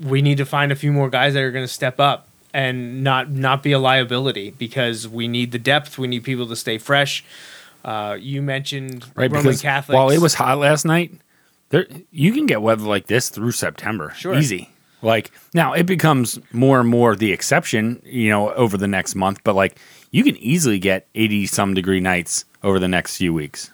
we 0.00 0.22
need 0.22 0.38
to 0.38 0.46
find 0.46 0.72
a 0.72 0.74
few 0.74 0.92
more 0.92 1.10
guys 1.10 1.34
that 1.34 1.42
are 1.42 1.50
going 1.50 1.64
to 1.64 1.72
step 1.72 2.00
up 2.00 2.28
and 2.54 3.02
not 3.04 3.30
not 3.30 3.62
be 3.62 3.72
a 3.72 3.78
liability 3.78 4.52
because 4.52 5.06
we 5.06 5.28
need 5.28 5.52
the 5.52 5.58
depth. 5.58 5.98
We 5.98 6.06
need 6.08 6.24
people 6.24 6.46
to 6.46 6.56
stay 6.56 6.78
fresh. 6.78 7.22
Uh, 7.84 8.16
you 8.18 8.40
mentioned 8.40 9.04
Right. 9.14 9.30
Roman 9.30 9.56
Catholics. 9.58 9.94
while 9.94 10.08
it 10.08 10.18
was 10.20 10.32
hot 10.34 10.56
last 10.58 10.86
night, 10.86 11.12
there 11.68 11.86
you 12.10 12.32
can 12.32 12.46
get 12.46 12.62
weather 12.62 12.84
like 12.84 13.08
this 13.08 13.28
through 13.28 13.50
September. 13.52 14.14
Sure. 14.16 14.34
Easy. 14.34 14.70
Like 15.02 15.30
now 15.52 15.74
it 15.74 15.84
becomes 15.84 16.38
more 16.52 16.80
and 16.80 16.88
more 16.88 17.14
the 17.14 17.32
exception, 17.32 18.00
you 18.06 18.30
know, 18.30 18.54
over 18.54 18.78
the 18.78 18.88
next 18.88 19.14
month, 19.14 19.40
but 19.44 19.54
like 19.54 19.76
you 20.12 20.24
can 20.24 20.36
easily 20.38 20.78
get 20.78 21.06
80 21.14 21.46
some 21.46 21.74
degree 21.74 22.00
nights 22.00 22.46
over 22.62 22.78
the 22.78 22.88
next 22.88 23.18
few 23.18 23.34
weeks. 23.34 23.70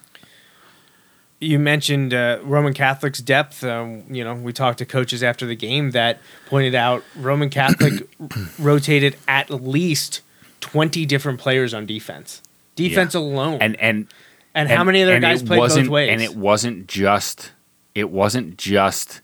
You 1.41 1.59
mentioned 1.59 2.13
uh, 2.13 2.39
Roman 2.43 2.73
Catholic's 2.73 3.19
depth. 3.19 3.63
Um, 3.63 4.03
you 4.09 4.23
know, 4.23 4.35
we 4.35 4.53
talked 4.53 4.77
to 4.77 4.85
coaches 4.85 5.21
after 5.23 5.45
the 5.45 5.55
game 5.55 5.91
that 5.91 6.19
pointed 6.45 6.75
out 6.75 7.03
Roman 7.15 7.49
Catholic 7.49 8.07
rotated 8.59 9.17
at 9.27 9.49
least 9.49 10.21
twenty 10.59 11.05
different 11.05 11.39
players 11.39 11.73
on 11.73 11.85
defense. 11.85 12.41
Defense 12.75 13.13
Yeah. 13.15 13.21
alone, 13.21 13.57
And 13.59 13.75
and 13.81 14.07
and 14.55 14.69
how 14.69 14.83
many 14.83 15.01
other 15.03 15.19
guys 15.19 15.43
played 15.43 15.57
both 15.59 15.87
ways? 15.87 16.09
And 16.11 16.21
it 16.21 16.35
wasn't 16.35 16.87
just 16.87 17.51
it 17.95 18.09
wasn't 18.09 18.57
just 18.57 19.21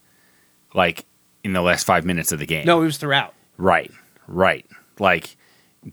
like 0.74 1.06
in 1.44 1.54
the 1.54 1.62
last 1.62 1.86
5 1.86 2.04
minutes 2.04 2.34
of 2.34 2.40
the 2.40 2.46
game. 2.46 2.66
no, 2.66 2.82
it 2.82 2.86
was 2.86 2.98
throughout. 2.98 3.34
Right, 3.58 3.90
right. 4.28 4.66
Like 5.00 5.38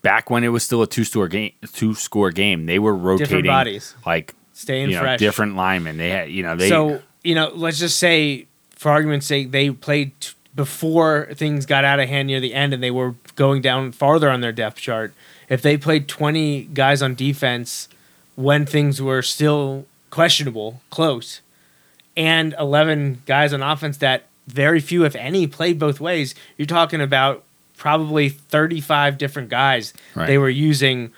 back 0.02 0.28
when 0.30 0.42
it 0.42 0.48
was 0.48 0.64
still 0.64 0.82
a 0.82 0.86
two 0.88 1.04
score 1.04 1.28
game, 1.28 1.52
two 1.72 1.94
score 1.94 2.32
game, 2.32 2.66
they 2.66 2.80
were 2.80 2.94
rotating 2.94 3.44
bodies. 3.44 3.94
like 4.04 4.34
Staying 4.54 4.90
you 4.90 4.96
know 4.96 5.02
fresh. 5.02 5.18
different 5.18 5.56
linemen. 5.56 5.96
They 5.98 6.10
had 6.10 6.30
you 6.30 6.42
know 6.42 6.56
they 6.56 6.68
so 6.68 7.02
you 7.24 7.34
know, 7.34 7.50
let's 7.54 7.78
just 7.78 7.98
say, 7.98 8.46
for 8.70 8.90
argument's 8.92 9.26
sake, 9.26 9.50
they 9.50 9.70
played 9.70 10.12
t- 10.20 10.32
before 10.54 11.28
things 11.34 11.64
got 11.66 11.84
out 11.84 11.98
of 11.98 12.08
hand 12.08 12.28
near 12.28 12.38
the 12.38 12.52
end, 12.54 12.72
and 12.74 12.82
they 12.82 12.90
were 12.90 13.14
going 13.34 13.62
down 13.62 13.92
farther 13.92 14.28
on 14.30 14.40
their 14.42 14.52
depth 14.52 14.76
chart. 14.76 15.12
If 15.48 15.62
they 15.62 15.76
played 15.76 16.06
twenty 16.06 16.64
guys 16.64 17.02
on 17.02 17.14
defense 17.14 17.88
when 18.36 18.66
things 18.66 19.00
were 19.00 19.22
still 19.22 19.86
questionable, 20.10 20.80
close, 20.90 21.40
and 22.16 22.54
eleven 22.60 23.22
guys 23.26 23.52
on 23.52 23.62
offense 23.62 23.96
that 23.98 24.24
very 24.46 24.80
few, 24.80 25.04
if 25.04 25.16
any, 25.16 25.46
played 25.46 25.78
both 25.78 25.98
ways, 26.00 26.34
you're 26.58 26.66
talking 26.66 27.00
about 27.00 27.42
probably 27.76 28.28
thirty-five 28.28 29.16
different 29.18 29.48
guys 29.48 29.94
Right. 30.14 30.26
they 30.26 30.38
were 30.38 30.50
using, 30.50 31.10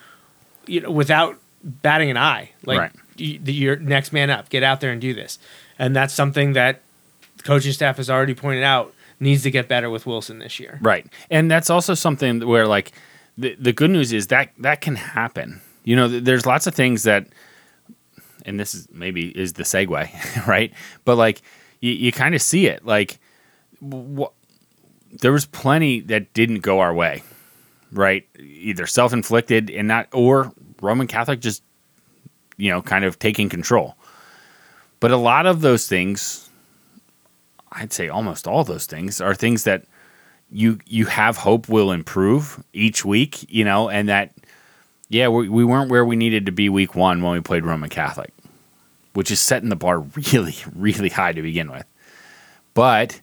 you 0.66 0.81
know, 0.81 0.90
without 0.90 1.37
batting 1.64 2.11
an 2.11 2.17
eye. 2.17 2.50
Like 2.65 2.79
Right. 2.79 2.92
Your 3.19 3.77
next 3.77 4.12
man 4.12 4.31
up, 4.31 4.48
get 4.48 4.62
out 4.62 4.81
there 4.81 4.92
and 4.92 5.00
do 5.00 5.14
this, 5.14 5.38
and 5.79 5.94
that's 5.94 6.14
something 6.14 6.52
that 6.54 6.83
the 7.37 7.42
coaching 7.42 7.73
staff 7.73 7.96
has 7.98 8.10
already 8.10 8.35
pointed 8.35 8.62
out 8.64 8.92
needs 9.21 9.42
to 9.42 9.50
get 9.50 9.69
better 9.69 9.90
with 9.90 10.06
Wilson 10.06 10.38
this 10.38 10.60
year. 10.60 10.79
Right. 10.83 11.06
And 11.31 11.50
that's 11.50 11.71
also 11.71 11.94
something 11.94 12.46
where 12.46 12.67
like 12.67 12.92
the 13.38 13.54
the 13.58 13.73
good 13.73 13.90
news 13.90 14.12
is 14.12 14.29
that 14.29 14.50
that 14.58 14.81
can 14.81 14.96
happen. 14.96 15.60
You 15.85 15.96
know, 15.96 16.08
th- 16.08 16.25
there's 16.25 16.46
lots 16.46 16.67
of 16.67 16.75
things 16.75 17.04
that 17.04 17.29
and 18.44 18.58
this 18.60 18.75
is 18.75 18.88
maybe 18.92 19.29
is 19.37 19.54
the 19.54 19.62
segue, 19.62 20.46
right? 20.46 20.73
But 21.04 21.17
like 21.17 21.42
you, 21.81 21.92
you 21.92 22.12
kind 22.12 22.35
of 22.35 22.42
see 22.42 22.67
it. 22.67 22.85
Like 22.85 23.19
wh- 23.83 24.33
there 25.21 25.33
was 25.33 25.46
plenty 25.46 26.00
that 26.00 26.33
didn't 26.35 26.60
go 26.60 26.81
our 26.81 26.94
way, 26.94 27.23
right? 27.92 28.27
Either 28.38 28.87
self-inflicted 28.87 29.71
and 29.71 29.88
not 29.88 30.08
or 30.12 30.52
Roman 30.81 31.06
Catholic 31.06 31.40
just 31.40 31.62
you 32.57 32.71
know, 32.71 32.83
kind 32.83 33.04
of 33.04 33.19
taking 33.19 33.48
control. 33.48 33.96
But 35.00 35.11
a 35.11 35.17
lot 35.17 35.46
of 35.46 35.61
those 35.61 35.87
things 35.87 36.46
I'd 37.77 37.92
say 37.92 38.09
almost 38.09 38.48
all 38.48 38.65
those 38.65 38.87
things 38.87 39.21
are 39.21 39.35
things 39.35 39.65
that 39.65 39.85
you 40.50 40.79
you 40.87 41.07
have 41.07 41.37
hope 41.37 41.69
will 41.69 41.92
improve 41.92 42.63
each 42.73 43.04
week, 43.04 43.44
you 43.52 43.65
know, 43.65 43.90
and 43.90 44.09
that 44.09 44.33
yeah, 45.09 45.29
we, 45.29 45.48
we 45.48 45.65
weren't 45.65 45.90
where 45.90 46.04
we 46.04 46.17
needed 46.17 46.46
to 46.46 46.52
be 46.52 46.69
week 46.69 46.94
one 46.94 47.23
when 47.23 47.33
we 47.33 47.40
played 47.40 47.65
Roman 47.65 47.90
Catholic, 47.90 48.33
which 49.13 49.31
is 49.31 49.40
setting 49.40 49.69
the 49.69 49.77
bar 49.77 50.00
really, 50.33 50.57
really 50.75 51.11
high 51.11 51.33
to 51.33 51.42
begin 51.42 51.71
with. 51.71 51.85
But 52.75 53.21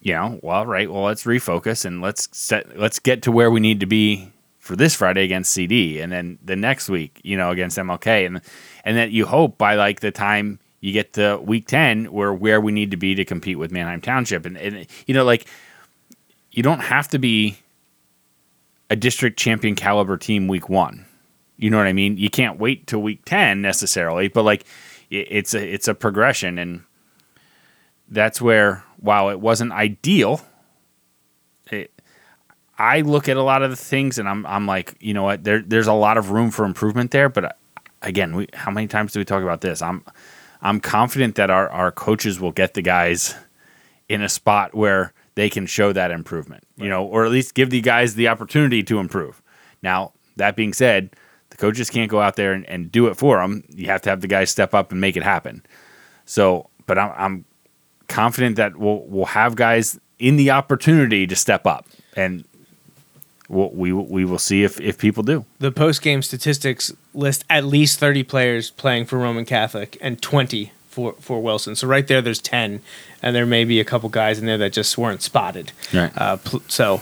you 0.00 0.12
know, 0.12 0.38
well, 0.42 0.66
right, 0.66 0.90
well, 0.90 1.04
let's 1.04 1.24
refocus 1.24 1.84
and 1.84 2.00
let's 2.02 2.28
set, 2.36 2.78
let's 2.78 2.98
get 2.98 3.22
to 3.22 3.32
where 3.32 3.50
we 3.50 3.60
need 3.60 3.80
to 3.80 3.86
be 3.86 4.30
for 4.68 4.76
this 4.76 4.94
Friday 4.94 5.24
against 5.24 5.50
CD, 5.50 5.98
and 5.98 6.12
then 6.12 6.38
the 6.44 6.54
next 6.54 6.90
week, 6.90 7.22
you 7.24 7.38
know, 7.38 7.50
against 7.50 7.78
MLK, 7.78 8.26
and 8.26 8.42
and 8.84 8.98
that 8.98 9.10
you 9.10 9.24
hope 9.24 9.56
by 9.56 9.76
like 9.76 10.00
the 10.00 10.10
time 10.10 10.58
you 10.80 10.92
get 10.92 11.14
to 11.14 11.38
week 11.42 11.66
ten, 11.66 12.12
we're 12.12 12.34
where 12.34 12.60
we 12.60 12.70
need 12.70 12.90
to 12.90 12.98
be 12.98 13.14
to 13.14 13.24
compete 13.24 13.58
with 13.58 13.72
Manheim 13.72 14.02
Township, 14.02 14.44
and 14.44 14.58
and 14.58 14.86
you 15.06 15.14
know, 15.14 15.24
like 15.24 15.46
you 16.52 16.62
don't 16.62 16.80
have 16.80 17.08
to 17.08 17.18
be 17.18 17.56
a 18.90 18.94
district 18.94 19.38
champion 19.38 19.74
caliber 19.74 20.18
team 20.18 20.48
week 20.48 20.68
one. 20.68 21.06
You 21.56 21.70
know 21.70 21.78
what 21.78 21.86
I 21.86 21.94
mean? 21.94 22.18
You 22.18 22.28
can't 22.28 22.58
wait 22.58 22.86
till 22.86 23.00
week 23.00 23.24
ten 23.24 23.62
necessarily, 23.62 24.28
but 24.28 24.44
like 24.44 24.66
it's 25.08 25.54
a 25.54 25.66
it's 25.66 25.88
a 25.88 25.94
progression, 25.94 26.58
and 26.58 26.84
that's 28.10 28.38
where 28.38 28.84
while 28.98 29.30
it 29.30 29.40
wasn't 29.40 29.72
ideal, 29.72 30.42
I 32.78 33.00
look 33.00 33.28
at 33.28 33.36
a 33.36 33.42
lot 33.42 33.62
of 33.62 33.70
the 33.70 33.76
things 33.76 34.18
and 34.18 34.28
I'm 34.28 34.46
I'm 34.46 34.66
like, 34.66 34.94
you 35.00 35.12
know 35.12 35.24
what? 35.24 35.44
There 35.44 35.60
there's 35.60 35.88
a 35.88 35.92
lot 35.92 36.16
of 36.16 36.30
room 36.30 36.50
for 36.50 36.64
improvement 36.64 37.10
there, 37.10 37.28
but 37.28 37.44
uh, 37.44 37.52
again, 38.02 38.36
we, 38.36 38.48
how 38.54 38.70
many 38.70 38.86
times 38.86 39.12
do 39.12 39.18
we 39.18 39.24
talk 39.24 39.42
about 39.42 39.60
this? 39.60 39.82
I'm 39.82 40.04
I'm 40.62 40.80
confident 40.80 41.34
that 41.34 41.50
our 41.50 41.68
our 41.70 41.90
coaches 41.90 42.40
will 42.40 42.52
get 42.52 42.74
the 42.74 42.82
guys 42.82 43.34
in 44.08 44.22
a 44.22 44.28
spot 44.28 44.74
where 44.74 45.12
they 45.34 45.50
can 45.50 45.66
show 45.66 45.92
that 45.92 46.10
improvement, 46.10 46.64
right. 46.76 46.84
you 46.84 46.90
know, 46.90 47.04
or 47.04 47.24
at 47.24 47.30
least 47.30 47.54
give 47.54 47.70
the 47.70 47.80
guys 47.80 48.14
the 48.14 48.28
opportunity 48.28 48.82
to 48.84 48.98
improve. 48.98 49.42
Now, 49.82 50.12
that 50.36 50.56
being 50.56 50.72
said, 50.72 51.10
the 51.50 51.56
coaches 51.56 51.90
can't 51.90 52.10
go 52.10 52.20
out 52.20 52.36
there 52.36 52.52
and, 52.52 52.64
and 52.66 52.90
do 52.90 53.06
it 53.06 53.16
for 53.16 53.38
them. 53.38 53.62
You 53.68 53.86
have 53.86 54.02
to 54.02 54.10
have 54.10 54.20
the 54.20 54.26
guys 54.26 54.50
step 54.50 54.74
up 54.74 54.90
and 54.90 55.00
make 55.00 55.16
it 55.16 55.22
happen. 55.22 55.64
So, 56.24 56.70
but 56.86 56.98
I'm, 56.98 57.12
I'm 57.16 57.44
confident 58.08 58.56
that 58.56 58.76
we'll 58.76 59.04
we'll 59.06 59.26
have 59.26 59.56
guys 59.56 59.98
in 60.18 60.36
the 60.36 60.50
opportunity 60.50 61.26
to 61.26 61.36
step 61.36 61.66
up, 61.66 61.86
and 62.16 62.44
we'll, 63.48 63.70
we 63.70 63.92
we 63.92 64.24
will 64.24 64.38
see 64.38 64.64
if 64.64 64.80
if 64.80 64.98
people 64.98 65.22
do. 65.22 65.44
The 65.58 65.72
post 65.72 66.02
game 66.02 66.22
statistics 66.22 66.92
list 67.14 67.44
at 67.50 67.64
least 67.64 67.98
thirty 67.98 68.22
players 68.22 68.70
playing 68.70 69.06
for 69.06 69.18
Roman 69.18 69.44
Catholic 69.44 69.96
and 70.00 70.20
twenty 70.20 70.72
for 70.88 71.14
for 71.20 71.40
Wilson. 71.40 71.76
So 71.76 71.86
right 71.86 72.06
there, 72.06 72.20
there's 72.22 72.40
ten, 72.40 72.80
and 73.22 73.34
there 73.34 73.46
may 73.46 73.64
be 73.64 73.80
a 73.80 73.84
couple 73.84 74.08
guys 74.08 74.38
in 74.38 74.46
there 74.46 74.58
that 74.58 74.72
just 74.72 74.96
weren't 74.98 75.22
spotted. 75.22 75.72
Right. 75.92 76.12
Uh, 76.16 76.38
so 76.68 77.00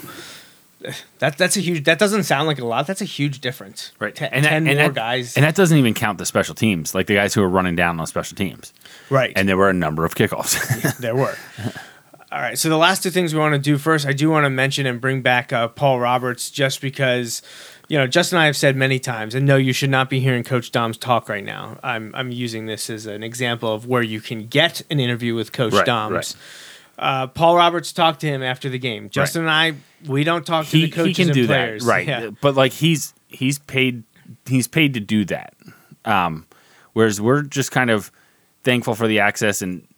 that 1.18 1.38
that's 1.38 1.56
a 1.56 1.60
huge. 1.60 1.84
That 1.84 1.98
doesn't 1.98 2.24
sound 2.24 2.46
like 2.46 2.58
a 2.58 2.64
lot. 2.64 2.86
That's 2.86 3.00
a 3.00 3.06
huge 3.06 3.40
difference. 3.40 3.92
Right. 3.98 4.14
Ten, 4.14 4.30
and, 4.32 4.44
that, 4.44 4.48
ten 4.50 4.66
and 4.66 4.78
more 4.78 4.88
that, 4.88 4.94
guys, 4.94 5.36
and 5.36 5.44
that 5.44 5.54
doesn't 5.54 5.76
even 5.76 5.94
count 5.94 6.18
the 6.18 6.26
special 6.26 6.54
teams, 6.54 6.94
like 6.94 7.06
the 7.06 7.14
guys 7.14 7.34
who 7.34 7.42
are 7.42 7.48
running 7.48 7.76
down 7.76 7.98
on 7.98 8.06
special 8.06 8.36
teams. 8.36 8.72
Right. 9.10 9.32
And 9.36 9.48
there 9.48 9.56
were 9.56 9.70
a 9.70 9.74
number 9.74 10.04
of 10.04 10.14
kickoffs. 10.14 10.96
there 10.98 11.16
were. 11.16 11.36
All 12.36 12.42
right. 12.42 12.58
So 12.58 12.68
the 12.68 12.76
last 12.76 13.02
two 13.02 13.08
things 13.08 13.32
we 13.32 13.40
want 13.40 13.54
to 13.54 13.58
do 13.58 13.78
first, 13.78 14.06
I 14.06 14.12
do 14.12 14.28
want 14.28 14.44
to 14.44 14.50
mention 14.50 14.84
and 14.84 15.00
bring 15.00 15.22
back 15.22 15.54
uh, 15.54 15.68
Paul 15.68 16.00
Roberts, 16.00 16.50
just 16.50 16.82
because 16.82 17.40
you 17.88 17.96
know, 17.96 18.06
Justin 18.06 18.36
and 18.36 18.42
I 18.42 18.46
have 18.46 18.58
said 18.58 18.76
many 18.76 18.98
times, 18.98 19.34
and 19.34 19.46
no, 19.46 19.56
you 19.56 19.72
should 19.72 19.88
not 19.88 20.10
be 20.10 20.20
hearing 20.20 20.44
Coach 20.44 20.70
Dom's 20.70 20.98
talk 20.98 21.30
right 21.30 21.42
now. 21.42 21.78
I'm 21.82 22.14
I'm 22.14 22.30
using 22.30 22.66
this 22.66 22.90
as 22.90 23.06
an 23.06 23.22
example 23.22 23.72
of 23.72 23.86
where 23.86 24.02
you 24.02 24.20
can 24.20 24.48
get 24.48 24.82
an 24.90 25.00
interview 25.00 25.34
with 25.34 25.52
Coach 25.52 25.72
right, 25.72 25.86
Dom's. 25.86 26.12
Right. 26.12 26.34
Uh, 26.98 27.26
Paul 27.26 27.56
Roberts 27.56 27.90
talked 27.90 28.20
to 28.20 28.26
him 28.26 28.42
after 28.42 28.68
the 28.68 28.78
game. 28.78 29.08
Justin 29.08 29.46
right. 29.46 29.68
and 29.68 29.76
I, 30.06 30.10
we 30.10 30.22
don't 30.22 30.44
talk 30.44 30.66
to 30.66 30.76
he, 30.76 30.84
the 30.84 30.90
coaches 30.90 31.16
he 31.16 31.22
can 31.22 31.28
and 31.28 31.34
do 31.34 31.46
players. 31.46 31.86
That, 31.86 31.90
right? 31.90 32.06
Yeah. 32.06 32.30
But 32.42 32.54
like 32.54 32.72
he's 32.72 33.14
he's 33.28 33.60
paid 33.60 34.02
he's 34.44 34.68
paid 34.68 34.92
to 34.92 35.00
do 35.00 35.24
that. 35.24 35.54
Um, 36.04 36.46
whereas 36.92 37.18
we're 37.18 37.40
just 37.40 37.70
kind 37.70 37.88
of 37.88 38.12
thankful 38.62 38.94
for 38.94 39.08
the 39.08 39.20
access 39.20 39.62
and 39.62 39.88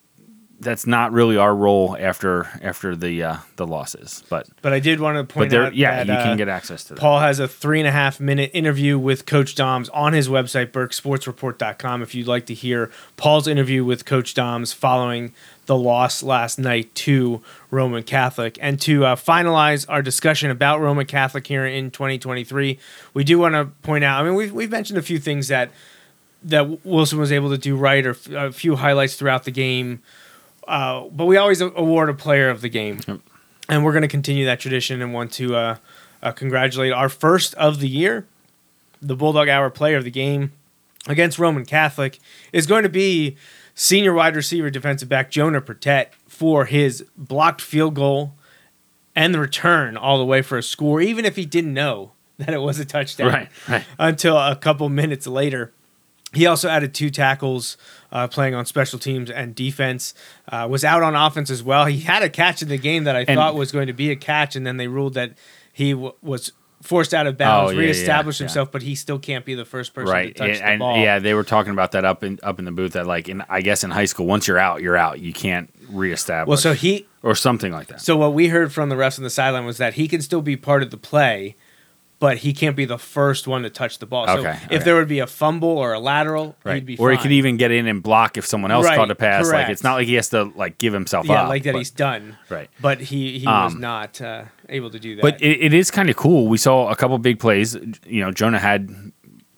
that's 0.60 0.86
not 0.86 1.12
really 1.12 1.36
our 1.36 1.54
role 1.54 1.96
after 1.98 2.48
after 2.62 2.96
the 2.96 3.22
uh, 3.22 3.36
the 3.56 3.66
losses. 3.66 4.24
But 4.28 4.48
but 4.62 4.72
I 4.72 4.80
did 4.80 5.00
want 5.00 5.16
to 5.16 5.32
point 5.32 5.50
there, 5.50 5.64
out 5.64 5.74
yeah, 5.74 6.04
that, 6.04 6.06
you 6.06 6.22
can 6.22 6.32
uh, 6.32 6.36
get 6.36 6.48
access 6.48 6.84
to 6.84 6.94
that. 6.94 7.00
Paul 7.00 7.20
has 7.20 7.38
a 7.38 7.46
three 7.46 7.78
and 7.78 7.88
a 7.88 7.92
half 7.92 8.20
minute 8.20 8.50
interview 8.54 8.98
with 8.98 9.26
Coach 9.26 9.54
Doms 9.54 9.88
on 9.90 10.12
his 10.12 10.28
website, 10.28 10.72
BerksSportsReport.com. 10.72 12.02
If 12.02 12.14
you'd 12.14 12.26
like 12.26 12.46
to 12.46 12.54
hear 12.54 12.90
Paul's 13.16 13.46
interview 13.46 13.84
with 13.84 14.04
Coach 14.04 14.34
Doms 14.34 14.72
following 14.72 15.32
the 15.66 15.76
loss 15.76 16.22
last 16.22 16.58
night 16.58 16.92
to 16.94 17.42
Roman 17.70 18.02
Catholic. 18.02 18.58
And 18.60 18.80
to 18.80 19.04
uh, 19.04 19.16
finalize 19.16 19.84
our 19.88 20.00
discussion 20.02 20.50
about 20.50 20.80
Roman 20.80 21.04
Catholic 21.06 21.46
here 21.46 21.66
in 21.66 21.90
2023, 21.90 22.78
we 23.12 23.24
do 23.24 23.38
want 23.38 23.54
to 23.54 23.66
point 23.82 24.02
out. 24.02 24.20
I 24.20 24.24
mean, 24.24 24.34
we've 24.34 24.52
we've 24.52 24.70
mentioned 24.70 24.98
a 24.98 25.02
few 25.02 25.18
things 25.18 25.48
that 25.48 25.70
that 26.42 26.84
Wilson 26.84 27.18
was 27.18 27.30
able 27.30 27.50
to 27.50 27.58
do 27.58 27.76
right, 27.76 28.04
or 28.04 28.16
a 28.34 28.52
few 28.52 28.76
highlights 28.76 29.16
throughout 29.16 29.44
the 29.44 29.50
game. 29.50 30.02
Uh, 30.68 31.08
but 31.08 31.24
we 31.24 31.38
always 31.38 31.62
award 31.62 32.10
a 32.10 32.14
player 32.14 32.50
of 32.50 32.60
the 32.60 32.68
game, 32.68 33.00
yep. 33.08 33.20
and 33.70 33.84
we're 33.84 33.92
going 33.92 34.02
to 34.02 34.08
continue 34.08 34.44
that 34.44 34.60
tradition 34.60 35.00
and 35.00 35.14
want 35.14 35.32
to 35.32 35.56
uh, 35.56 35.76
uh, 36.22 36.30
congratulate 36.32 36.92
our 36.92 37.08
first 37.08 37.54
of 37.54 37.80
the 37.80 37.88
year, 37.88 38.26
the 39.00 39.16
Bulldog 39.16 39.48
Hour 39.48 39.70
player 39.70 39.96
of 39.96 40.04
the 40.04 40.10
game 40.10 40.52
against 41.06 41.38
Roman 41.38 41.64
Catholic 41.64 42.18
is 42.52 42.66
going 42.66 42.82
to 42.82 42.88
be 42.90 43.36
senior 43.74 44.12
wide 44.12 44.36
receiver 44.36 44.68
defensive 44.68 45.08
back 45.08 45.30
Jonah 45.30 45.62
Pertet 45.62 46.12
for 46.26 46.66
his 46.66 47.04
blocked 47.16 47.62
field 47.62 47.94
goal 47.94 48.34
and 49.16 49.34
the 49.34 49.40
return 49.40 49.96
all 49.96 50.18
the 50.18 50.24
way 50.24 50.42
for 50.42 50.58
a 50.58 50.62
score, 50.62 51.00
even 51.00 51.24
if 51.24 51.36
he 51.36 51.46
didn't 51.46 51.72
know 51.72 52.12
that 52.38 52.50
it 52.50 52.60
was 52.60 52.78
a 52.78 52.84
touchdown 52.84 53.32
right, 53.32 53.48
right. 53.68 53.84
until 53.98 54.36
a 54.36 54.54
couple 54.54 54.88
minutes 54.88 55.26
later. 55.26 55.72
He 56.34 56.46
also 56.46 56.68
added 56.68 56.92
two 56.92 57.08
tackles, 57.10 57.78
uh, 58.12 58.28
playing 58.28 58.54
on 58.54 58.66
special 58.66 58.98
teams 58.98 59.30
and 59.30 59.54
defense. 59.54 60.12
Uh, 60.46 60.66
was 60.68 60.84
out 60.84 61.02
on 61.02 61.14
offense 61.14 61.50
as 61.50 61.62
well. 61.62 61.86
He 61.86 62.00
had 62.00 62.22
a 62.22 62.28
catch 62.28 62.60
in 62.60 62.68
the 62.68 62.76
game 62.76 63.04
that 63.04 63.16
I 63.16 63.20
and, 63.20 63.38
thought 63.38 63.54
was 63.54 63.72
going 63.72 63.86
to 63.86 63.94
be 63.94 64.10
a 64.10 64.16
catch, 64.16 64.54
and 64.54 64.66
then 64.66 64.76
they 64.76 64.88
ruled 64.88 65.14
that 65.14 65.32
he 65.72 65.92
w- 65.92 66.12
was 66.20 66.52
forced 66.82 67.12
out 67.12 67.26
of 67.26 67.36
bounds, 67.36 67.72
oh, 67.72 67.74
yeah, 67.74 67.80
reestablished 67.80 68.40
yeah, 68.40 68.46
himself, 68.46 68.68
yeah. 68.68 68.72
but 68.72 68.82
he 68.82 68.94
still 68.94 69.18
can't 69.18 69.44
be 69.44 69.54
the 69.54 69.64
first 69.64 69.94
person 69.94 70.12
right. 70.12 70.36
to 70.36 70.46
touch 70.46 70.60
and, 70.60 70.80
the 70.80 70.84
ball. 70.84 70.98
Yeah, 70.98 71.18
they 71.18 71.34
were 71.34 71.44
talking 71.44 71.72
about 71.72 71.92
that 71.92 72.04
up 72.04 72.22
in 72.22 72.38
up 72.42 72.58
in 72.58 72.64
the 72.64 72.72
booth. 72.72 72.92
That 72.92 73.06
like, 73.06 73.28
in, 73.28 73.42
I 73.48 73.62
guess 73.62 73.82
in 73.82 73.90
high 73.90 74.04
school, 74.04 74.26
once 74.26 74.46
you're 74.46 74.58
out, 74.58 74.82
you're 74.82 74.96
out. 74.96 75.20
You 75.20 75.32
can't 75.32 75.72
reestablish. 75.88 76.48
Well, 76.48 76.58
so 76.58 76.74
he 76.74 77.06
or 77.22 77.34
something 77.34 77.72
like 77.72 77.88
that. 77.88 78.00
So 78.00 78.16
what 78.16 78.34
we 78.34 78.48
heard 78.48 78.72
from 78.72 78.88
the 78.90 78.96
rest 78.96 79.18
on 79.18 79.24
the 79.24 79.30
sideline 79.30 79.64
was 79.64 79.78
that 79.78 79.94
he 79.94 80.08
can 80.08 80.22
still 80.22 80.42
be 80.42 80.56
part 80.56 80.82
of 80.82 80.90
the 80.90 80.96
play, 80.96 81.56
but 82.20 82.38
he 82.38 82.52
can't 82.52 82.74
be 82.74 82.84
the 82.84 82.98
first 82.98 83.46
one 83.46 83.62
to 83.62 83.70
touch 83.70 83.98
the 84.00 84.06
ball. 84.06 84.26
So 84.26 84.38
Okay, 84.38 84.50
if 84.50 84.64
okay. 84.66 84.78
there 84.78 84.96
would 84.96 85.06
be 85.08 85.20
a 85.20 85.26
fumble 85.26 85.68
or 85.68 85.92
a 85.92 86.00
lateral, 86.00 86.56
Right. 86.64 86.74
he'd 86.76 86.86
be 86.86 86.96
or 86.98 87.10
he 87.12 87.16
could 87.18 87.30
even 87.32 87.56
get 87.56 87.70
in 87.70 87.86
and 87.86 88.02
block 88.02 88.36
if 88.36 88.44
someone 88.44 88.70
else 88.72 88.86
Right, 88.86 88.96
caught 88.96 89.10
a 89.10 89.14
pass. 89.14 89.44
Like 89.44 89.52
correct. 89.52 89.70
it's 89.70 89.82
not 89.84 89.94
like 89.94 90.06
he 90.08 90.14
has 90.14 90.28
to 90.30 90.44
like 90.56 90.78
give 90.78 90.92
himself 90.92 91.26
yeah, 91.26 91.34
up. 91.34 91.42
Yeah, 91.44 91.48
like 91.48 91.62
that 91.64 91.72
but- 91.74 91.78
he's 91.78 91.90
done. 91.90 92.36
right. 92.48 92.68
But 92.80 93.00
he 93.00 93.38
he 93.38 93.46
was 93.46 93.74
Um, 93.74 93.80
not 93.80 94.20
uh, 94.20 94.44
able 94.68 94.90
to 94.90 94.98
do 94.98 95.14
that. 95.16 95.22
But 95.22 95.40
it, 95.40 95.60
it 95.60 95.72
is 95.74 95.90
kind 95.90 96.10
of 96.10 96.16
cool. 96.16 96.48
We 96.48 96.58
saw 96.58 96.88
a 96.90 96.96
couple 96.96 97.16
big 97.18 97.38
plays. 97.38 97.76
You 98.06 98.20
know, 98.22 98.30
Jonah 98.32 98.58
had 98.58 98.90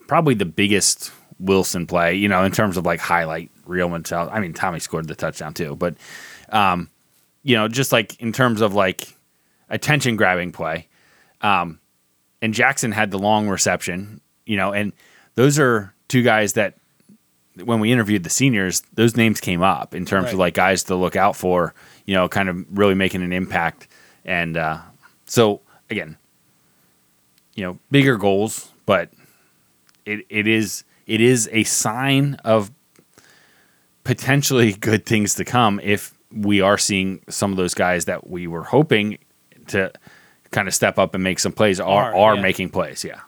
probably 0.07 0.35
the 0.35 0.45
biggest 0.45 1.11
Wilson 1.39 1.87
play. 1.87 2.13
You 2.15 2.27
know, 2.27 2.43
in 2.43 2.51
terms 2.51 2.77
of 2.77 2.85
like 2.85 2.99
highlight 2.99 3.49
reel 3.65 3.89
mentality. 3.89 4.31
I 4.33 4.39
mean, 4.39 4.53
Tommy 4.53 4.79
scored 4.79 5.07
the 5.07 5.15
touchdown 5.15 5.53
too, 5.55 5.75
but 5.75 5.95
um, 6.49 6.89
you 7.41 7.55
know, 7.55 7.67
just 7.67 7.91
like 7.91 8.19
in 8.21 8.31
terms 8.33 8.61
of 8.61 8.75
like 8.75 9.15
attention 9.69 10.15
grabbing 10.15 10.51
play. 10.51 10.87
Um, 11.41 11.79
and 12.41 12.53
Jackson 12.53 12.91
had 12.91 13.11
the 13.11 13.19
long 13.19 13.47
reception. 13.47 14.21
You 14.45 14.57
know, 14.57 14.73
and 14.73 14.93
those 15.35 15.59
are 15.59 15.93
two 16.07 16.23
guys 16.23 16.53
that 16.53 16.75
when 17.63 17.79
we 17.79 17.91
interviewed 17.91 18.23
the 18.23 18.29
seniors, 18.29 18.81
those 18.93 19.15
names 19.15 19.39
came 19.39 19.61
up 19.61 19.93
in 19.93 20.05
terms 20.05 20.25
Right. 20.25 20.33
of 20.33 20.39
like 20.39 20.53
guys 20.53 20.83
to 20.85 20.95
look 20.95 21.15
out 21.15 21.35
for. 21.35 21.73
You 22.05 22.15
know, 22.15 22.27
kind 22.27 22.49
of 22.49 22.65
really 22.77 22.95
making 22.95 23.21
an 23.23 23.31
impact. 23.31 23.87
And 24.25 24.57
uh, 24.57 24.79
so 25.25 25.61
again, 25.89 26.17
you 27.55 27.63
know, 27.65 27.79
bigger 27.91 28.17
goals, 28.17 28.71
but 28.85 29.09
it, 30.05 30.25
it 30.29 30.47
is 30.47 30.83
it 31.05 31.21
is 31.21 31.47
a 31.51 31.63
sign 31.63 32.35
of 32.43 32.71
potentially 34.03 34.73
good 34.79 35.05
things 35.05 35.35
to 35.35 35.45
come 35.45 35.79
if 35.83 36.13
we 36.33 36.61
are 36.61 36.77
seeing 36.77 37.21
some 37.29 37.51
of 37.51 37.57
those 37.57 37.73
guys 37.73 38.05
that 38.05 38.29
we 38.29 38.47
were 38.47 38.63
hoping 38.63 39.17
to 39.67 39.91
kind 40.51 40.67
of 40.67 40.73
step 40.73 40.99
up 40.99 41.13
and 41.15 41.23
make 41.23 41.39
some 41.39 41.51
plays 41.51 41.79
are 41.79 42.13
Are, 42.13 42.15
are 42.15 42.35
yeah. 42.35 42.41
making 42.41 42.69
plays. 42.69 43.03
Yeah. 43.03 43.21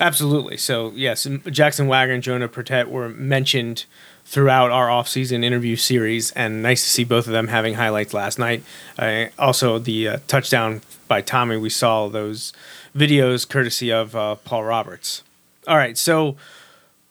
Absolutely. 0.00 0.56
So 0.56 0.92
yes, 0.94 1.26
Jackson 1.50 1.86
Wagner 1.86 2.14
and 2.14 2.22
Jonah 2.22 2.48
Pertet 2.48 2.88
were 2.88 3.08
mentioned 3.08 3.84
throughout 4.24 4.70
our 4.70 4.88
off-season 4.88 5.42
interview 5.42 5.74
series, 5.76 6.30
and 6.32 6.62
nice 6.62 6.82
to 6.84 6.88
see 6.88 7.04
both 7.04 7.26
of 7.26 7.32
them 7.32 7.48
having 7.48 7.74
highlights 7.74 8.14
last 8.14 8.38
night. 8.38 8.62
Uh, 8.98 9.26
also, 9.38 9.78
the 9.78 10.08
uh, 10.08 10.18
touchdown 10.28 10.80
by 11.08 11.20
Tommy, 11.20 11.56
we 11.56 11.68
saw 11.68 12.08
those 12.08 12.52
videos 12.96 13.48
courtesy 13.48 13.92
of 13.92 14.14
uh, 14.14 14.36
Paul 14.36 14.64
Roberts. 14.64 15.22
All 15.66 15.76
right, 15.76 15.98
so 15.98 16.36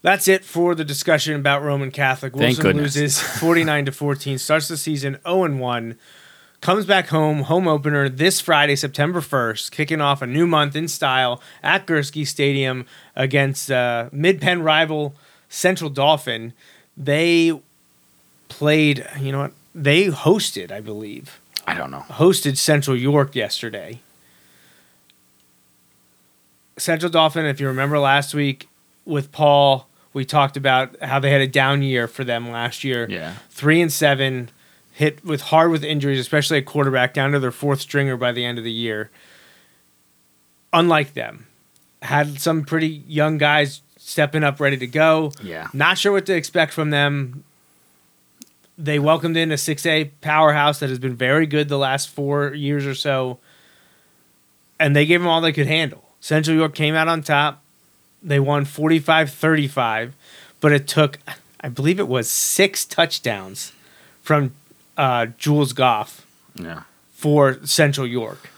that's 0.02 0.28
it 0.28 0.44
for 0.46 0.74
the 0.74 0.86
discussion 0.86 1.36
about 1.36 1.62
Roman 1.64 1.92
Catholic. 1.92 2.36
Wilson 2.36 2.78
loses 2.78 3.22
49 3.22 3.86
to 3.86 3.92
14, 3.92 4.38
starts 4.38 4.68
the 4.70 4.78
season 4.78 5.18
0 5.28 5.44
and 5.44 5.60
1. 5.60 5.98
Comes 6.62 6.86
back 6.86 7.07
home, 7.07 7.43
home 7.43 7.68
opener 7.68 8.07
this 8.07 8.39
Friday, 8.39 8.76
September 8.76 9.20
1st, 9.20 9.72
kicking 9.72 9.99
off 9.99 10.22
a 10.22 10.28
new 10.28 10.45
month 10.45 10.76
in 10.76 10.88
style 10.88 11.41
at 11.64 11.88
Gurski 11.88 12.26
Stadium 12.26 12.86
against 13.16 13.72
uh, 13.72 14.09
mid 14.12 14.39
Penn 14.39 14.62
rival 14.62 15.16
Central 15.49 15.89
Dauphin. 15.89 16.53
They 16.95 17.59
played, 18.47 19.07
you 19.20 19.32
know 19.32 19.39
what? 19.39 19.53
They 19.74 20.09
hosted, 20.09 20.72
I 20.72 20.82
believe, 20.82 21.41
I 21.66 21.74
don't 21.74 21.89
know. 21.89 22.05
hosted 22.09 22.57
Central 22.57 22.95
York 22.95 23.36
yesterday. 23.36 23.99
Central 26.78 27.12
Dauphin, 27.12 27.45
if 27.45 27.59
you 27.59 27.66
remember 27.66 27.97
last 27.97 28.36
week 28.36 28.70
with 29.03 29.32
Paul, 29.32 29.88
we 30.14 30.26
talked 30.26 30.57
about 30.57 30.95
how 31.01 31.18
they 31.20 31.32
had 31.32 31.41
a 31.41 31.47
down 31.47 31.82
year 31.82 32.07
for 32.07 32.24
them 32.24 32.51
last 32.51 32.84
year. 32.84 33.07
Yeah. 33.09 33.36
Three 33.49 33.82
and 33.82 33.91
seven, 33.91 34.49
hit 34.94 35.24
with 35.24 35.42
hard 35.42 35.72
with 35.72 35.84
injuries, 35.84 36.20
especially 36.20 36.58
a 36.58 36.62
quarterback, 36.62 37.14
down 37.14 37.32
to 37.32 37.39
their 37.39 37.52
fourth 37.52 37.82
stringer 37.82 38.18
by 38.18 38.32
the 38.32 38.46
end 38.46 38.58
of 38.58 38.64
the 38.64 38.72
year. 38.72 39.10
Unlike 40.74 41.14
them, 41.14 41.48
had 42.02 42.39
some 42.39 42.64
pretty 42.64 43.04
young 43.08 43.38
guys 43.38 43.82
stepping 43.98 44.44
up, 44.44 44.60
ready 44.60 44.78
to 44.78 44.88
go. 44.88 45.32
Yeah. 45.44 45.68
Not 45.74 45.98
sure 45.98 46.12
what 46.12 46.26
to 46.26 46.36
expect 46.36 46.74
from 46.74 46.89
them. 46.89 47.44
They 48.78 49.00
welcomed 49.00 49.38
in 49.38 49.52
a 49.52 49.56
6A 49.56 50.12
powerhouse 50.22 50.80
that 50.80 50.89
has 50.89 50.98
been 50.98 51.16
very 51.16 51.46
good 51.46 51.70
the 51.70 51.78
last 51.78 52.10
four 52.10 52.54
years 52.54 52.86
or 52.86 52.96
so, 52.96 53.38
and 54.80 54.96
they 54.96 55.06
gave 55.06 55.22
them 55.22 55.28
all 55.28 55.39
they 55.39 55.52
could 55.52 55.68
handle. 55.68 56.04
Central 56.20 56.56
York 56.56 56.74
came 56.74 56.96
out 56.96 57.08
on 57.08 57.22
top. 57.22 57.62
They 58.24 58.39
won 58.39 58.66
45 58.66 59.32
35, 59.32 60.16
but 60.60 60.72
it 60.72 60.88
took, 60.88 61.20
I 61.60 61.70
believe 61.70 62.00
it 62.00 62.08
was 62.08 62.30
six 62.30 62.86
touchdowns 62.86 63.74
from 64.22 64.54
uh, 65.02 65.26
Jules 65.38 65.74
Goff 65.74 66.26
Yeah. 66.56 66.84
for 67.14 67.58
Central 67.66 68.06
York. 68.08 68.49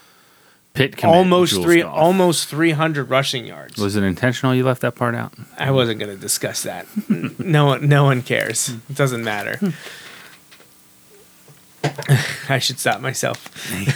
Pit 0.74 0.98
commit 0.98 1.16
almost 1.16 1.52
Jules 1.54 1.66
three, 1.66 1.82
Goff. 1.84 1.96
almost 1.96 2.48
300 2.50 3.10
rushing 3.10 3.46
yards. 3.46 3.78
Was 3.78 3.96
it 3.96 4.04
intentional? 4.04 4.56
You 4.56 4.64
left 4.66 4.82
that 4.82 4.96
part 4.96 5.14
out. 5.16 5.32
I 5.58 5.70
wasn't 5.72 6.00
going 6.00 6.10
to 6.12 6.18
discuss 6.20 6.64
that. 6.64 6.88
no 7.40 7.66
one, 7.68 7.88
no 7.88 8.04
one 8.06 8.22
cares. 8.24 8.70
It 8.90 8.96
doesn't 8.96 9.24
matter. 9.24 9.60
I 12.50 12.60
should 12.60 12.80
stop 12.80 13.02
myself. 13.02 13.48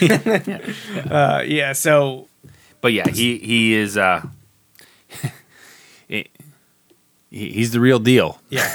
uh, 1.11 1.41
yeah. 1.45 1.73
So 1.73 2.27
But 2.81 2.93
yeah, 2.93 3.09
he 3.09 3.37
he 3.39 3.73
is. 3.73 3.97
uh 3.97 4.21
he- 6.07 6.29
He's 7.29 7.71
the 7.71 7.79
real 7.81 7.99
deal. 7.99 8.39
yeah. 8.49 8.69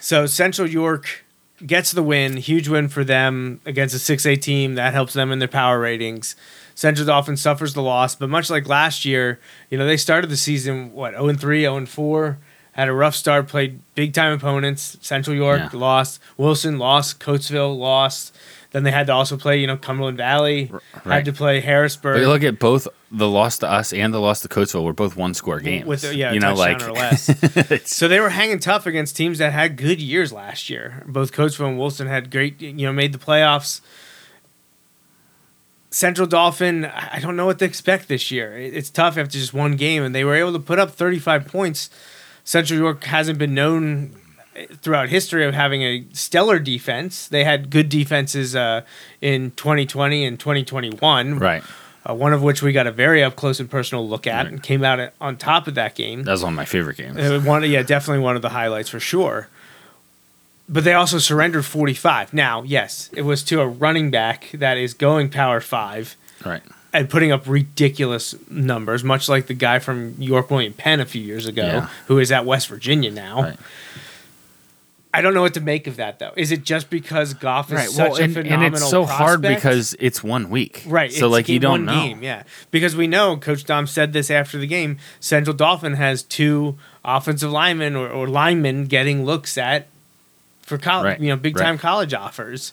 so 0.00 0.26
Central 0.26 0.68
York 0.68 1.21
gets 1.66 1.92
the 1.92 2.02
win. 2.02 2.36
Huge 2.36 2.68
win 2.68 2.88
for 2.88 3.04
them 3.04 3.60
against 3.66 3.94
a 3.94 3.98
six 3.98 4.26
A 4.26 4.36
team 4.36 4.74
that 4.74 4.92
helps 4.92 5.12
them 5.12 5.30
in 5.32 5.38
their 5.38 5.48
power 5.48 5.78
ratings. 5.78 6.36
Central 6.74 7.06
Dauphins 7.06 7.40
suffers 7.40 7.74
the 7.74 7.82
loss, 7.82 8.14
but 8.14 8.28
much 8.30 8.48
like 8.50 8.68
last 8.68 9.04
year, 9.04 9.38
you 9.70 9.76
know 9.78 9.86
they 9.86 9.96
started 9.96 10.30
the 10.30 10.36
season 10.36 10.92
what 10.92 11.12
zero 11.12 11.28
and 11.28 11.40
three, 11.40 11.60
zero 11.62 11.76
and 11.76 11.88
four. 11.88 12.38
Had 12.72 12.88
a 12.88 12.92
rough 12.94 13.14
start, 13.14 13.48
played 13.48 13.80
big 13.94 14.14
time 14.14 14.32
opponents. 14.32 14.96
Central 15.02 15.36
York 15.36 15.60
Yeah. 15.72 15.78
lost. 15.78 16.18
Wilson 16.38 16.78
lost. 16.78 17.20
Coatesville 17.20 17.76
lost. 17.76 18.34
Then 18.72 18.84
they 18.84 18.90
had 18.90 19.06
to 19.08 19.12
also 19.12 19.36
play, 19.36 19.60
you 19.60 19.66
know, 19.66 19.76
Cumberland 19.76 20.16
Valley. 20.16 20.70
right. 21.04 21.16
Had 21.16 21.24
to 21.26 21.32
play 21.32 21.60
Harrisburg. 21.60 22.14
But 22.14 22.20
you 22.20 22.28
look 22.28 22.42
at 22.42 22.58
both 22.58 22.88
the 23.10 23.28
loss 23.28 23.58
to 23.58 23.70
us 23.70 23.92
and 23.92 24.12
the 24.14 24.18
loss 24.18 24.40
to 24.40 24.48
Coatesville 24.48 24.82
were 24.82 24.94
both 24.94 25.14
one 25.14 25.34
score 25.34 25.60
games. 25.60 25.86
with 25.86 26.10
yeah, 26.14 26.30
a 26.30 26.34
you 26.34 26.40
know, 26.40 26.54
like 26.54 26.82
or 26.82 26.92
less. 26.92 27.30
so 27.90 28.08
they 28.08 28.18
were 28.18 28.30
hanging 28.30 28.58
tough 28.58 28.86
against 28.86 29.14
teams 29.14 29.38
that 29.38 29.52
had 29.52 29.76
good 29.76 30.00
years 30.00 30.32
last 30.32 30.70
year. 30.70 31.02
Both 31.06 31.32
Coatesville 31.32 31.68
and 31.68 31.78
Wilson 31.78 32.06
had 32.06 32.30
great, 32.30 32.60
you 32.62 32.86
know, 32.86 32.92
made 32.92 33.12
the 33.12 33.18
playoffs. 33.18 33.82
Central 35.90 36.26
Dauphin, 36.26 36.86
I 36.86 37.20
don't 37.20 37.36
know 37.36 37.44
what 37.44 37.58
to 37.58 37.66
expect 37.66 38.08
this 38.08 38.30
year. 38.30 38.56
It's 38.56 38.88
tough 38.88 39.18
after 39.18 39.32
just 39.32 39.52
one 39.52 39.76
game, 39.76 40.02
and 40.02 40.14
they 40.14 40.24
were 40.24 40.34
able 40.34 40.54
to 40.54 40.58
put 40.58 40.78
up 40.78 40.92
35 40.92 41.46
points. 41.46 41.90
Central 42.44 42.78
York 42.78 43.04
hasn't 43.04 43.38
been 43.38 43.52
known 43.52 44.16
throughout 44.82 45.08
history 45.08 45.44
of 45.46 45.54
having 45.54 45.82
a 45.82 46.04
stellar 46.12 46.58
defense. 46.58 47.28
They 47.28 47.44
had 47.44 47.70
good 47.70 47.88
defenses 47.88 48.54
uh, 48.54 48.82
in 49.20 49.52
2020 49.52 50.24
and 50.24 50.38
2021 50.38 51.38
right. 51.38 51.62
uh, 52.08 52.14
one 52.14 52.32
of 52.32 52.42
which 52.42 52.62
we 52.62 52.72
got 52.72 52.86
a 52.86 52.92
very 52.92 53.22
up 53.22 53.34
close 53.36 53.60
and 53.60 53.70
personal 53.70 54.06
look 54.08 54.26
at 54.26 54.44
Right. 54.44 54.46
and 54.52 54.62
came 54.62 54.84
out 54.84 55.00
at, 55.00 55.14
on 55.20 55.36
top 55.36 55.66
of 55.68 55.74
that 55.76 55.94
game. 55.94 56.24
That 56.24 56.32
was 56.32 56.42
one 56.42 56.52
of 56.52 56.56
my 56.56 56.64
favorite 56.66 56.96
games. 56.98 57.16
Uh, 57.18 57.40
one, 57.40 57.62
yeah, 57.70 57.82
definitely 57.82 58.22
one 58.22 58.36
of 58.36 58.42
the 58.42 58.50
highlights 58.50 58.88
for 58.90 59.00
sure. 59.00 59.48
But 60.68 60.84
they 60.84 60.94
also 60.94 61.18
surrendered 61.18 61.64
45. 61.66 62.32
Now, 62.32 62.62
yes, 62.62 63.10
it 63.12 63.22
was 63.22 63.42
to 63.44 63.60
a 63.60 63.66
running 63.66 64.10
back 64.10 64.50
that 64.54 64.78
is 64.78 64.94
going 64.94 65.28
power 65.28 65.60
five 65.60 66.16
right. 66.46 66.62
and 66.92 67.10
putting 67.10 67.30
up 67.32 67.46
ridiculous 67.46 68.34
numbers, 68.48 69.02
much 69.04 69.28
like 69.28 69.48
the 69.48 69.54
guy 69.54 69.80
from 69.80 70.14
York 70.18 70.50
William 70.50 70.72
Penn 70.72 71.00
a 71.00 71.04
few 71.04 71.20
years 71.22 71.46
ago, 71.46 71.62
Yeah. 71.62 71.88
who 72.06 72.18
is 72.18 72.30
at 72.32 72.46
West 72.46 72.68
Virginia 72.68 73.10
now. 73.10 73.42
Right. 73.42 73.56
I 75.14 75.20
don't 75.20 75.34
know 75.34 75.42
what 75.42 75.54
to 75.54 75.60
make 75.60 75.86
of 75.86 75.96
that, 75.96 76.18
though. 76.18 76.32
Is 76.36 76.52
it 76.52 76.62
just 76.64 76.88
because 76.88 77.34
Goff 77.34 77.68
is 77.70 77.74
Right. 77.76 77.88
such 77.90 78.12
Well, 78.12 78.22
a 78.22 78.28
phenomenal 78.28 78.64
and 78.66 78.74
it's 78.76 78.88
so 78.88 79.04
hard 79.04 79.42
because 79.42 79.94
it's 80.00 80.24
one 80.24 80.48
week. 80.48 80.82
Right. 80.86 81.12
So 81.12 81.28
like 81.28 81.48
you 81.50 81.58
don't 81.58 81.84
know. 81.84 81.92
Game, 81.92 82.22
yeah. 82.22 82.44
Because 82.70 82.96
we 82.96 83.06
know 83.06 83.36
Coach 83.36 83.64
Dom 83.64 83.86
said 83.86 84.14
this 84.14 84.30
after 84.30 84.56
the 84.56 84.66
game. 84.66 84.96
Central 85.20 85.54
Dauphin 85.54 85.94
has 85.94 86.22
two 86.22 86.78
offensive 87.04 87.50
linemen 87.52 87.94
or, 87.94 88.08
or 88.08 88.26
linemen 88.26 88.86
getting 88.86 89.24
looks 89.26 89.58
at 89.58 89.88
for 90.62 90.78
college, 90.78 91.04
Right, 91.04 91.20
you 91.20 91.28
know, 91.28 91.36
big 91.36 91.56
time 91.58 91.72
right. 91.74 91.80
college 91.80 92.14
offers. 92.14 92.72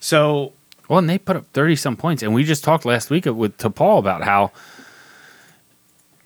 So 0.00 0.52
Well, 0.88 1.00
and 1.00 1.10
they 1.10 1.18
put 1.18 1.36
up 1.36 1.44
thirty 1.52 1.76
some 1.76 1.96
points, 1.96 2.22
and 2.22 2.32
we 2.32 2.44
just 2.44 2.64
talked 2.64 2.86
last 2.86 3.10
week 3.10 3.26
with 3.26 3.58
to 3.58 3.68
Paul 3.68 3.98
about 3.98 4.22
how. 4.22 4.52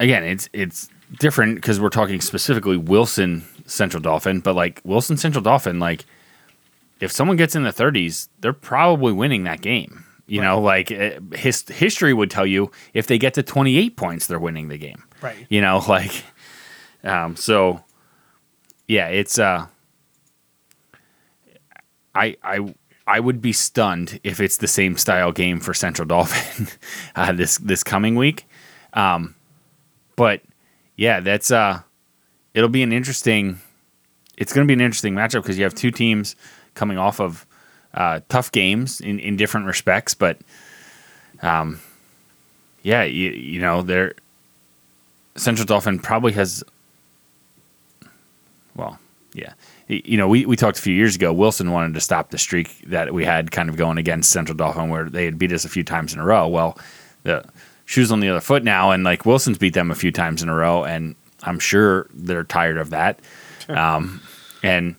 Again, 0.00 0.22
it's 0.22 0.48
it's 0.52 0.88
different 1.18 1.56
because 1.56 1.80
we're 1.80 1.88
talking 1.88 2.20
specifically 2.20 2.76
Wilson 2.76 3.44
Central 3.68 4.00
Dauphin, 4.00 4.40
but 4.40 4.54
like 4.54 4.80
Wilson 4.84 5.16
Central 5.16 5.42
Dauphin, 5.42 5.78
like 5.78 6.04
if 7.00 7.12
someone 7.12 7.36
gets 7.36 7.54
in 7.54 7.62
the 7.62 7.72
thirties, 7.72 8.28
they're 8.40 8.52
probably 8.52 9.12
winning 9.12 9.44
that 9.44 9.60
game. 9.60 10.04
You 10.26 10.42
know, 10.42 10.60
like 10.60 10.90
eh, 10.90 11.18
his 11.34 11.66
history 11.68 12.12
would 12.12 12.30
tell 12.30 12.44
you 12.44 12.70
if 12.92 13.06
they 13.06 13.16
get 13.16 13.34
to 13.34 13.42
twenty 13.42 13.78
eight 13.78 13.96
points, 13.96 14.26
they're 14.26 14.38
winning 14.38 14.68
the 14.68 14.76
game. 14.76 15.04
right, 15.22 15.46
You 15.48 15.60
know, 15.60 15.82
like, 15.88 16.24
um, 17.02 17.34
so 17.36 17.82
yeah, 18.86 19.08
it's 19.08 19.38
uh, 19.38 19.66
I 22.14 22.36
I 22.42 22.74
I 23.06 23.20
would 23.20 23.40
be 23.40 23.52
stunned 23.54 24.20
if 24.22 24.38
it's 24.38 24.58
the 24.58 24.68
same 24.68 24.98
style 24.98 25.32
game 25.32 25.60
for 25.60 25.72
Central 25.72 26.06
Dauphin 26.06 26.68
uh, 27.16 27.32
this 27.32 27.56
this 27.58 27.82
coming 27.82 28.16
week. 28.16 28.46
Um, 28.92 29.34
but 30.14 30.42
yeah, 30.96 31.20
that's 31.20 31.50
uh, 31.50 31.80
it'll 32.58 32.68
be 32.68 32.82
an 32.82 32.92
interesting. 32.92 33.60
It's 34.36 34.52
going 34.52 34.66
to 34.66 34.68
be 34.68 34.74
an 34.74 34.80
interesting 34.80 35.14
matchup 35.14 35.42
because 35.42 35.58
you 35.58 35.64
have 35.64 35.76
two 35.76 35.92
teams 35.92 36.34
coming 36.74 36.98
off 36.98 37.20
of 37.20 37.46
uh, 37.94 38.18
tough 38.28 38.50
games 38.50 39.00
in, 39.00 39.20
in 39.20 39.36
different 39.36 39.66
respects, 39.66 40.12
but 40.14 40.38
um, 41.40 41.78
yeah, 42.82 43.04
you, 43.04 43.30
you 43.30 43.60
know 43.60 43.82
they're 43.82 44.14
Central 45.36 45.66
Dauphin 45.66 46.00
probably 46.00 46.32
has. 46.32 46.64
Well, 48.74 48.98
yeah, 49.34 49.52
you 49.86 50.16
know 50.16 50.26
we, 50.26 50.44
we 50.44 50.56
talked 50.56 50.78
a 50.78 50.82
few 50.82 50.94
years 50.94 51.14
ago. 51.14 51.32
Wilson 51.32 51.70
wanted 51.70 51.94
to 51.94 52.00
stop 52.00 52.30
the 52.30 52.38
streak 52.38 52.80
that 52.88 53.14
we 53.14 53.24
had 53.24 53.52
kind 53.52 53.68
of 53.68 53.76
going 53.76 53.98
against 53.98 54.32
Central 54.32 54.56
Dauphin, 54.56 54.88
where 54.88 55.08
they 55.08 55.24
had 55.24 55.38
beat 55.38 55.52
us 55.52 55.64
a 55.64 55.68
few 55.68 55.84
times 55.84 56.12
in 56.12 56.18
a 56.18 56.24
row. 56.24 56.48
Well, 56.48 56.76
the 57.22 57.44
shoes 57.84 58.10
on 58.10 58.18
the 58.18 58.28
other 58.28 58.40
foot 58.40 58.64
now, 58.64 58.90
and 58.90 59.04
like 59.04 59.24
Wilson's 59.24 59.58
beat 59.58 59.74
them 59.74 59.92
a 59.92 59.94
few 59.94 60.10
times 60.10 60.42
in 60.42 60.48
a 60.48 60.54
row, 60.54 60.84
and 60.84 61.14
I'm 61.42 61.58
sure 61.58 62.06
they're 62.12 62.44
tired 62.44 62.78
of 62.78 62.90
that. 62.90 63.20
Um, 63.68 64.22
and 64.62 64.96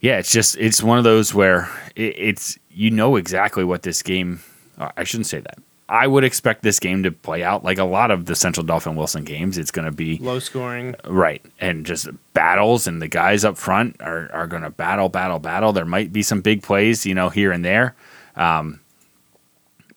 yeah, 0.00 0.18
it's 0.18 0.32
just 0.32 0.56
it's 0.56 0.82
one 0.82 0.98
of 0.98 1.04
those 1.04 1.34
where 1.34 1.68
it, 1.96 2.14
it's 2.16 2.58
you 2.70 2.90
know 2.90 3.16
exactly 3.16 3.64
what 3.64 3.82
this 3.82 4.02
game. 4.02 4.40
I 4.78 5.04
shouldn't 5.04 5.26
say 5.26 5.40
that. 5.40 5.58
I 5.90 6.06
would 6.06 6.22
expect 6.22 6.62
this 6.62 6.78
game 6.78 7.02
to 7.04 7.10
play 7.10 7.42
out 7.42 7.64
like 7.64 7.78
a 7.78 7.84
lot 7.84 8.10
of 8.10 8.26
the 8.26 8.36
Central 8.36 8.64
Dauphin 8.64 8.94
Wilson 8.94 9.24
games. 9.24 9.56
It's 9.56 9.70
going 9.70 9.86
to 9.86 9.92
be 9.92 10.18
low 10.18 10.38
scoring. 10.38 10.94
right 11.06 11.42
and 11.60 11.86
just 11.86 12.08
battles, 12.34 12.86
and 12.86 13.00
the 13.00 13.08
guys 13.08 13.44
up 13.44 13.56
front 13.56 13.96
are 14.00 14.30
are 14.32 14.46
going 14.46 14.62
to 14.62 14.70
battle, 14.70 15.08
battle, 15.08 15.38
battle. 15.38 15.72
There 15.72 15.86
might 15.86 16.12
be 16.12 16.22
some 16.22 16.42
big 16.42 16.62
plays, 16.62 17.06
you 17.06 17.14
know, 17.14 17.30
here 17.30 17.52
and 17.52 17.64
there, 17.64 17.94
um, 18.36 18.80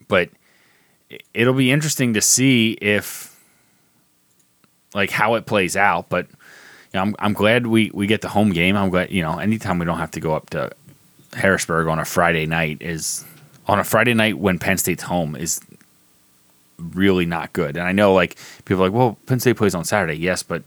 but 0.08 0.30
it'll 1.34 1.54
be 1.54 1.72
interesting 1.72 2.14
to 2.14 2.22
see 2.22 2.78
if 2.82 3.31
like 4.94 5.10
how 5.10 5.36
it 5.36 5.46
plays 5.46 5.76
out. 5.78 6.10
But 6.10 6.28
you 6.28 6.36
know, 6.96 7.02
I'm 7.02 7.16
I'm 7.20 7.34
glad 7.34 7.68
we 7.68 7.92
we 7.94 8.08
get 8.08 8.22
the 8.22 8.30
home 8.30 8.52
game. 8.52 8.76
I'm 8.76 8.90
glad 8.90 9.12
you 9.12 9.22
know 9.22 9.38
anytime 9.40 9.80
we 9.80 9.86
don't 9.86 9.98
have 10.00 10.12
to 10.12 10.20
go 10.20 10.34
up 10.36 10.50
to 10.52 10.72
Harrisburg 11.34 11.88
on 11.88 12.00
a 12.00 12.06
Friday 12.06 12.46
night 12.46 12.78
is 12.82 13.26
on 13.68 13.80
a 13.80 13.84
Friday 13.84 14.14
night 14.14 14.38
when 14.38 14.60
Penn 14.60 14.78
State's 14.78 15.04
home 15.04 15.36
is 15.36 15.62
really 16.78 17.26
not 17.26 17.54
good. 17.54 17.78
And 17.78 17.86
I 17.88 17.92
know 17.92 18.14
like 18.14 18.38
people 18.66 18.84
are 18.84 18.88
like, 18.90 18.98
well, 18.98 19.18
Penn 19.28 19.40
State 19.40 19.56
plays 19.58 19.76
on 19.76 19.86
Saturday. 19.86 20.16
Yes, 20.16 20.44
but 20.44 20.64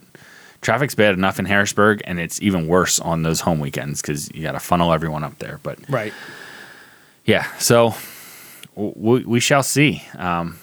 traffic's 0.61 0.95
bad 0.95 1.13
enough 1.15 1.39
in 1.39 1.45
Harrisburg, 1.45 2.01
and 2.07 2.19
it's 2.19 2.41
even 2.41 2.67
worse 2.69 2.99
on 3.01 3.23
those 3.23 3.41
home 3.41 3.59
weekends 3.61 4.01
because 4.01 4.31
you 4.33 4.43
got 4.43 4.53
to 4.53 4.61
funnel 4.61 4.93
everyone 4.93 5.25
up 5.25 5.39
there. 5.41 5.59
But 5.63 5.79
Right. 5.91 6.13
yeah, 7.27 7.45
so 7.59 7.95
we, 8.75 9.25
we 9.25 9.41
shall 9.41 9.63
see. 9.63 10.03
Um, 10.17 10.59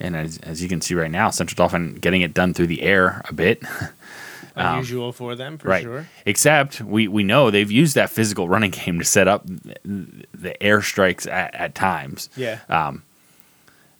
and 0.00 0.16
as, 0.16 0.38
as 0.38 0.62
you 0.62 0.68
can 0.68 0.80
see 0.80 0.94
right 0.94 1.10
now, 1.10 1.30
Central 1.30 1.56
Dauphin 1.56 1.94
getting 1.94 2.22
it 2.22 2.32
done 2.34 2.54
through 2.54 2.68
the 2.68 2.82
air 2.82 3.22
a 3.28 3.32
bit. 3.32 3.62
Unusual 4.56 5.12
for 5.12 5.36
them, 5.36 5.56
for 5.56 5.68
Um, 5.68 5.70
right. 5.70 5.82
sure. 5.82 6.08
Except 6.26 6.80
we, 6.80 7.06
we 7.06 7.22
know 7.22 7.50
they've 7.50 7.70
used 7.70 7.94
that 7.94 8.10
physical 8.10 8.48
running 8.48 8.72
game 8.72 8.98
to 8.98 9.04
set 9.04 9.28
up 9.28 9.46
the 9.46 10.56
airstrikes 10.60 11.30
at, 11.30 11.54
at 11.54 11.74
times. 11.76 12.28
Yeah. 12.36 12.58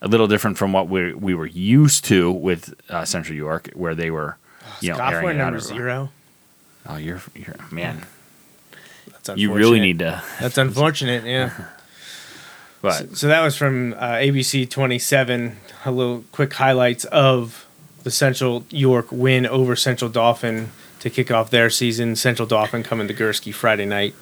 A 0.00 0.06
little 0.06 0.26
different 0.28 0.58
from 0.58 0.72
what 0.72 0.88
we 0.88 1.12
we 1.12 1.34
were 1.34 1.46
used 1.46 2.04
to 2.04 2.30
with 2.30 2.72
uh, 2.88 3.04
Central 3.04 3.36
York, 3.36 3.68
where 3.74 3.96
they 3.96 4.12
were, 4.12 4.36
you 4.80 4.92
know, 4.92 4.98
airing 4.98 5.40
out 5.40 5.46
number 5.46 5.58
zero. 5.58 6.10
Oh, 6.88 6.96
you're, 6.96 7.20
you're 7.34 7.56
man. 7.72 8.02
That's 9.10 9.28
unfortunate. 9.30 9.38
You 9.40 9.52
really 9.54 9.80
need 9.80 9.98
to. 9.98 10.22
That's 10.40 10.56
unfortunate. 10.56 11.24
Yeah. 11.24 11.50
But 12.80 13.16
So 13.16 13.28
that 13.28 13.42
was 13.42 13.56
from 13.56 13.94
uh, 13.94 14.12
ABC 14.12 14.68
27. 14.68 15.56
A 15.84 15.90
little 15.90 16.24
quick 16.32 16.52
highlights 16.54 17.04
of 17.06 17.66
the 18.04 18.10
Central 18.10 18.64
York 18.70 19.06
win 19.10 19.46
over 19.46 19.74
Central 19.74 20.10
Dauphin 20.10 20.70
to 21.00 21.10
kick 21.10 21.30
off 21.30 21.50
their 21.50 21.70
season. 21.70 22.16
Central 22.16 22.46
Dauphin 22.46 22.82
coming 22.82 23.08
to 23.08 23.14
Gurski 23.14 23.52
Friday 23.52 23.86
night. 23.86 24.14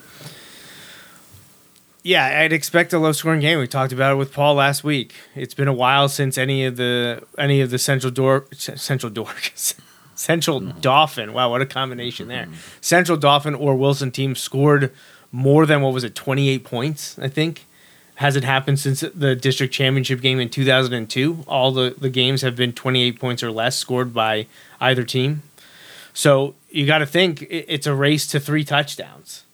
Yeah, 2.03 2.41
I'd 2.41 2.53
expect 2.53 2.93
a 2.93 2.99
low 2.99 3.13
scoring 3.13 3.41
game. 3.41 3.59
We 3.59 3.67
talked 3.67 3.93
about 3.93 4.13
it 4.13 4.17
with 4.17 4.33
Paul 4.33 4.55
last 4.55 4.85
week. 4.85 5.13
It's 5.35 5.55
been 5.55 5.67
a 5.67 5.73
while 5.73 6.09
since 6.09 6.39
any 6.39 6.65
of 6.65 6.77
the 6.77 7.25
any 7.37 7.61
of 7.61 7.71
the 7.71 7.79
Central 7.79 8.13
Dork 8.13 8.55
Central 8.55 9.11
Dork 9.11 9.53
Central 10.15 10.61
Dauphin. 10.61 11.33
Wow, 11.33 11.51
what 11.51 11.63
a 11.63 11.67
combination 11.67 12.29
there. 12.29 12.47
Central 12.81 13.19
Dauphin 13.19 13.57
or 13.57 13.75
Wilson 13.75 14.13
team 14.13 14.37
scored 14.37 14.93
more 15.33 15.67
than 15.67 15.83
what 15.83 15.93
was 15.93 16.05
it, 16.05 16.15
28 16.15 16.63
points, 16.63 17.19
I 17.19 17.29
think 17.29 17.67
hasn't 18.17 18.45
happened 18.45 18.79
since 18.79 19.01
the 19.01 19.35
district 19.35 19.73
championship 19.75 20.21
game 20.21 20.41
in 20.41 20.49
2002. 20.49 21.45
All 21.47 21.71
the, 21.71 21.95
the 21.97 22.11
games 22.11 22.43
have 22.43 22.57
been 22.57 22.73
28 22.73 23.21
points 23.21 23.43
or 23.43 23.51
less 23.51 23.77
scored 23.77 24.15
by 24.15 24.47
either 24.81 25.05
team. 25.05 25.43
So 26.15 26.55
you 26.71 26.87
got 26.87 26.99
to 26.99 27.07
think 27.07 27.47
it's 27.51 27.87
a 27.87 27.95
race 27.95 28.27
to 28.29 28.41
three 28.41 28.65
touchdowns. 28.65 29.45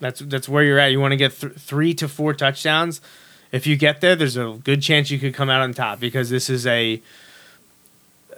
That's 0.00 0.20
that's 0.20 0.48
where 0.48 0.62
you're 0.62 0.78
at. 0.78 0.92
You 0.92 1.00
want 1.00 1.12
to 1.12 1.16
get 1.16 1.32
th- 1.38 1.54
three 1.54 1.94
to 1.94 2.08
four 2.08 2.32
touchdowns. 2.34 3.00
If 3.52 3.66
you 3.66 3.76
get 3.76 4.00
there, 4.00 4.16
there's 4.16 4.36
a 4.36 4.58
good 4.64 4.82
chance 4.82 5.10
you 5.10 5.18
could 5.18 5.34
come 5.34 5.48
out 5.48 5.60
on 5.60 5.72
top 5.72 6.00
because 6.00 6.30
this 6.30 6.50
is 6.50 6.66
a 6.66 7.00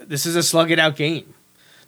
this 0.00 0.26
is 0.26 0.36
a 0.36 0.42
slug 0.42 0.70
it 0.70 0.78
out 0.78 0.96
game. 0.96 1.34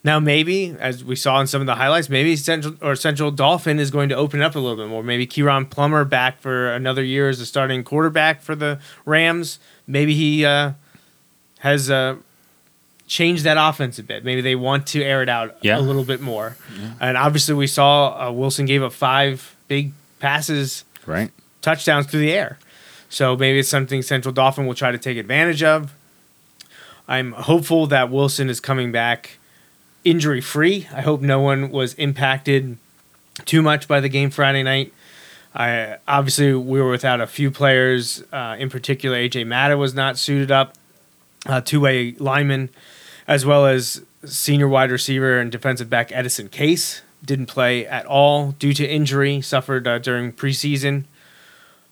Now 0.02 0.18
maybe, 0.18 0.74
as 0.78 1.04
we 1.04 1.14
saw 1.14 1.40
in 1.40 1.46
some 1.46 1.60
of 1.60 1.66
the 1.66 1.74
highlights, 1.74 2.08
maybe 2.08 2.34
Central 2.36 2.74
or 2.80 2.96
Central 2.96 3.30
Dauphin 3.30 3.78
is 3.78 3.90
going 3.90 4.08
to 4.08 4.14
open 4.14 4.40
up 4.40 4.54
a 4.54 4.58
little 4.58 4.76
bit 4.76 4.88
more. 4.88 5.02
Maybe 5.02 5.26
Kieran 5.26 5.66
Plummer 5.66 6.04
back 6.06 6.40
for 6.40 6.72
another 6.72 7.02
year 7.04 7.28
as 7.28 7.38
a 7.40 7.44
starting 7.46 7.84
quarterback 7.84 8.40
for 8.40 8.54
the 8.54 8.80
Rams. 9.04 9.58
Maybe 9.86 10.14
he 10.14 10.44
uh, 10.46 10.72
has 11.58 11.90
uh, 11.90 12.16
changed 13.06 13.44
that 13.44 13.58
offense 13.60 13.98
a 13.98 14.02
bit. 14.02 14.24
Maybe 14.24 14.40
they 14.40 14.54
want 14.56 14.86
to 14.88 15.02
air 15.02 15.22
it 15.22 15.28
out 15.28 15.56
Yeah. 15.60 15.78
a 15.78 15.82
little 15.82 16.04
bit 16.04 16.22
more. 16.22 16.56
And 16.98 17.18
obviously, 17.18 17.54
we 17.54 17.66
saw 17.66 18.28
uh, 18.28 18.32
Wilson 18.32 18.64
gave 18.64 18.82
up 18.82 18.92
five 18.94 19.54
big 19.68 19.92
passes 20.18 20.84
right, 21.04 21.30
touchdowns 21.60 22.06
through 22.06 22.20
the 22.20 22.32
air. 22.32 22.58
So 23.10 23.36
maybe 23.36 23.58
it's 23.58 23.68
something 23.68 24.00
Central 24.00 24.32
Dauphin 24.32 24.66
will 24.66 24.74
try 24.74 24.92
to 24.92 24.98
take 24.98 25.18
advantage 25.18 25.62
of. 25.62 25.92
I'm 27.08 27.32
hopeful 27.32 27.86
that 27.88 28.08
Wilson 28.10 28.48
is 28.48 28.60
coming 28.60 28.92
back 28.92 29.38
injury 30.04 30.40
free. 30.40 30.88
I 30.92 31.02
hope 31.02 31.20
no 31.20 31.40
one 31.40 31.70
was 31.70 31.94
impacted 31.94 32.76
too 33.44 33.62
much 33.62 33.88
by 33.88 34.00
the 34.00 34.08
game 34.08 34.30
Friday 34.30 34.62
night. 34.62 34.92
I 35.54 35.96
obviously 36.06 36.54
we 36.54 36.80
were 36.80 36.90
without 36.90 37.20
a 37.20 37.26
few 37.26 37.50
players. 37.50 38.22
Uh, 38.32 38.56
in 38.58 38.70
particular, 38.70 39.16
AJ 39.16 39.46
Matta 39.46 39.76
was 39.76 39.94
not 39.94 40.16
suited 40.16 40.50
up. 40.50 40.74
Uh, 41.46 41.60
two 41.60 41.80
way 41.80 42.14
lineman, 42.18 42.68
as 43.26 43.46
well 43.46 43.66
as 43.66 44.04
senior 44.24 44.68
wide 44.68 44.90
receiver 44.90 45.38
and 45.38 45.50
defensive 45.50 45.88
back 45.88 46.12
Edison 46.12 46.48
Case 46.48 47.02
didn't 47.24 47.46
play 47.46 47.86
at 47.86 48.06
all 48.06 48.52
due 48.52 48.74
to 48.74 48.86
injury 48.86 49.40
suffered 49.40 49.86
uh, 49.86 49.98
during 49.98 50.32
preseason. 50.32 51.04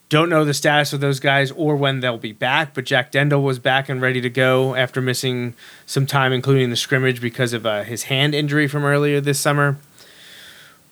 Don't 0.09 0.31
know 0.31 0.45
the 0.45 0.55
status 0.55 0.95
of 0.95 1.01
those 1.01 1.21
guys 1.21 1.51
or 1.51 1.77
when 1.77 2.01
they'll 2.01 2.17
be 2.17 2.33
back, 2.33 2.73
but 2.73 2.85
Jack 2.85 3.13
Dendel 3.13 3.43
was 3.43 3.59
back 3.59 3.91
and 3.91 4.01
ready 4.01 4.23
to 4.23 4.31
go 4.31 4.75
after 4.75 5.03
missing 5.03 5.55
some 5.85 6.07
time, 6.07 6.33
including 6.33 6.71
the 6.71 6.77
scrimmage 6.77 7.21
because 7.21 7.53
of 7.53 7.67
uh, 7.67 7.83
his 7.83 8.05
hand 8.05 8.35
injury 8.35 8.67
from 8.69 8.85
earlier 8.85 9.21
this 9.21 9.39
summer. 9.39 9.77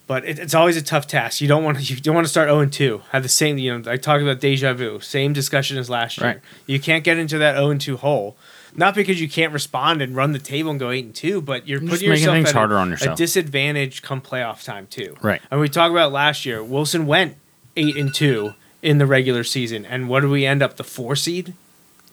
But 0.07 0.25
it, 0.27 0.39
it's 0.39 0.55
always 0.55 0.77
a 0.77 0.83
tough 0.83 1.07
task. 1.07 1.41
You 1.41 1.49
don't 1.49 1.65
want 1.65 1.79
to. 1.79 1.95
You 1.95 1.99
don't 2.01 2.15
want 2.15 2.27
to 2.27 2.31
start 2.31 2.49
zero 2.49 2.61
and 2.61 2.73
two. 2.73 3.03
Have 3.11 3.23
the 3.23 3.29
same. 3.29 3.59
You 3.59 3.79
know, 3.79 3.91
I 3.91 3.97
talked 3.97 4.23
about 4.23 4.39
deja 4.39 4.75
vu. 4.75 5.01
Same 5.01 5.33
discussion 5.33 5.79
as 5.79 5.89
last 5.89 6.19
year. 6.19 6.27
Right. 6.29 6.41
You 6.67 6.79
can't 6.79 7.03
get 7.03 7.17
into 7.17 7.39
that 7.39 7.57
zero 7.57 7.71
and 7.71 7.81
two 7.81 7.97
hole. 7.97 8.37
Not 8.77 8.95
because 8.95 9.19
you 9.21 9.29
can't 9.29 9.55
respond 9.55 10.03
and 10.03 10.15
run 10.15 10.33
the 10.33 10.39
table 10.39 10.71
and 10.71 10.79
go 10.79 10.91
eight 10.91 11.07
and 11.07 11.15
two, 11.15 11.41
but 11.41 11.67
you're 11.67 11.81
putting 11.81 12.11
yourself 12.11 12.37
at 12.37 12.51
a- 12.51 12.53
harder 12.53 12.77
on 12.77 12.93
a 12.93 13.17
disadvantage 13.17 14.03
come 14.03 14.21
playoff 14.21 14.63
time 14.63 14.87
too. 14.87 15.17
Right. 15.23 15.41
And 15.51 15.59
we 15.59 15.71
talked 15.71 15.91
about 15.91 16.13
last 16.13 16.45
year. 16.45 16.63
Wilson 16.63 17.07
went 17.07 17.37
eight 17.77 17.97
and 17.97 18.15
two 18.15 18.53
in 18.87 18.99
the 18.99 19.07
regular 19.07 19.45
season, 19.45 19.85
and 19.85 20.09
what 20.09 20.21
do 20.21 20.31
we 20.31 20.47
end 20.47 20.63
up? 20.63 20.77
The 20.77 20.85
four 20.85 21.17
seed. 21.17 21.55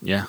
yeah, 0.01 0.25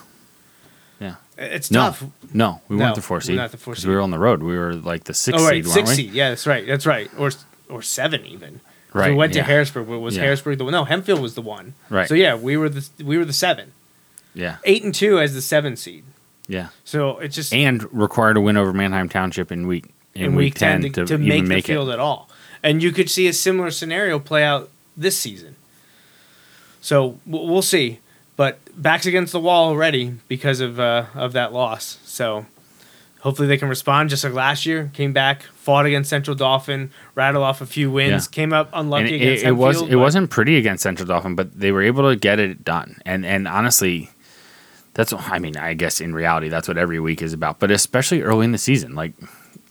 yeah. 1.01 1.17
It's 1.37 1.71
No, 1.71 1.81
tough. 1.87 2.05
no, 2.33 2.61
we 2.69 2.77
No, 2.77 2.85
weren't 2.85 2.95
the 2.97 3.03
four 3.03 3.21
seed. 3.21 3.37
not 3.37 3.51
the 3.51 3.57
four 3.57 3.75
seed. 3.75 3.89
We 3.89 3.95
were 3.95 4.01
on 4.01 4.11
the 4.11 4.19
road. 4.19 4.43
We 4.43 4.57
were 4.57 4.75
like 4.75 5.05
the 5.05 5.15
sixth 5.15 5.41
oh 5.41 5.47
right, 5.47 5.65
seed, 5.65 5.73
six 5.73 5.89
we? 5.91 5.95
seed. 5.97 6.13
Yeah, 6.13 6.29
that's 6.31 6.47
right. 6.47 6.67
That's 6.67 6.87
right. 6.87 7.11
Or 7.19 7.31
or 7.69 7.83
seven 7.83 8.25
even. 8.27 8.61
Right. 8.93 9.11
We 9.11 9.17
went 9.17 9.35
yeah. 9.35 9.43
to 9.43 9.49
Harrisburg. 9.49 9.89
but 9.89 9.99
Was 9.99 10.17
Yeah. 10.17 10.23
Harrisburg 10.23 10.59
the 10.59 10.65
one? 10.65 10.73
No, 10.73 10.85
Hempfield 10.85 11.21
was 11.21 11.35
the 11.35 11.43
one. 11.43 11.75
Right. 11.91 12.07
So 12.09 12.15
yeah, 12.15 12.37
we 12.37 12.57
were 12.57 12.69
the 12.69 12.89
we 13.05 13.19
were 13.19 13.25
the 13.25 13.33
seven, 13.33 13.73
Yeah, 14.35 14.57
eight 14.65 14.85
and 14.85 14.95
two 14.95 15.19
as 15.19 15.35
the 15.35 15.43
seven 15.43 15.77
seed. 15.77 16.05
yeah. 16.47 16.69
So 16.85 17.19
it's 17.19 17.35
just 17.35 17.53
And 17.53 17.93
required 17.93 18.37
a 18.37 18.41
win 18.41 18.57
over 18.57 18.73
Manheim 18.73 19.09
Township 19.09 19.51
in 19.51 19.67
week 19.67 19.87
in, 20.15 20.27
in 20.27 20.35
week, 20.37 20.55
ten, 20.55 20.83
to, 20.83 20.91
to, 21.07 21.15
even 21.15 21.27
make, 21.27 21.45
make, 21.45 21.65
the 21.65 21.73
field 21.73 21.89
it. 21.89 21.95
at 21.95 21.99
all. 21.99 22.29
And 22.63 22.81
you 22.83 22.93
could 22.93 23.11
see 23.11 23.27
a 23.27 23.33
similar 23.33 23.73
scenario 23.73 24.21
play 24.21 24.45
out 24.45 24.71
this 24.97 25.19
season. 25.19 25.57
So 26.85 27.19
we'll 27.25 27.63
see. 27.63 28.01
But 28.37 28.59
backs 28.77 29.07
against 29.07 29.33
the 29.33 29.41
wall 29.41 29.69
already 29.71 30.17
because 30.29 30.61
of 30.61 30.79
uh, 30.79 31.07
of 31.15 31.33
that 31.33 31.51
loss. 31.55 31.99
So 32.05 32.45
hopefully 33.21 33.49
they 33.49 33.57
can 33.57 33.71
respond 33.71 34.11
just 34.11 34.23
like 34.23 34.35
last 34.35 34.67
year. 34.67 34.91
Came 34.93 35.15
back, 35.15 35.45
fought 35.55 35.87
against 35.87 36.11
Central 36.11 36.37
Dauphin, 36.37 36.91
rattled 37.15 37.43
off 37.43 37.63
a 37.63 37.67
few 37.67 37.91
wins, 37.91 38.27
Yeah. 38.27 38.31
came 38.35 38.53
up 38.53 38.69
And 38.75 38.87
unlucky 38.87 39.15
it, 39.15 39.23
against 39.23 39.45
it 39.45 39.53
was 39.53 39.77
Hempfield, 39.83 39.89
it 39.89 39.97
wasn't 39.97 40.31
pretty 40.31 40.57
against 40.59 40.83
Central 40.83 41.07
Dauphin, 41.07 41.35
but 41.35 41.59
they 41.59 41.73
were 41.73 41.81
able 41.83 42.11
to 42.11 42.17
get 42.17 42.39
it 42.39 42.65
done. 42.65 42.99
And 43.07 43.25
and 43.25 43.49
honestly, 43.49 44.11
that's 44.93 45.11
what- 45.11 45.27
I 45.31 45.39
mean. 45.39 45.57
I 45.57 45.73
guess 45.73 46.03
in 46.03 46.13
reality, 46.15 46.51
that's 46.51 46.69
what 46.69 46.77
every 46.77 47.01
week 47.01 47.23
is 47.23 47.33
about. 47.33 47.61
But 47.61 47.71
especially 47.71 48.21
early 48.21 48.45
in 48.45 48.53
the 48.53 48.59
season, 48.59 48.95
like 48.95 49.15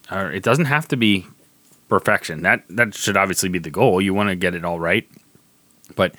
uh, 0.09 0.31
it 0.33 0.41
doesn't 0.41 0.65
have 0.65 0.87
to 0.87 0.95
be 0.97 1.27
perfection. 1.89 2.41
That 2.41 2.63
that 2.69 2.95
should 2.95 3.17
obviously 3.17 3.49
be 3.49 3.59
the 3.59 3.69
goal. 3.69 4.01
You 4.01 4.15
want 4.15 4.29
to 4.29 4.35
get 4.35 4.55
it 4.55 4.65
all 4.65 4.79
right, 4.79 5.07
but 5.95 6.15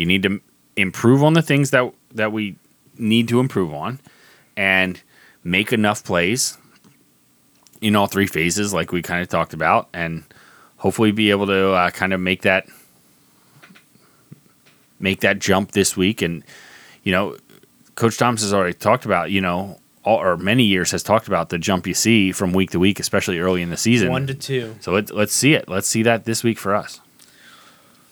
you 0.00 0.06
need 0.06 0.22
to 0.22 0.40
improve 0.76 1.22
on 1.22 1.34
the 1.34 1.42
things 1.42 1.70
that 1.70 1.92
that 2.14 2.32
we 2.32 2.56
need 2.96 3.28
to 3.28 3.38
improve 3.38 3.72
on, 3.72 4.00
and 4.56 5.00
make 5.44 5.72
enough 5.72 6.02
plays 6.02 6.58
in 7.80 7.96
all 7.96 8.06
three 8.06 8.26
phases, 8.26 8.74
like 8.74 8.92
we 8.92 9.02
kind 9.02 9.22
of 9.22 9.28
talked 9.28 9.54
about, 9.54 9.88
and 9.92 10.24
hopefully 10.78 11.12
be 11.12 11.30
able 11.30 11.46
to 11.46 11.72
uh, 11.72 11.90
kind 11.90 12.12
of 12.12 12.20
make 12.20 12.42
that 12.42 12.66
make 14.98 15.20
that 15.20 15.38
jump 15.38 15.72
this 15.72 15.96
week. 15.96 16.22
And 16.22 16.42
you 17.04 17.12
know, 17.12 17.36
Coach 17.94 18.18
Thomas 18.18 18.42
has 18.42 18.52
already 18.52 18.74
talked 18.74 19.04
about 19.04 19.30
you 19.30 19.40
know. 19.40 19.76
All, 20.02 20.16
or 20.16 20.38
many 20.38 20.64
years 20.64 20.92
has 20.92 21.02
talked 21.02 21.28
about 21.28 21.50
the 21.50 21.58
jump 21.58 21.86
you 21.86 21.92
see 21.92 22.32
from 22.32 22.54
week 22.54 22.70
to 22.70 22.78
week, 22.78 22.98
especially 22.98 23.38
early 23.38 23.60
in 23.60 23.68
the 23.68 23.76
season. 23.76 24.08
one 24.08 24.26
to 24.28 24.32
two. 24.32 24.74
So 24.80 24.92
let, 24.92 25.10
let's 25.10 25.34
see 25.34 25.52
it. 25.52 25.68
Let's 25.68 25.86
see 25.86 26.02
that 26.04 26.24
this 26.24 26.42
week 26.42 26.58
for 26.58 26.74
us. 26.74 27.02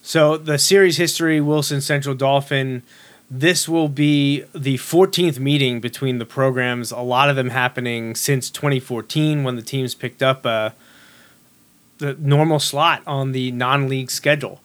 So 0.08 0.38
the 0.38 0.56
series 0.56 0.96
history, 0.96 1.38
Wilson 1.38 1.82
Central 1.82 2.14
Dauphin. 2.14 2.82
This 3.30 3.68
will 3.68 3.90
be 3.90 4.42
the 4.54 4.76
14th 4.76 5.38
meeting 5.38 5.80
between 5.80 6.16
the 6.16 6.24
programs. 6.24 6.90
A 6.90 7.00
lot 7.00 7.28
of 7.28 7.36
them 7.36 7.50
happening 7.50 8.14
since 8.14 8.48
2014 8.48 9.44
when 9.44 9.56
the 9.56 9.60
teams 9.60 9.94
picked 9.94 10.22
up 10.22 10.46
uh, 10.46 10.70
the 11.98 12.14
normal 12.14 12.58
slot 12.58 13.02
on 13.06 13.32
the 13.32 13.52
non-league 13.52 14.10
schedule. 14.10 14.62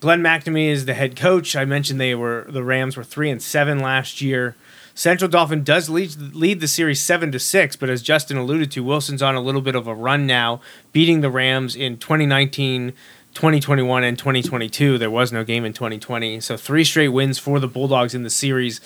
Glenn 0.00 0.22
McNamee 0.22 0.70
is 0.70 0.86
the 0.86 0.94
head 0.94 1.14
coach. 1.14 1.54
I 1.54 1.66
mentioned 1.66 2.00
they 2.00 2.14
were 2.14 2.46
the 2.48 2.64
Rams 2.64 2.96
were 2.96 3.04
three 3.04 3.28
and 3.28 3.42
seven 3.42 3.80
last 3.80 4.22
year. 4.22 4.56
Central 4.94 5.30
Dauphin 5.30 5.62
does 5.62 5.90
lead, 5.90 6.16
lead 6.34 6.60
the 6.60 6.66
series 6.66 7.02
seven 7.02 7.30
to 7.32 7.38
six, 7.38 7.76
but 7.76 7.90
as 7.90 8.00
Justin 8.00 8.38
alluded 8.38 8.70
to, 8.70 8.82
Wilson's 8.82 9.20
on 9.20 9.34
a 9.34 9.42
little 9.42 9.60
bit 9.60 9.74
of 9.74 9.86
a 9.86 9.94
run 9.94 10.26
now, 10.26 10.62
beating 10.94 11.20
the 11.20 11.28
Rams 11.28 11.76
in 11.76 11.98
2019, 11.98 12.94
2021, 13.36 14.02
and 14.02 14.18
2022. 14.18 14.96
There 14.96 15.10
was 15.10 15.30
no 15.30 15.44
game 15.44 15.66
in 15.66 15.74
2020, 15.74 16.40
so 16.40 16.56
three 16.56 16.84
straight 16.84 17.08
wins 17.08 17.38
for 17.38 17.60
the 17.60 17.68
Bulldogs 17.68 18.14
in 18.14 18.22
the 18.22 18.30
series, 18.30 18.80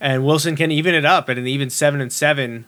and 0.00 0.24
Wilson 0.24 0.56
can 0.56 0.70
even 0.70 0.94
it 0.94 1.04
up 1.04 1.28
at 1.28 1.36
an 1.36 1.46
even 1.46 1.68
seven 1.68 2.00
and 2.00 2.10
seven 2.10 2.64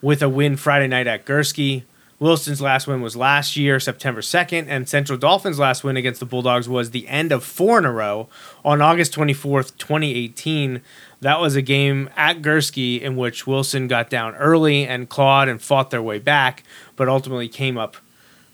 with 0.00 0.22
a 0.22 0.28
win 0.28 0.56
Friday 0.56 0.88
night 0.88 1.06
at 1.06 1.26
Gurski. 1.26 1.82
Wilson's 2.18 2.62
last 2.62 2.86
win 2.86 3.02
was 3.02 3.14
last 3.14 3.58
year, 3.58 3.78
September 3.78 4.22
2nd, 4.22 4.66
and 4.68 4.88
Central 4.88 5.18
Dauphins' 5.18 5.58
last 5.58 5.84
win 5.84 5.98
against 5.98 6.18
the 6.18 6.26
Bulldogs 6.26 6.66
was 6.66 6.90
the 6.90 7.06
end 7.08 7.30
of 7.30 7.44
four 7.44 7.78
in 7.78 7.84
a 7.84 7.92
row 7.92 8.28
on 8.64 8.80
August 8.80 9.14
24th, 9.14 9.76
2018. 9.76 10.80
That 11.20 11.40
was 11.40 11.56
a 11.56 11.62
game 11.62 12.08
at 12.16 12.40
Gurski 12.40 12.98
in 13.00 13.16
which 13.16 13.46
Wilson 13.46 13.86
got 13.86 14.08
down 14.08 14.34
early 14.36 14.86
and 14.86 15.10
clawed 15.10 15.48
and 15.48 15.60
fought 15.60 15.90
their 15.90 16.02
way 16.02 16.18
back, 16.18 16.64
but 16.96 17.06
ultimately 17.06 17.48
came 17.48 17.76
up 17.76 17.98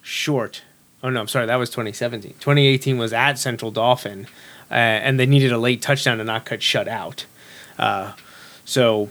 short. 0.02 0.62
Oh, 1.06 1.08
no, 1.08 1.20
I'm 1.20 1.28
sorry, 1.28 1.46
that 1.46 1.54
was 1.54 1.70
2017. 1.70 2.32
2018 2.40 2.98
was 2.98 3.12
at 3.12 3.38
Central 3.38 3.70
Dauphin, 3.70 4.26
uh, 4.68 4.74
and 4.74 5.20
they 5.20 5.26
needed 5.26 5.52
a 5.52 5.58
late 5.58 5.80
touchdown 5.80 6.18
to 6.18 6.24
not 6.24 6.44
cut 6.44 6.64
shut 6.64 6.88
out. 6.88 7.26
Uh, 7.78 8.12
so 8.64 9.10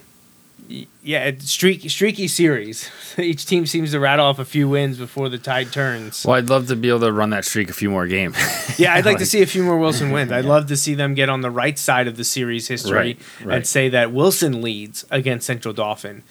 yeah, 1.01 1.31
streaky, 1.39 1.87
streaky 1.87 2.27
series. 2.27 2.89
Each 3.17 3.45
team 3.45 3.65
seems 3.65 3.91
to 3.91 3.99
rattle 4.01 4.25
off 4.25 4.39
a 4.39 4.43
few 4.45 4.67
wins 4.67 4.97
before 4.97 5.29
the 5.29 5.37
tide 5.37 5.71
turns. 5.71 6.25
Well, 6.25 6.35
I'd 6.35 6.49
love 6.49 6.67
to 6.67 6.75
be 6.75 6.89
able 6.89 6.99
to 6.99 7.13
run 7.13 7.29
that 7.29 7.45
streak 7.45 7.69
a 7.69 7.73
few 7.73 7.89
more 7.89 8.07
games. 8.07 8.35
yeah, 8.77 8.93
I'd 8.93 9.05
like, 9.05 9.19
to 9.19 9.25
see 9.33 9.41
a 9.41 9.45
few 9.45 9.63
more 9.63 9.77
Wilson 9.77 10.11
wins. 10.11 10.33
I'd 10.33 10.43
love 10.43 10.67
to 10.67 10.75
see 10.75 10.95
them 10.95 11.13
get 11.13 11.29
on 11.29 11.39
the 11.39 11.49
right 11.51 11.79
side 11.79 12.07
of 12.09 12.17
the 12.17 12.25
series 12.25 12.67
history 12.67 12.91
Right, 12.91 13.19
right. 13.45 13.55
and 13.55 13.65
say 13.65 13.87
that 13.87 14.11
Wilson 14.11 14.61
leads 14.61 15.05
against 15.11 15.47
Central 15.47 15.73
Dauphin. 15.73 16.23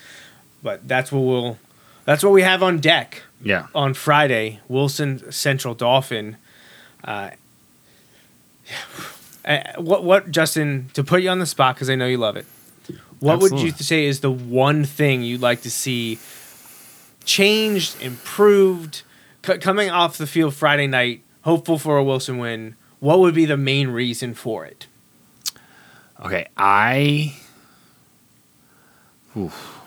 But 0.63 0.87
that's 0.87 1.11
what 1.11 1.21
we'll 1.21 1.59
that's 2.05 2.23
what 2.23 2.35
we 2.35 2.43
have 2.43 2.63
on 2.63 2.81
deck 2.81 3.23
yeah. 3.45 3.67
on 3.75 3.95
Friday. 3.95 4.61
Wilson 4.69 5.31
Central 5.31 5.75
Dauphin. 5.75 6.37
Uh, 7.03 7.31
uh, 9.45 9.59
what 9.79 10.05
what 10.05 10.31
Justin 10.31 10.91
to 10.95 11.05
put 11.05 11.23
you 11.23 11.31
on 11.31 11.39
the 11.39 11.47
spot 11.47 11.77
because 11.77 11.91
I 11.91 11.95
know 11.95 12.07
you 12.07 12.19
love 12.19 12.37
it. 12.37 12.47
What 13.21 13.41
would 13.41 13.61
you 13.61 13.71
say 13.71 14.05
is 14.05 14.21
the 14.21 14.31
one 14.31 14.85
thing 14.85 15.23
you'd 15.23 15.41
like 15.41 15.63
to 15.63 15.71
see 15.71 16.19
changed, 17.25 18.01
improved, 18.03 19.03
c- 19.47 19.59
coming 19.59 19.91
off 19.91 20.19
the 20.19 20.27
field 20.27 20.55
Friday 20.55 20.87
night, 20.87 21.23
hopeful 21.43 21.79
for 21.79 21.97
a 21.97 22.05
Wilson 22.05 22.39
win? 22.39 22.77
What 23.01 23.21
would 23.21 23.35
be 23.35 23.47
the 23.47 23.57
main 23.57 23.89
reason 23.89 24.35
for 24.35 24.67
it? 24.67 24.87
Okay, 26.25 26.47
I. 26.57 27.37
Oof. 29.37 29.81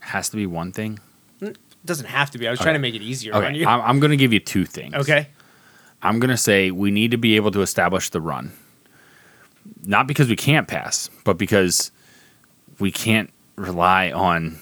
Has 0.00 0.28
to 0.30 0.36
be 0.36 0.46
one 0.46 0.72
thing. 0.72 0.98
It 1.82 1.86
doesn't 1.86 2.06
have 2.06 2.30
to 2.32 2.38
be. 2.38 2.46
I 2.46 2.50
was 2.50 2.58
Okay. 2.60 2.64
trying 2.64 2.74
to 2.74 2.80
make 2.80 2.94
it 2.94 3.02
easier 3.02 3.34
on 3.34 3.54
you. 3.54 3.66
I'm, 3.66 3.80
I'm 3.80 4.00
going 4.00 4.10
to 4.10 4.16
give 4.16 4.32
you 4.32 4.40
two 4.40 4.64
things. 4.66 4.94
okay. 4.94 5.28
I'm 6.02 6.18
going 6.18 6.30
to 6.30 6.36
say 6.36 6.70
we 6.70 6.90
need 6.90 7.10
to 7.10 7.16
be 7.18 7.36
able 7.36 7.50
to 7.52 7.60
establish 7.62 8.08
the 8.10 8.20
run. 8.20 8.52
Not 9.84 10.06
because 10.06 10.28
we 10.28 10.36
can't 10.36 10.66
pass, 10.66 11.10
but 11.24 11.36
because 11.38 11.90
we 12.78 12.90
can't 12.90 13.30
rely 13.56 14.10
on 14.10 14.58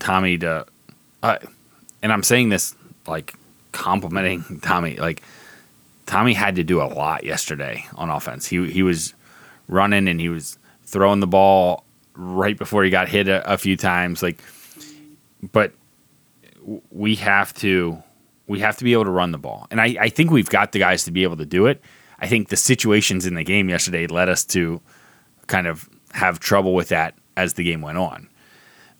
Tommy 0.00 0.38
to. 0.38 0.66
Uh, 1.22 1.38
and 2.02 2.12
I'm 2.12 2.22
saying 2.24 2.48
this 2.48 2.74
like 3.06 3.34
complimenting 3.72 4.60
Tommy. 4.62 4.96
Like, 4.96 5.22
Tommy 6.06 6.34
had 6.34 6.56
to 6.56 6.64
do 6.64 6.80
a 6.82 6.86
lot 6.90 7.22
yesterday 7.24 7.84
on 7.94 8.10
offense. 8.10 8.46
He, 8.46 8.70
he 8.70 8.82
was 8.82 9.14
running 9.68 10.08
and 10.08 10.20
he 10.20 10.28
was 10.28 10.58
throwing 10.84 11.20
the 11.20 11.26
ball 11.28 11.84
right 12.14 12.58
before 12.58 12.82
he 12.84 12.90
got 12.90 13.08
hit 13.08 13.28
a, 13.28 13.50
a 13.52 13.56
few 13.56 13.76
times. 13.76 14.22
Like, 14.22 14.42
but 15.52 15.72
we 16.90 17.16
have 17.16 17.52
to 17.54 18.02
we 18.46 18.60
have 18.60 18.76
to 18.76 18.84
be 18.84 18.92
able 18.92 19.04
to 19.04 19.10
run 19.10 19.32
the 19.32 19.38
ball. 19.38 19.66
And 19.70 19.80
I, 19.80 19.96
I 20.00 20.08
think 20.08 20.30
we've 20.30 20.50
got 20.50 20.72
the 20.72 20.78
guys 20.78 21.04
to 21.04 21.10
be 21.10 21.22
able 21.22 21.36
to 21.36 21.46
do 21.46 21.66
it. 21.66 21.80
I 22.18 22.26
think 22.26 22.48
the 22.48 22.56
situations 22.56 23.24
in 23.26 23.34
the 23.34 23.44
game 23.44 23.68
yesterday 23.68 24.06
led 24.06 24.28
us 24.28 24.44
to 24.46 24.80
kind 25.46 25.66
of 25.66 25.88
have 26.12 26.38
trouble 26.38 26.74
with 26.74 26.88
that 26.88 27.14
as 27.36 27.54
the 27.54 27.64
game 27.64 27.80
went 27.80 27.98
on. 27.98 28.28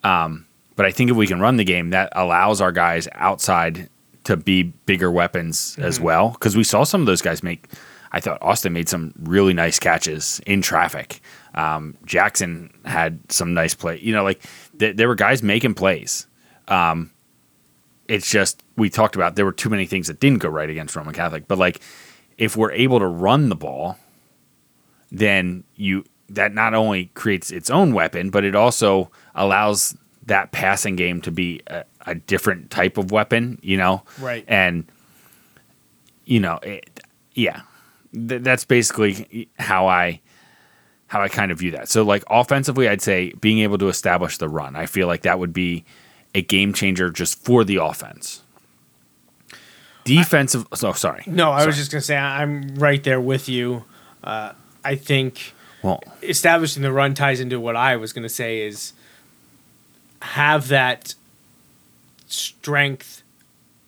Um, 0.04 0.46
but 0.74 0.86
I 0.86 0.90
think 0.90 1.10
if 1.10 1.16
we 1.16 1.26
can 1.26 1.40
run 1.40 1.56
the 1.56 1.64
game, 1.64 1.90
that 1.90 2.12
allows 2.12 2.60
our 2.60 2.72
guys 2.72 3.08
outside 3.12 3.88
to 4.24 4.36
be 4.36 4.62
bigger 4.62 5.10
weapons 5.10 5.76
as 5.78 6.00
well. 6.00 6.30
Because 6.30 6.56
we 6.56 6.64
saw 6.64 6.84
some 6.84 7.00
of 7.00 7.06
those 7.06 7.22
guys 7.22 7.42
make. 7.42 7.66
I 8.14 8.20
thought 8.20 8.38
Austin 8.42 8.72
made 8.72 8.88
some 8.88 9.14
really 9.20 9.54
nice 9.54 9.78
catches 9.78 10.40
in 10.46 10.60
traffic. 10.60 11.20
Um, 11.54 11.96
Jackson 12.04 12.72
had 12.84 13.20
some 13.30 13.54
nice 13.54 13.74
play. 13.74 13.98
You 14.00 14.12
know, 14.12 14.22
like 14.22 14.42
th- 14.78 14.96
there 14.96 15.08
were 15.08 15.14
guys 15.14 15.42
making 15.42 15.74
plays. 15.74 16.26
Um, 16.68 17.10
it's 18.12 18.30
just 18.30 18.62
we 18.76 18.90
talked 18.90 19.16
about 19.16 19.36
there 19.36 19.46
were 19.46 19.52
too 19.52 19.70
many 19.70 19.86
things 19.86 20.06
that 20.06 20.20
didn't 20.20 20.40
go 20.40 20.48
right 20.50 20.68
against 20.68 20.94
Roman 20.94 21.14
Catholic. 21.14 21.48
But 21.48 21.56
like 21.56 21.80
if 22.36 22.58
we're 22.58 22.72
able 22.72 22.98
to 22.98 23.06
run 23.06 23.48
the 23.48 23.56
ball, 23.56 23.96
then 25.10 25.64
you 25.76 26.04
that 26.28 26.52
not 26.52 26.74
only 26.74 27.06
creates 27.14 27.50
its 27.50 27.70
own 27.70 27.94
weapon, 27.94 28.28
but 28.28 28.44
it 28.44 28.54
also 28.54 29.10
allows 29.34 29.96
that 30.26 30.52
passing 30.52 30.94
game 30.94 31.22
to 31.22 31.30
be 31.30 31.62
a, 31.68 31.84
a 32.06 32.14
different 32.14 32.70
type 32.70 32.98
of 32.98 33.12
weapon, 33.12 33.58
you 33.62 33.78
know? 33.78 34.02
Right. 34.20 34.44
And 34.46 34.84
you 36.26 36.38
know, 36.38 36.58
it, 36.62 37.00
yeah. 37.32 37.62
Th- 38.12 38.42
that's 38.42 38.66
basically 38.66 39.48
how 39.58 39.86
I 39.86 40.20
how 41.06 41.22
I 41.22 41.28
kind 41.28 41.50
of 41.50 41.58
view 41.58 41.70
that. 41.70 41.88
So 41.88 42.02
like 42.02 42.24
offensively, 42.28 42.90
I'd 42.90 43.00
say 43.00 43.32
being 43.40 43.60
able 43.60 43.78
to 43.78 43.88
establish 43.88 44.36
the 44.36 44.50
run. 44.50 44.76
I 44.76 44.84
feel 44.84 45.06
like 45.06 45.22
that 45.22 45.38
would 45.38 45.54
be 45.54 45.86
a 46.34 46.42
game 46.42 46.72
changer 46.72 47.10
just 47.10 47.44
for 47.44 47.64
the 47.64 47.76
offense. 47.76 48.42
Defensive. 50.04 50.66
Oh, 50.82 50.92
sorry. 50.92 51.22
No, 51.26 51.52
I 51.52 51.64
was 51.66 51.76
just 51.76 51.90
gonna 51.92 52.02
say 52.02 52.16
I- 52.16 52.42
I'm 52.42 52.74
right 52.74 53.02
there 53.02 53.20
with 53.20 53.48
you. 53.48 53.84
Uh, 54.24 54.52
I 54.84 54.96
think 54.96 55.54
well. 55.82 56.02
establishing 56.22 56.82
the 56.82 56.92
run 56.92 57.14
ties 57.14 57.40
into 57.40 57.60
what 57.60 57.76
I 57.76 57.96
was 57.96 58.12
gonna 58.12 58.28
say 58.28 58.62
is 58.66 58.92
have 60.22 60.68
that 60.68 61.14
strength 62.26 63.22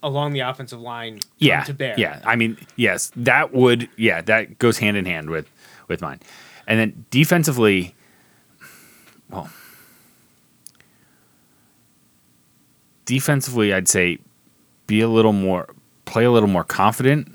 along 0.03 0.32
the 0.34 0.40
offensive 0.40 0.80
line 0.80 1.20
yeah, 1.38 1.64
to 1.64 1.72
bear. 1.74 1.95
Yeah, 1.97 2.20
I 2.24 2.36
mean, 2.36 2.59
yes, 2.76 3.11
that 3.16 3.53
would 3.53 3.88
yeah, 3.97 4.20
that 4.22 4.59
goes 4.59 4.78
hand 4.78 4.97
in 4.97 5.07
hand 5.07 5.30
with 5.30 5.51
with 5.88 6.01
mine. 6.01 6.20
And 6.66 6.78
then 6.78 7.05
defensively, 7.11 7.95
well, 9.30 9.51
defensively, 13.05 13.72
I'd 13.72 13.88
say 13.88 14.18
be 14.86 15.00
a 15.00 15.09
little 15.09 15.32
more, 15.32 15.68
play 16.05 16.24
a 16.24 16.30
little 16.30 16.48
more 16.48 16.64
confident 16.64 17.28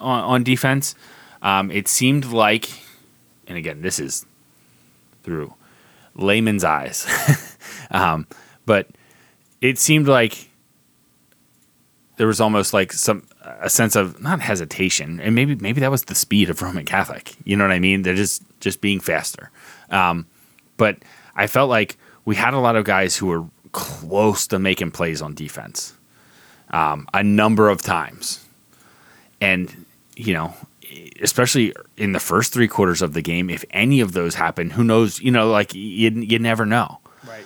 on, 0.00 0.24
on 0.24 0.44
defense. 0.44 0.94
Um, 1.42 1.70
it 1.70 1.88
seemed 1.88 2.26
like, 2.26 2.68
and 3.46 3.56
again, 3.56 3.82
this 3.82 3.98
is 3.98 4.26
through 5.22 5.54
layman's 6.14 6.64
eyes, 6.64 7.06
um, 7.90 8.26
but 8.66 8.88
it 9.60 9.78
seemed 9.78 10.08
like 10.08 10.48
there 12.16 12.26
was 12.26 12.40
almost 12.40 12.72
like 12.72 12.92
some 12.92 13.22
a 13.60 13.70
sense 13.70 13.96
of 13.96 14.20
not 14.20 14.40
hesitation, 14.40 15.20
and 15.20 15.34
maybe 15.34 15.54
maybe 15.54 15.80
that 15.80 15.90
was 15.90 16.04
the 16.04 16.14
speed 16.14 16.50
of 16.50 16.60
Roman 16.60 16.84
Catholic. 16.84 17.34
You 17.44 17.56
know 17.56 17.64
what 17.64 17.72
I 17.72 17.78
mean? 17.78 18.02
They're 18.02 18.14
just 18.14 18.42
just 18.60 18.80
being 18.80 19.00
faster. 19.00 19.50
Um, 19.90 20.26
but 20.76 20.98
I 21.36 21.46
felt 21.46 21.70
like 21.70 21.96
we 22.24 22.36
had 22.36 22.52
a 22.52 22.58
lot 22.58 22.76
of 22.76 22.84
guys 22.84 23.16
who 23.16 23.26
were 23.26 23.44
close 23.72 24.46
to 24.48 24.58
making 24.58 24.90
plays 24.92 25.22
on 25.22 25.34
defense 25.34 25.94
um, 26.70 27.06
a 27.14 27.22
number 27.22 27.68
of 27.68 27.80
times, 27.82 28.44
and 29.40 29.84
you 30.16 30.34
know, 30.34 30.54
especially 31.22 31.74
in 31.96 32.12
the 32.12 32.20
first 32.20 32.52
three 32.52 32.68
quarters 32.68 33.02
of 33.02 33.12
the 33.14 33.22
game, 33.22 33.48
if 33.50 33.64
any 33.70 34.00
of 34.00 34.12
those 34.12 34.34
happen, 34.34 34.70
who 34.70 34.84
knows? 34.84 35.20
You 35.20 35.30
know, 35.30 35.50
like 35.50 35.74
you 35.74 36.10
you 36.10 36.38
never 36.38 36.66
know 36.66 36.98
Right. 37.26 37.44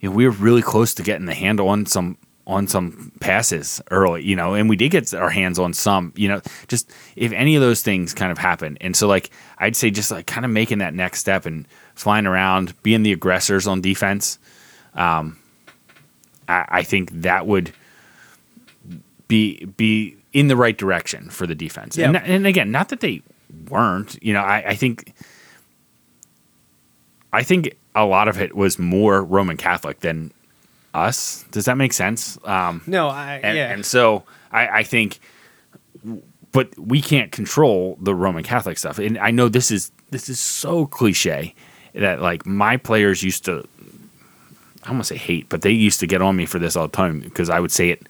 you 0.00 0.08
know, 0.08 0.14
we 0.14 0.24
were 0.24 0.32
really 0.32 0.62
close 0.62 0.94
to 0.94 1.02
getting 1.02 1.26
the 1.26 1.34
handle 1.34 1.68
on 1.68 1.86
some 1.86 2.16
on 2.46 2.66
some 2.66 3.12
passes 3.20 3.82
early, 3.90 4.22
you 4.24 4.34
know, 4.34 4.54
and 4.54 4.70
we 4.70 4.76
did 4.76 4.88
get 4.90 5.12
our 5.12 5.28
hands 5.28 5.58
on 5.58 5.74
some, 5.74 6.14
you 6.16 6.26
know, 6.26 6.40
just 6.66 6.90
if 7.14 7.30
any 7.32 7.54
of 7.56 7.60
those 7.60 7.82
things 7.82 8.14
kind 8.14 8.32
of 8.32 8.38
happen. 8.38 8.78
And 8.80 8.96
so 8.96 9.06
like 9.06 9.30
I'd 9.58 9.76
say 9.76 9.90
just 9.90 10.10
like 10.10 10.26
kind 10.26 10.46
of 10.46 10.50
making 10.50 10.78
that 10.78 10.94
next 10.94 11.20
step 11.20 11.44
and 11.44 11.68
flying 11.98 12.26
around, 12.26 12.72
being 12.82 13.02
the 13.02 13.12
aggressors 13.12 13.66
on 13.66 13.80
defense. 13.80 14.38
Um 14.94 15.36
I, 16.48 16.64
I 16.80 16.82
think 16.82 17.10
that 17.22 17.46
would 17.46 17.72
be 19.28 19.64
be 19.76 20.16
in 20.32 20.48
the 20.48 20.56
right 20.56 20.76
direction 20.76 21.28
for 21.30 21.46
the 21.46 21.54
defense. 21.54 21.98
And, 21.98 22.14
Yeah. 22.14 22.22
and 22.24 22.46
again, 22.46 22.70
not 22.70 22.88
that 22.90 23.00
they 23.00 23.22
weren't, 23.68 24.22
you 24.22 24.32
know, 24.32 24.40
I, 24.42 24.62
I 24.68 24.74
think 24.74 25.12
I 27.32 27.42
think 27.42 27.76
a 27.94 28.04
lot 28.04 28.28
of 28.28 28.40
it 28.40 28.54
was 28.56 28.78
more 28.78 29.22
Roman 29.22 29.56
Catholic 29.56 30.00
than 30.00 30.32
us. 30.94 31.44
Does 31.50 31.66
that 31.66 31.76
make 31.76 31.92
sense? 31.92 32.38
Um, 32.44 32.82
No, 32.86 33.08
I 33.08 33.40
and, 33.42 33.56
yeah. 33.56 33.72
and 33.72 33.84
so 33.84 34.24
I, 34.50 34.68
I 34.80 34.82
think, 34.82 35.18
but 36.52 36.76
we 36.78 37.02
can't 37.02 37.30
control 37.32 37.98
the 38.00 38.14
Roman 38.14 38.44
Catholic 38.44 38.78
stuff. 38.78 38.98
And 38.98 39.18
I 39.18 39.30
know 39.30 39.48
this 39.48 39.70
is 39.70 39.90
this 40.10 40.28
is 40.30 40.40
so 40.40 40.86
cliche 40.86 41.54
that 41.94 42.20
like 42.20 42.46
my 42.46 42.76
players 42.76 43.22
used 43.22 43.44
to, 43.46 43.66
I 44.82 44.86
don't 44.86 44.96
want 44.96 45.06
to 45.06 45.14
say 45.14 45.16
hate, 45.16 45.48
but 45.48 45.62
they 45.62 45.70
used 45.70 46.00
to 46.00 46.06
get 46.06 46.22
on 46.22 46.36
me 46.36 46.46
for 46.46 46.58
this 46.58 46.76
all 46.76 46.86
the 46.86 46.96
time 46.96 47.20
because 47.20 47.50
I 47.50 47.60
would 47.60 47.72
say 47.72 47.90
it 47.90 48.06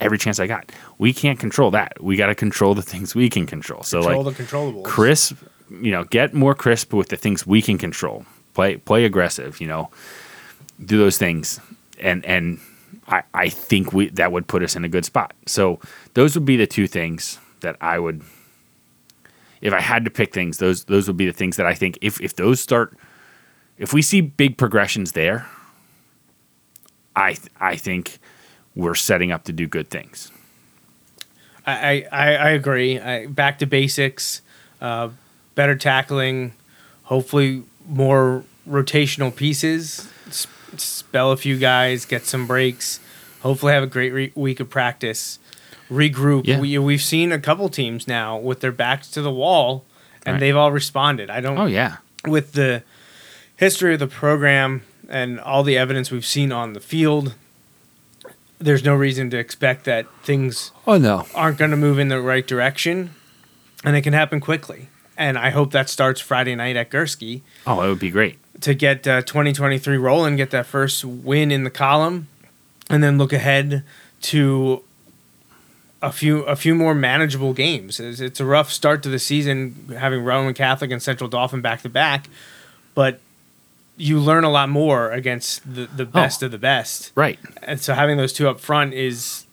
every 0.00 0.18
chance 0.18 0.40
I 0.40 0.46
got. 0.46 0.70
We 0.98 1.12
can't 1.12 1.38
control 1.38 1.70
that. 1.72 2.02
We 2.02 2.16
got 2.16 2.26
to 2.26 2.34
control 2.34 2.74
the 2.74 2.82
things 2.82 3.14
we 3.14 3.30
can 3.30 3.46
control. 3.46 3.82
So 3.82 4.02
Control 4.02 4.22
like 4.24 4.36
the 4.36 4.42
controllables. 4.42 4.84
crisp, 4.84 5.36
you 5.70 5.92
know, 5.92 6.04
get 6.04 6.34
more 6.34 6.54
crisp 6.54 6.92
with 6.92 7.08
the 7.08 7.16
things 7.16 7.46
we 7.46 7.62
can 7.62 7.78
control. 7.78 8.24
Play 8.54 8.76
play 8.76 9.04
aggressive, 9.04 9.60
you 9.60 9.66
know. 9.66 9.90
Do 10.84 10.98
those 10.98 11.16
things 11.18 11.60
and 12.00 12.24
and 12.26 12.58
I, 13.08 13.22
I 13.34 13.48
think 13.48 13.92
we 13.92 14.10
that 14.10 14.32
would 14.32 14.46
put 14.46 14.62
us 14.62 14.76
in 14.76 14.84
a 14.84 14.88
good 14.88 15.04
spot. 15.04 15.34
So 15.46 15.80
those 16.14 16.34
would 16.34 16.44
be 16.44 16.56
the 16.56 16.66
two 16.66 16.86
things 16.86 17.38
that 17.60 17.76
I 17.80 17.98
would 17.98 18.22
if 19.60 19.72
I 19.72 19.80
had 19.80 20.04
to 20.04 20.10
pick 20.10 20.34
things, 20.34 20.58
those 20.58 20.84
those 20.84 21.06
would 21.06 21.16
be 21.16 21.26
the 21.26 21.32
things 21.32 21.56
that 21.56 21.66
I 21.66 21.74
think 21.74 21.98
if 22.00 22.20
if 22.20 22.36
those 22.36 22.60
start 22.60 22.96
if 23.82 23.92
we 23.92 24.00
see 24.00 24.20
big 24.22 24.56
progressions 24.56 25.12
there, 25.12 25.46
I 27.14 27.36
I 27.60 27.76
think 27.76 28.18
we're 28.74 28.94
setting 28.94 29.30
up 29.32 29.44
to 29.44 29.52
do 29.52 29.66
good 29.66 29.90
things. 29.90 30.30
I, 31.66 32.06
I, 32.10 32.34
I 32.34 32.50
agree. 32.50 32.98
I, 32.98 33.26
back 33.26 33.58
to 33.60 33.66
basics, 33.66 34.40
uh, 34.80 35.10
better 35.54 35.76
tackling, 35.76 36.54
hopefully 37.04 37.62
more 37.88 38.42
rotational 38.68 39.34
pieces, 39.34 40.08
s- 40.26 40.48
spell 40.76 41.30
a 41.30 41.36
few 41.36 41.56
guys, 41.58 42.04
get 42.04 42.24
some 42.26 42.48
breaks, 42.48 42.98
hopefully 43.42 43.74
have 43.74 43.84
a 43.84 43.86
great 43.86 44.12
re- 44.12 44.32
week 44.34 44.58
of 44.58 44.70
practice, 44.70 45.38
regroup. 45.88 46.48
Yeah. 46.48 46.58
We, 46.58 46.76
we've 46.78 47.00
seen 47.02 47.30
a 47.30 47.38
couple 47.38 47.68
teams 47.68 48.08
now 48.08 48.36
with 48.38 48.58
their 48.58 48.72
backs 48.72 49.08
to 49.12 49.22
the 49.22 49.30
wall, 49.30 49.84
and 50.26 50.34
Right. 50.34 50.40
they've 50.40 50.56
all 50.56 50.72
responded. 50.72 51.30
I 51.30 51.40
don't 51.40 51.58
Oh 51.58 51.66
yeah. 51.66 51.98
with 52.26 52.52
the 52.54 52.82
history 53.62 53.94
of 53.94 54.00
the 54.00 54.06
program 54.08 54.82
and 55.08 55.38
all 55.40 55.62
the 55.62 55.76
evidence 55.78 56.10
we've 56.10 56.26
seen 56.26 56.50
on 56.52 56.72
the 56.72 56.80
field, 56.80 57.34
there's 58.58 58.84
no 58.84 58.94
reason 58.94 59.30
to 59.30 59.38
expect 59.38 59.84
that 59.84 60.06
things 60.22 60.72
Oh 60.86 60.98
no. 60.98 61.26
aren't 61.34 61.58
going 61.58 61.70
to 61.70 61.76
move 61.76 61.98
in 61.98 62.08
the 62.08 62.20
right 62.20 62.46
direction, 62.46 63.10
and 63.84 63.96
it 63.96 64.02
can 64.02 64.12
happen 64.12 64.40
quickly. 64.40 64.88
And 65.16 65.36
I 65.38 65.50
hope 65.50 65.70
that 65.72 65.88
starts 65.88 66.20
Friday 66.20 66.54
night 66.56 66.76
at 66.76 66.90
Gurski 66.90 67.42
Oh, 67.66 67.82
it 67.82 67.88
would 67.88 67.98
be 68.00 68.10
great. 68.10 68.36
to 68.62 68.74
get 68.74 69.06
uh, 69.06 69.22
2023 69.22 69.96
rolling, 69.96 70.36
get 70.36 70.50
that 70.50 70.66
first 70.66 71.04
win 71.04 71.50
in 71.52 71.64
the 71.64 71.70
column, 71.70 72.26
and 72.90 73.02
then 73.02 73.18
look 73.18 73.32
ahead 73.32 73.84
to 74.22 74.82
a 76.00 76.10
few 76.10 76.42
a 76.44 76.56
few 76.56 76.74
more 76.74 76.94
manageable 76.94 77.52
games. 77.52 78.00
It's, 78.00 78.18
it's 78.20 78.40
a 78.40 78.44
rough 78.44 78.72
start 78.72 79.02
to 79.04 79.08
the 79.08 79.18
season 79.20 79.94
having 79.98 80.24
Roman 80.24 80.54
Catholic 80.54 80.90
and 80.90 81.00
Central 81.02 81.28
Dauphin 81.30 81.60
back 81.60 81.82
to 81.82 81.88
back, 81.88 82.28
but 82.94 83.20
you 83.96 84.18
learn 84.18 84.44
a 84.44 84.50
lot 84.50 84.68
more 84.68 85.10
against 85.10 85.62
the, 85.74 85.86
the 85.86 86.04
oh. 86.04 86.06
best 86.06 86.42
of 86.42 86.50
the 86.50 86.58
best. 86.58 87.12
Right. 87.14 87.38
And 87.62 87.80
so 87.80 87.94
having 87.94 88.16
those 88.16 88.32
two 88.32 88.48
up 88.48 88.60
front 88.60 88.94
is 88.94 89.46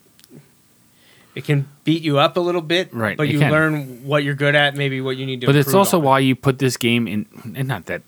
it 1.35 1.43
can 1.43 1.67
beat 1.83 2.01
you 2.01 2.17
up 2.17 2.37
a 2.37 2.39
little 2.39 2.61
bit, 2.61 2.93
Right, 2.93 3.15
But 3.15 3.29
you 3.29 3.39
can. 3.39 3.51
learn 3.51 4.05
what 4.05 4.23
you're 4.23 4.35
good 4.35 4.55
at, 4.55 4.75
maybe 4.75 5.01
what 5.01 5.17
you 5.17 5.25
need 5.25 5.41
to. 5.41 5.47
But 5.47 5.55
it's 5.55 5.73
also 5.73 5.97
on. 5.97 6.03
why 6.03 6.19
you 6.19 6.35
put 6.35 6.59
this 6.59 6.77
game 6.77 7.07
in 7.07 7.25
and 7.55 7.67
not 7.67 7.85
that 7.85 8.01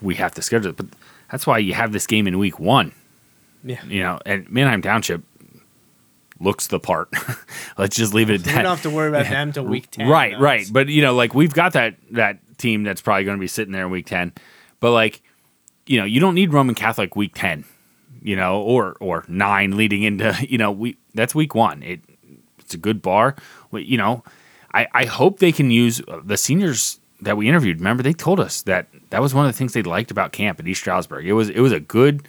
we 0.00 0.14
have 0.16 0.34
to 0.34 0.42
schedule 0.42 0.70
it, 0.70 0.76
but 0.76 0.86
that's 1.30 1.46
why 1.46 1.58
you 1.58 1.74
have 1.74 1.92
this 1.92 2.06
game 2.06 2.26
in 2.26 2.38
week 2.38 2.58
one. 2.58 2.92
yeah. 3.62 3.84
You 3.84 4.02
know, 4.02 4.20
and 4.24 4.50
Manheim 4.50 4.82
Township 4.82 5.22
looks 6.40 6.66
the 6.68 6.80
part. 6.80 7.08
Let's 7.78 7.96
just 7.96 8.14
leave 8.14 8.30
it 8.30 8.34
at 8.34 8.44
that. 8.44 8.62
don't 8.62 8.76
have 8.76 8.82
to 8.82 8.90
worry 8.90 9.08
about 9.08 9.26
them 9.26 9.52
till 9.52 9.64
week 9.64 9.90
ten. 9.90 10.08
right, 10.08 10.32
though. 10.32 10.38
right. 10.38 10.66
But 10.70 10.88
you 10.88 11.02
know, 11.02 11.14
like 11.14 11.34
we've 11.34 11.54
got 11.54 11.72
that 11.74 11.96
that 12.12 12.38
team 12.58 12.84
that's 12.84 13.00
probably 13.00 13.24
going 13.24 13.36
to 13.36 13.40
be 13.40 13.48
sitting 13.48 13.72
there 13.72 13.84
in 13.84 13.90
week 13.90 14.06
ten. 14.06 14.32
But 14.80 14.92
like, 14.92 15.22
you 15.86 15.98
know, 15.98 16.04
you 16.04 16.20
don't 16.20 16.34
need 16.34 16.52
Roman 16.52 16.74
Catholic 16.74 17.16
week 17.16 17.32
ten, 17.34 17.64
you 18.22 18.36
know, 18.36 18.60
or 18.62 18.96
or 19.00 19.24
nine 19.28 19.76
leading 19.76 20.02
into 20.02 20.34
you 20.48 20.58
know 20.58 20.70
we 20.72 20.96
that's 21.14 21.34
week 21.34 21.54
one. 21.54 21.82
It 21.82 22.00
it's 22.58 22.74
a 22.74 22.78
good 22.78 23.02
bar. 23.02 23.36
We- 23.70 23.84
You 23.84 23.98
know, 23.98 24.24
I 24.72 24.86
I 24.92 25.04
hope 25.04 25.38
they 25.38 25.52
can 25.52 25.70
use 25.70 26.00
uh, 26.08 26.20
the 26.24 26.36
seniors 26.36 26.98
that 27.20 27.36
we 27.36 27.48
interviewed. 27.48 27.78
Remember, 27.78 28.02
they 28.02 28.12
told 28.12 28.40
us 28.40 28.62
that 28.62 28.88
that 29.10 29.22
was 29.22 29.32
one 29.34 29.46
of 29.46 29.52
the 29.52 29.56
things 29.56 29.72
they 29.72 29.82
liked 29.82 30.10
about 30.10 30.32
camp 30.32 30.58
at 30.60 30.66
East 30.66 30.80
Stroudsburg. 30.80 31.26
It 31.26 31.32
was 31.34 31.48
it 31.50 31.60
was 31.60 31.72
a 31.72 31.80
good 31.80 32.26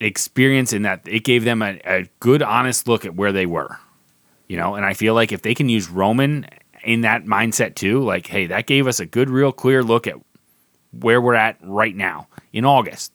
experience 0.00 0.72
in 0.72 0.82
that 0.82 1.00
it 1.06 1.24
gave 1.24 1.44
them 1.44 1.62
a, 1.62 1.80
a 1.86 2.08
good 2.20 2.42
honest 2.42 2.88
look 2.88 3.04
at 3.04 3.14
where 3.14 3.32
they 3.32 3.46
were 3.46 3.78
you 4.48 4.56
know 4.56 4.74
and 4.74 4.84
i 4.84 4.92
feel 4.92 5.14
like 5.14 5.30
if 5.32 5.40
they 5.42 5.54
can 5.54 5.68
use 5.68 5.88
roman 5.88 6.44
in 6.82 7.02
that 7.02 7.24
mindset 7.24 7.74
too 7.76 8.02
like 8.02 8.26
hey 8.26 8.46
that 8.46 8.66
gave 8.66 8.86
us 8.88 8.98
a 8.98 9.06
good 9.06 9.30
real 9.30 9.52
clear 9.52 9.82
look 9.84 10.06
at 10.08 10.16
where 11.00 11.20
we're 11.20 11.34
at 11.34 11.56
right 11.62 11.96
now 11.96 12.26
in 12.52 12.64
august 12.64 13.12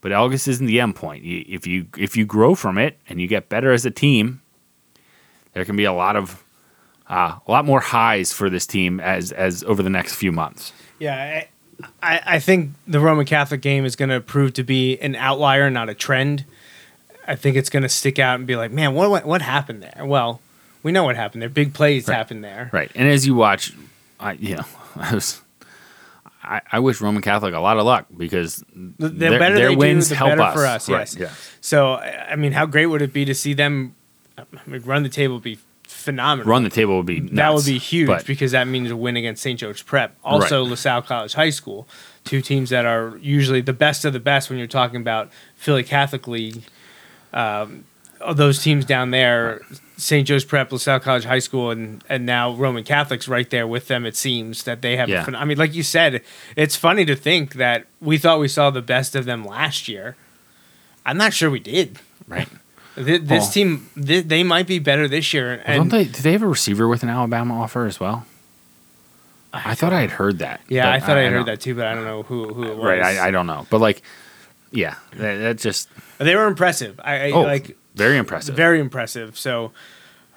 but 0.00 0.12
august 0.12 0.48
isn't 0.48 0.66
the 0.66 0.80
end 0.80 0.94
point 0.96 1.22
if 1.24 1.66
you 1.66 1.86
if 1.96 2.16
you 2.16 2.24
grow 2.24 2.54
from 2.54 2.78
it 2.78 2.98
and 3.08 3.20
you 3.20 3.26
get 3.26 3.48
better 3.48 3.72
as 3.72 3.84
a 3.86 3.90
team 3.90 4.40
there 5.54 5.64
can 5.64 5.76
be 5.76 5.84
a 5.84 5.92
lot 5.92 6.16
of 6.16 6.42
uh, 7.10 7.36
a 7.46 7.50
lot 7.50 7.64
more 7.64 7.80
highs 7.80 8.32
for 8.32 8.48
this 8.48 8.66
team 8.66 8.98
as 9.00 9.32
as 9.32 9.62
over 9.64 9.82
the 9.82 9.90
next 9.90 10.14
few 10.14 10.32
months 10.32 10.72
Yeah, 10.98 11.44
I, 12.02 12.20
I, 12.24 12.38
think 12.38 12.70
the 12.86 13.00
Roman 13.00 13.26
Catholic 13.26 13.60
game 13.60 13.84
is 13.84 13.96
going 13.96 14.08
to 14.08 14.20
prove 14.20 14.54
to 14.54 14.62
be 14.62 14.98
an 15.00 15.16
outlier, 15.16 15.68
not 15.68 15.88
a 15.90 15.94
trend. 15.94 16.44
I 17.26 17.34
think 17.34 17.56
it's 17.56 17.68
going 17.68 17.82
to 17.82 17.88
stick 17.88 18.18
out 18.20 18.36
and 18.36 18.46
be 18.46 18.54
like, 18.56 18.70
man, 18.70 18.94
what 18.94 19.10
what, 19.10 19.26
what 19.26 19.42
happened 19.42 19.82
there? 19.82 20.04
Well, 20.06 20.40
we 20.82 20.92
know 20.92 21.04
what 21.04 21.16
happened 21.16 21.42
there. 21.42 21.48
Big 21.50 21.74
plays 21.74 22.06
Right. 22.08 22.16
happened 22.16 22.44
there. 22.44 22.70
Right. 22.72 22.90
And 22.94 23.08
as 23.08 23.26
you 23.26 23.34
watch, 23.34 23.74
I 24.20 24.32
you 24.34 24.56
know, 24.56 24.64
I 24.96 25.14
was 25.14 25.41
I, 26.44 26.60
I 26.72 26.78
wish 26.80 27.00
Roman 27.00 27.22
Catholic 27.22 27.54
a 27.54 27.60
lot 27.60 27.76
of 27.78 27.84
luck 27.84 28.06
because 28.16 28.64
The, 28.74 28.92
the 28.98 29.08
their, 29.08 29.38
better 29.38 29.54
their 29.56 29.68
they 29.70 29.76
wins 29.76 30.06
do, 30.06 30.10
the 30.10 30.16
help 30.16 30.30
better 30.30 30.42
us. 30.42 30.54
for 30.54 30.66
us. 30.66 30.88
Right, 30.88 30.98
Yes. 31.00 31.16
Yeah. 31.16 31.30
So, 31.60 31.94
I 31.96 32.34
mean, 32.36 32.52
how 32.52 32.66
great 32.66 32.86
would 32.86 33.00
it 33.02 33.12
be 33.12 33.24
to 33.24 33.34
see 33.34 33.54
them 33.54 33.94
I 34.36 34.44
mean, 34.66 34.82
run 34.82 35.02
the 35.04 35.08
table? 35.08 35.38
Be 35.38 35.58
phenomenal. 35.84 36.50
Run 36.50 36.64
the 36.64 36.70
table 36.70 36.96
would 36.96 37.06
be 37.06 37.20
nuts, 37.20 37.34
that 37.36 37.54
would 37.54 37.64
be 37.64 37.78
huge 37.78 38.08
but- 38.08 38.26
because 38.26 38.50
that 38.52 38.66
means 38.66 38.90
a 38.90 38.96
win 38.96 39.16
against 39.16 39.42
St. 39.42 39.58
Joe's 39.60 39.82
Prep. 39.82 40.16
Also, 40.24 40.62
Right. 40.62 40.70
LaSalle 40.70 41.02
College 41.02 41.34
High 41.34 41.50
School, 41.50 41.86
two 42.24 42.40
teams 42.40 42.70
that 42.70 42.86
are 42.86 43.16
usually 43.20 43.60
the 43.60 43.72
best 43.72 44.04
of 44.04 44.12
the 44.12 44.18
best 44.20 44.50
when 44.50 44.58
you're 44.58 44.66
talking 44.66 45.00
about 45.00 45.30
Philly 45.54 45.84
Catholic 45.84 46.26
League. 46.26 46.62
Um, 47.32 47.84
Uh, 48.22 48.32
those 48.32 48.62
teams 48.62 48.84
down 48.84 49.10
there, 49.10 49.60
St. 49.96 50.26
Joe's 50.26 50.44
Prep, 50.44 50.70
LaSalle 50.72 51.00
College 51.00 51.24
High 51.24 51.38
School, 51.40 51.70
and 51.70 52.02
and 52.08 52.24
now 52.26 52.52
Roman 52.54 52.84
Catholics 52.84 53.28
right 53.28 53.48
there 53.50 53.66
with 53.66 53.88
them. 53.88 54.04
It 54.06 54.16
seems 54.16 54.64
that 54.64 54.82
they 54.82 54.96
have. 54.96 55.08
Yeah. 55.08 55.24
phen- 55.24 55.36
I 55.36 55.44
mean, 55.44 55.58
like 55.58 55.74
you 55.74 55.82
said, 55.82 56.22
it's 56.56 56.76
funny 56.76 57.04
to 57.04 57.14
think 57.16 57.54
that 57.54 57.86
we 58.00 58.18
thought 58.18 58.38
we 58.40 58.48
saw 58.48 58.70
the 58.70 58.82
best 58.82 59.14
of 59.14 59.24
them 59.24 59.44
last 59.44 59.88
year. 59.88 60.16
I'm 61.04 61.16
not 61.16 61.32
sure 61.32 61.50
we 61.50 61.60
did. 61.60 61.98
right. 62.28 62.48
Th- 62.94 63.22
This 63.22 63.28
Well- 63.44 63.50
team, 63.50 63.88
th- 64.00 64.26
they 64.26 64.42
might 64.42 64.66
be 64.66 64.78
better 64.78 65.08
this 65.08 65.32
year. 65.32 65.62
Well, 65.66 65.76
don't 65.78 65.82
And 65.82 65.90
they? 65.90 66.04
Do 66.04 66.20
they 66.22 66.32
have 66.32 66.42
a 66.42 66.46
receiver 66.48 66.86
with 66.88 67.02
an 67.02 67.08
Alabama 67.08 67.60
offer 67.60 67.86
as 67.86 67.98
well? 67.98 68.26
I 69.54 69.74
thought 69.74 69.92
I 69.92 70.00
had 70.00 70.10
heard 70.12 70.38
that. 70.38 70.60
yeah, 70.68 70.90
I 70.90 70.98
thought 71.00 71.18
I, 71.18 71.22
had 71.22 71.32
heard 71.32 71.46
that 71.46 71.60
too, 71.60 71.74
but 71.74 71.86
I 71.86 71.94
don't 71.94 72.04
know 72.04 72.22
who 72.22 72.54
who 72.54 72.62
it 72.64 72.76
was. 72.76 72.84
Right, 72.86 73.02
I, 73.02 73.28
I 73.28 73.30
don't 73.30 73.46
know, 73.46 73.66
but 73.68 73.80
like, 73.82 74.02
yeah, 74.70 74.94
that, 75.16 75.36
that 75.38 75.58
just 75.58 75.88
They 76.18 76.34
were 76.34 76.46
impressive. 76.46 76.98
I, 77.04 77.26
I 77.26 77.30
oh, 77.32 77.42
like 77.42 77.76
very 77.94 78.16
impressive. 78.16 78.54
very 78.56 78.80
impressive. 78.80 79.38
So 79.38 79.72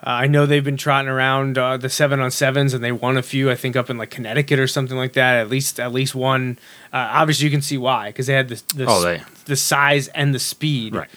uh, 0.05 0.09
I 0.09 0.27
know 0.27 0.45
they've 0.45 0.63
been 0.63 0.77
trotting 0.77 1.09
around 1.09 1.57
uh, 1.57 1.77
the 1.77 1.89
seven 1.89 2.19
on 2.19 2.29
sevens, 2.31 2.73
and 2.73 2.83
they 2.83 2.91
won 2.91 3.17
a 3.17 3.21
few. 3.23 3.49
I 3.49 3.55
think 3.55 3.75
up 3.75 3.89
in 3.89 3.97
like 3.97 4.09
Connecticut 4.11 4.59
or 4.59 4.67
something 4.67 4.97
like 4.97 5.13
that. 5.13 5.35
At 5.37 5.49
least 5.49 5.79
at 5.79 5.91
least 5.93 6.13
one. 6.15 6.57
Uh, 6.93 7.09
obviously, 7.11 7.45
you 7.45 7.51
can 7.51 7.61
see 7.61 7.77
why 7.77 8.09
because 8.09 8.27
they 8.27 8.33
had 8.33 8.49
the 8.49 8.61
the, 8.75 8.85
Oh, 8.87 9.01
they- 9.01 9.21
the 9.45 9.55
size 9.55 10.07
and 10.09 10.33
the 10.35 10.39
speed 10.39 10.93
Right. 10.95 11.09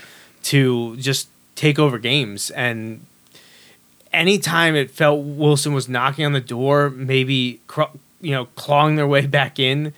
to 0.44 0.96
just 0.98 1.28
take 1.56 1.78
over 1.78 1.98
games. 1.98 2.50
And 2.50 3.04
anytime 4.12 4.74
it 4.74 4.90
felt 4.90 5.22
Wilson 5.24 5.72
was 5.72 5.88
knocking 5.88 6.24
on 6.24 6.32
the 6.32 6.40
door, 6.40 6.90
maybe 6.90 7.60
cr- 7.66 7.82
you 8.20 8.30
know 8.32 8.46
clawing 8.56 8.96
their 8.96 9.06
way 9.06 9.26
back 9.38 9.58
in, 9.58 9.92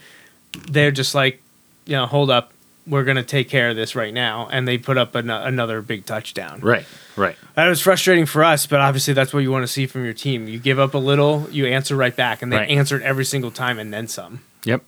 they're 0.70 0.90
just 0.90 1.14
like, 1.14 1.40
you 1.86 1.92
know, 1.96 2.06
hold 2.06 2.30
up. 2.30 2.52
We're 2.90 3.04
gonna 3.04 3.22
take 3.22 3.48
care 3.48 3.70
of 3.70 3.76
this 3.76 3.94
right 3.94 4.12
now, 4.12 4.48
and 4.52 4.66
they 4.68 4.76
put 4.76 4.98
up 4.98 5.14
an- 5.14 5.30
another 5.30 5.80
big 5.80 6.04
touchdown. 6.06 6.60
right, 6.60 6.84
right. 7.16 7.36
That 7.54 7.68
was 7.68 7.80
frustrating 7.80 8.26
for 8.26 8.42
us, 8.44 8.66
but 8.66 8.80
obviously 8.80 9.14
that's 9.14 9.32
what 9.32 9.40
you 9.40 9.50
want 9.50 9.62
to 9.62 9.68
see 9.72 9.86
from 9.86 10.04
your 10.04 10.12
team. 10.12 10.48
You 10.48 10.58
give 10.58 10.78
up 10.78 10.92
a 10.94 10.98
little, 10.98 11.46
you 11.50 11.66
answer 11.66 11.94
right 11.96 12.14
back, 12.14 12.42
and 12.42 12.52
they 12.52 12.56
Right. 12.56 12.70
answered 12.70 13.02
every 13.02 13.24
single 13.24 13.50
time 13.50 13.78
and 13.78 13.92
then 13.94 14.08
some. 14.08 14.40
Yep. 14.64 14.82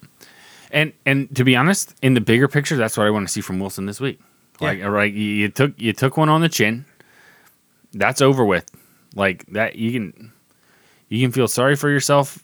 And 0.71 0.93
and 1.07 1.35
to 1.37 1.45
be 1.45 1.55
honest, 1.57 1.95
in 2.03 2.15
the 2.15 2.21
bigger 2.21 2.49
picture, 2.49 2.77
that's 2.77 2.97
what 2.97 3.07
I 3.07 3.11
want 3.11 3.27
to 3.29 3.33
see 3.33 3.41
from 3.41 3.61
Wilson 3.61 3.87
this 3.87 4.01
week. 4.01 4.19
Like, 4.61 4.79
Yeah. 4.79 4.87
right, 4.87 5.13
you, 5.13 5.21
you 5.25 5.49
took 5.49 5.73
you 5.81 5.93
took 5.93 6.17
one 6.17 6.29
on 6.29 6.41
the 6.41 6.49
chin. 6.49 6.85
That's 7.93 8.21
over 8.23 8.45
with. 8.45 8.71
Like 9.15 9.45
that, 9.53 9.77
you 9.77 9.93
can 9.93 10.33
you 11.09 11.21
can 11.25 11.31
feel 11.33 11.47
sorry 11.49 11.77
for 11.77 11.91
yourself 11.91 12.39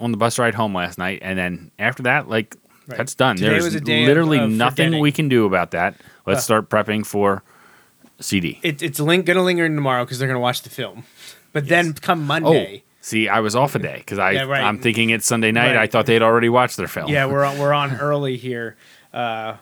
on 0.00 0.10
the 0.12 0.16
bus 0.16 0.38
ride 0.38 0.54
home 0.54 0.74
last 0.74 0.96
night, 0.98 1.18
and 1.22 1.38
then 1.38 1.70
after 1.78 2.04
that, 2.04 2.28
like 2.28 2.56
Right. 2.88 2.98
that's 2.98 3.14
done. 3.14 3.36
Today 3.36 3.50
There's 3.50 3.64
was 3.64 3.74
a 3.76 3.80
day 3.80 4.02
of- 4.02 4.08
literally 4.08 4.38
of 4.38 4.50
nothing 4.50 4.86
forgetting. 4.86 5.00
we 5.02 5.12
can 5.12 5.28
do 5.28 5.46
about 5.46 5.70
that. 5.72 5.94
Let's 6.26 6.38
Uh. 6.40 6.42
start 6.42 6.68
prepping 6.68 7.06
for 7.06 7.42
CD. 8.20 8.58
It, 8.62 8.82
it's 8.82 8.98
ling- 9.00 9.22
going 9.22 9.36
to 9.36 9.42
linger 9.42 9.64
in 9.64 9.74
tomorrow 9.74 10.04
because 10.04 10.18
they're 10.18 10.28
going 10.28 10.36
to 10.36 10.40
watch 10.40 10.62
the 10.62 10.70
film. 10.70 11.04
But 11.52 11.68
then 11.68 11.92
come 11.94 12.20
Oh, 12.22 12.24
Monday, 12.24 12.82
see, 13.00 13.28
I 13.28 13.40
was 13.40 13.54
off 13.54 13.74
a 13.74 13.78
day 13.78 13.96
because 13.98 14.18
I 14.18 14.32
Yeah, 14.32 14.42
right. 14.44 14.62
I'm 14.62 14.78
thinking 14.78 15.10
it's 15.10 15.26
Sunday 15.26 15.52
night. 15.52 15.68
Right. 15.74 15.82
I 15.82 15.86
thought 15.86 16.06
they'd 16.06 16.22
already 16.22 16.48
watched 16.48 16.76
their 16.76 16.88
film. 16.88 17.10
yeah, 17.10 17.26
we're 17.26 17.44
on, 17.44 17.58
we're 17.58 17.72
on 17.72 17.96
early 18.00 18.36
here. 18.36 18.76
Uh, 19.12 19.56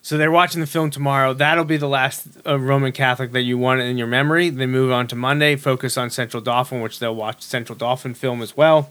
so 0.00 0.16
they're 0.18 0.30
watching 0.30 0.60
the 0.60 0.66
film 0.66 0.90
tomorrow. 0.90 1.32
That'll 1.34 1.64
be 1.64 1.76
the 1.76 1.88
last 1.88 2.26
uh, 2.46 2.58
Roman 2.58 2.92
Catholic 2.92 3.32
that 3.32 3.42
you 3.42 3.56
want 3.58 3.80
in 3.80 3.96
your 3.98 4.06
memory. 4.06 4.50
They 4.50 4.66
move 4.66 4.90
on 4.92 5.06
to 5.08 5.16
Monday, 5.16 5.56
focus 5.56 5.96
on 5.96 6.10
Central 6.10 6.42
Dauphin, 6.42 6.80
which 6.82 6.98
they'll 6.98 7.14
watch 7.14 7.42
Central 7.42 7.76
Dauphin 7.76 8.14
film 8.14 8.42
as 8.42 8.56
well. 8.56 8.90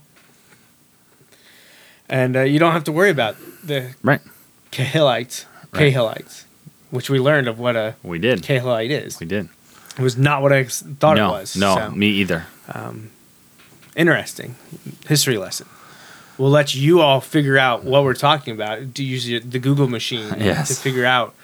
And 2.14 2.36
uh, 2.36 2.42
you 2.42 2.60
don't 2.60 2.74
have 2.74 2.84
to 2.84 2.92
worry 2.92 3.10
about 3.10 3.36
the 3.64 3.96
right. 4.04 4.22
Cahillites. 4.72 5.46
Right. 5.72 5.94
Cahillites. 5.94 6.44
which 6.92 7.10
we 7.10 7.20
learned 7.20 7.48
of 7.48 7.58
what 7.58 7.76
a 7.76 7.96
We 8.04 8.20
did. 8.20 8.44
Cahillite 8.44 8.92
is. 8.92 9.20
We 9.20 9.26
did. 9.26 9.50
It 9.98 10.02
was 10.02 10.16
not 10.16 10.42
what 10.44 10.54
I 10.54 10.64
thought 10.66 11.18
no, 11.18 11.30
it 11.30 11.32
was. 11.32 11.56
no, 11.56 11.76
so. 11.76 11.92
me 11.92 12.08
either. 12.10 12.46
interesting 13.96 14.56
history 15.08 15.38
lesson. 15.38 15.68
We'll 16.38 16.52
let 16.52 16.74
you 16.76 17.02
all 17.02 17.22
figure 17.22 17.58
out 17.58 17.84
what 17.84 18.04
we're 18.04 18.14
talking 18.14 18.54
about. 18.54 18.94
Do 18.94 19.04
use 19.04 19.26
the 19.26 19.60
Google 19.60 19.88
machine 19.88 20.34
Yes. 20.38 20.70
to 20.70 20.76
figure 20.76 21.06
out 21.06 21.36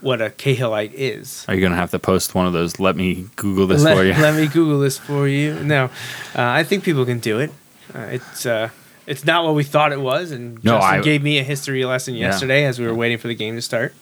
what 0.00 0.20
a 0.20 0.30
Cahillite 0.30 0.92
is. 0.94 1.44
Are 1.48 1.54
you 1.54 1.60
gonna 1.60 1.76
have 1.76 1.90
to 1.90 1.98
post 1.98 2.34
one 2.34 2.46
of 2.46 2.52
those? 2.52 2.78
Let 2.78 2.96
me 2.96 3.28
Google 3.36 3.66
this 3.66 3.82
let, 3.82 3.96
for 3.96 4.04
you. 4.04 4.12
let 4.18 4.34
me 4.34 4.46
Google 4.52 4.80
this 4.80 4.98
for 4.98 5.26
you. 5.28 5.54
No, 5.60 5.84
uh, 5.84 5.88
I 6.36 6.64
think 6.64 6.84
people 6.84 7.04
can 7.04 7.18
do 7.18 7.40
it. 7.40 7.50
Uh, 7.94 8.00
it's 8.00 8.46
uh, 8.46 8.70
it's 9.08 9.24
not 9.24 9.44
what 9.44 9.54
we 9.54 9.64
thought 9.64 9.92
it 9.92 10.00
was, 10.00 10.30
and 10.30 10.62
No, 10.62 10.78
Justin 10.78 11.00
I- 11.00 11.02
gave 11.02 11.22
me 11.22 11.38
a 11.38 11.42
history 11.42 11.84
lesson 11.84 12.14
Yeah. 12.14 12.26
yesterday 12.26 12.64
as 12.64 12.78
we 12.78 12.86
were 12.86 12.94
waiting 12.94 13.18
for 13.18 13.28
the 13.28 13.34
game 13.34 13.56
to 13.56 13.62
start. 13.62 13.94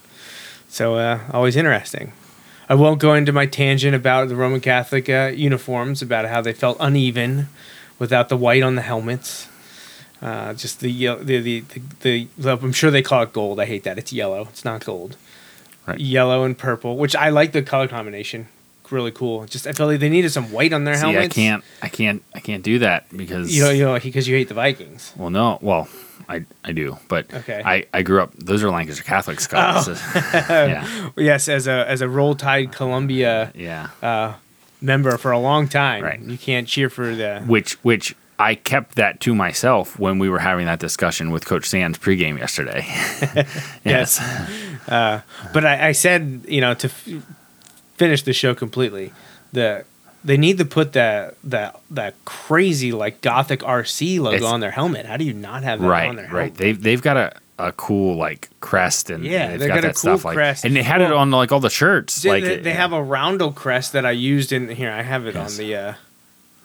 So 0.69 0.95
uh, 0.95 1.19
always 1.31 1.55
interesting. 1.55 2.11
I 2.69 2.75
won't 2.75 2.99
go 2.99 3.13
into 3.13 3.31
my 3.31 3.45
tangent 3.45 3.95
about 3.95 4.27
the 4.27 4.35
Roman 4.35 4.59
Catholic 4.59 5.09
uh, 5.09 5.31
uniforms, 5.33 6.01
about 6.01 6.25
how 6.25 6.41
they 6.41 6.51
felt 6.53 6.75
uneven 6.79 7.47
without 7.97 8.27
the 8.29 8.35
white 8.37 8.61
on 8.61 8.75
the 8.75 8.81
helmets. 8.81 9.47
Uh, 10.21 10.53
just 10.53 10.79
the, 10.81 10.91
the, 11.23 11.39
the 11.39 11.63
the 12.01 12.27
the 12.37 12.51
I'm 12.61 12.73
sure 12.73 12.89
they 12.91 13.01
call 13.03 13.21
it 13.23 13.31
gold. 13.33 13.59
I 13.59 13.65
hate 13.65 13.83
that. 13.83 13.97
It's 13.97 14.11
yellow. 14.11 14.47
It's 14.49 14.65
not 14.65 14.83
gold. 14.83 15.15
Right. 15.85 15.99
Yellow 15.99 16.43
and 16.43 16.57
purple, 16.57 16.97
which 16.97 17.15
I 17.15 17.29
like 17.29 17.51
the 17.53 17.61
color 17.61 17.87
combination. 17.87 18.47
Really 18.91 19.11
cool. 19.11 19.45
Just 19.45 19.67
I 19.67 19.71
felt 19.73 19.89
like 19.89 19.99
they 19.99 20.09
needed 20.09 20.31
some 20.31 20.51
white 20.51 20.73
on 20.73 20.83
their 20.83 20.95
See, 20.95 21.01
helmets. 21.01 21.35
I 21.37 21.41
can't, 21.41 21.63
I 21.83 21.89
can't, 21.89 22.23
I 22.35 22.39
can't 22.39 22.63
do 22.63 22.79
that 22.79 23.05
because 23.15 23.55
You 23.55 23.63
know, 23.63 23.69
you 23.71 23.85
know, 23.85 23.99
because 23.99 24.27
you 24.27 24.35
hate 24.35 24.47
the 24.47 24.53
Vikings. 24.53 25.13
Well, 25.17 25.29
no, 25.29 25.57
well, 25.61 25.87
I 26.29 26.45
I 26.63 26.71
do, 26.73 26.97
but 27.07 27.33
Okay. 27.33 27.61
I 27.63 27.85
I 27.93 28.01
grew 28.01 28.21
up. 28.21 28.33
Those 28.35 28.63
are 28.63 28.69
Lancaster 28.69 29.03
Catholic 29.03 29.39
scholars. 29.39 29.87
yeah, 30.15 31.09
Yes, 31.15 31.47
as 31.49 31.67
a 31.67 31.85
as 31.89 32.01
a 32.01 32.07
Roll 32.09 32.35
Tide 32.35 32.71
Columbia 32.71 33.51
yeah. 33.55 33.89
uh, 34.01 34.33
member 34.81 35.17
for 35.17 35.31
a 35.31 35.39
long 35.39 35.67
time, 35.67 36.03
Right. 36.03 36.19
you 36.21 36.37
can't 36.37 36.67
cheer 36.67 36.89
for 36.89 37.15
the. 37.15 37.41
which 37.47 37.73
which 37.83 38.15
I 38.39 38.53
kept 38.55 38.95
that 38.95 39.19
to 39.21 39.33
myself 39.33 39.97
when 39.97 40.19
we 40.19 40.29
were 40.29 40.39
having 40.39 40.65
that 40.67 40.79
discussion 40.79 41.31
with 41.31 41.45
Coach 41.45 41.65
Sands 41.65 41.97
pregame 41.97 42.37
yesterday. 42.37 42.85
yes. 43.83 44.19
uh 44.87 45.21
But 45.53 45.65
I, 45.65 45.89
I 45.89 45.91
said, 45.93 46.45
you 46.47 46.61
know, 46.61 46.73
to 46.75 46.89
finish 47.97 48.21
the 48.23 48.33
show 48.33 48.53
completely, 48.55 49.11
the 49.51 49.83
they 50.23 50.37
need 50.37 50.57
to 50.57 50.65
put 50.65 50.93
that 50.93 51.35
that 51.43 51.79
that 51.91 52.13
crazy 52.25 52.91
like 52.91 53.21
Gothic 53.21 53.59
RC 53.61 54.19
logo 54.19 54.35
It's- 54.37 54.51
on 54.51 54.59
their 54.59 54.71
helmet. 54.71 55.05
How 55.05 55.17
do 55.17 55.23
you 55.25 55.33
not 55.33 55.63
have 55.63 55.79
that 55.79 55.85
on 55.85 55.89
right, 55.91 56.15
their 56.15 56.25
right. 56.25 56.31
helmet? 56.31 56.55
They've 56.55 56.81
they've 56.81 57.01
got 57.01 57.17
a, 57.17 57.33
a 57.59 57.71
cool 57.73 58.15
like 58.15 58.49
crest 58.59 59.09
and 59.09 59.23
Yeah, 59.23 59.47
they've 59.49 59.59
they've 59.59 59.67
got, 59.69 59.75
got 59.75 59.83
a 59.83 59.87
that 59.87 59.93
cool 59.95 60.17
stuff 60.17 60.25
like 60.25 60.35
crest. 60.35 60.65
and 60.65 60.75
they 60.75 60.83
had 60.83 61.01
it 61.01 61.11
on 61.11 61.31
like 61.31 61.51
all 61.51 61.59
the 61.59 61.69
shirts. 61.69 62.21
They, 62.23 62.29
like 62.29 62.43
they, 62.43 62.57
they 62.57 62.73
have 62.73 62.93
a 62.93 63.01
roundel 63.01 63.51
crest 63.51 63.93
that 63.93 64.05
I 64.05 64.11
used 64.11 64.51
in 64.51 64.69
here. 64.69 64.91
I 64.91 65.01
have 65.03 65.25
it 65.27 65.35
Yes. 65.35 65.51
on 65.53 65.65
the. 65.65 65.75
Uh, 65.75 65.93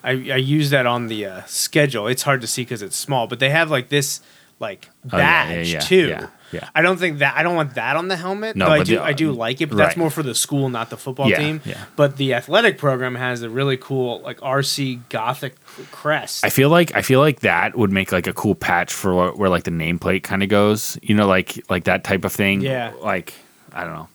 I 0.03 0.09
I 0.11 0.35
use 0.37 0.69
that 0.71 0.85
on 0.85 1.07
the 1.07 1.25
uh, 1.25 1.41
schedule. 1.45 2.07
It's 2.07 2.23
hard 2.23 2.41
to 2.41 2.47
see 2.47 2.63
because 2.63 2.81
it's 2.81 2.97
small, 2.97 3.27
but 3.27 3.39
they 3.39 3.49
have 3.51 3.71
like 3.71 3.87
this 3.89 4.19
like 4.59 4.89
Oh, 5.11 5.17
yeah, 5.17 5.47
badge 5.47 5.67
yeah, 5.67 5.73
yeah, 5.73 5.79
too. 5.79 6.27
Yeah. 6.53 6.69
I 6.75 6.81
don't 6.81 6.97
think 6.97 7.17
that 7.19 7.35
I 7.35 7.43
don't 7.43 7.55
want 7.55 7.75
that 7.75 7.95
on 7.95 8.07
the 8.07 8.15
helmet. 8.15 8.55
No, 8.55 8.65
though 8.67 8.71
I 8.71 8.77
but 8.79 8.87
do 8.87 8.95
the- 8.97 9.03
I 9.03 9.13
do 9.13 9.29
um, 9.31 9.37
like 9.37 9.59
it, 9.61 9.67
but 9.69 9.77
that's 9.77 9.97
more 9.97 10.09
for 10.09 10.23
the 10.23 10.35
school, 10.35 10.69
not 10.69 10.89
the 10.89 10.97
football 10.97 11.29
Yeah, 11.29 11.37
team. 11.39 11.61
yeah. 11.65 11.85
But 11.95 12.17
the 12.17 12.33
athletic 12.35 12.77
program 12.77 13.15
has 13.15 13.41
a 13.41 13.49
really 13.49 13.77
cool 13.77 14.21
like 14.21 14.39
RC 14.39 15.01
Gothic 15.09 15.55
crest. 15.91 16.45
I 16.45 16.49
feel 16.49 16.69
like 16.69 16.95
I 16.95 17.01
feel 17.01 17.19
like 17.19 17.39
that 17.41 17.75
would 17.77 17.91
make 17.91 18.11
like 18.11 18.27
a 18.27 18.33
cool 18.33 18.55
patch 18.55 18.93
for 18.93 19.13
where, 19.15 19.31
where 19.31 19.49
like 19.49 19.63
the 19.63 19.71
nameplate 19.71 20.23
kind 20.23 20.43
of 20.43 20.49
goes. 20.49 20.97
You 21.01 21.15
know, 21.15 21.27
like 21.27 21.63
like 21.69 21.85
that 21.85 22.03
type 22.03 22.23
of 22.25 22.31
thing. 22.31 22.61
Yeah. 22.61 22.93
Like 23.01 23.33
I 23.73 23.83
don't 23.83 23.93
know. 23.95 24.07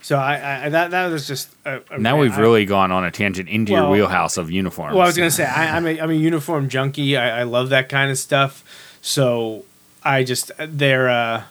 so 0.00 0.16
I, 0.16 0.66
I 0.66 0.68
that 0.70 0.92
that 0.92 1.08
was 1.08 1.26
just 1.26 1.54
a, 1.64 1.80
a 1.90 1.98
Now 1.98 2.18
we've 2.18 2.32
I- 2.36 2.40
really 2.40 2.64
gone 2.64 2.92
on 2.92 3.04
a 3.04 3.10
tangent 3.10 3.48
into 3.48 3.72
your 3.72 3.90
wheelhouse 3.90 4.36
of 4.36 4.50
uniforms. 4.50 4.94
Well, 4.94 5.02
I 5.02 5.06
was 5.06 5.16
gonna 5.16 5.30
say 5.30 5.44
I, 5.44 5.76
I'm 5.76 5.86
a 5.86 6.00
I'm 6.00 6.10
a 6.10 6.14
uniform 6.14 6.68
junkie. 6.68 7.16
I, 7.16 7.40
I 7.40 7.42
love 7.42 7.70
that 7.70 7.88
kind 7.88 8.10
of 8.10 8.18
stuff. 8.18 8.62
So 9.02 9.64
I 10.06 10.22
just 10.24 10.50
they're 10.58 11.08
uh, 11.10 11.42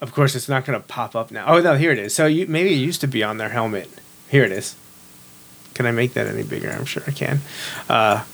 of 0.00 0.12
course 0.12 0.34
it's 0.34 0.48
not 0.48 0.64
gonna 0.64 0.80
pop 0.80 1.14
up 1.14 1.30
now. 1.30 1.44
Oh 1.46 1.60
no, 1.60 1.74
here 1.76 1.92
it 1.92 1.98
is. 1.98 2.14
So 2.14 2.26
you, 2.26 2.46
maybe 2.46 2.72
it 2.72 2.76
used 2.76 3.00
to 3.02 3.06
be 3.06 3.22
on 3.22 3.36
their 3.38 3.50
helmet. 3.50 3.88
Here 4.28 4.44
it 4.44 4.52
is. 4.52 4.76
Can 5.74 5.86
I 5.86 5.90
make 5.92 6.14
that 6.14 6.26
any 6.26 6.42
bigger? 6.42 6.70
I'm 6.70 6.84
sure 6.84 7.02
I 7.06 7.10
can. 7.12 7.40
Uh, 7.88 8.24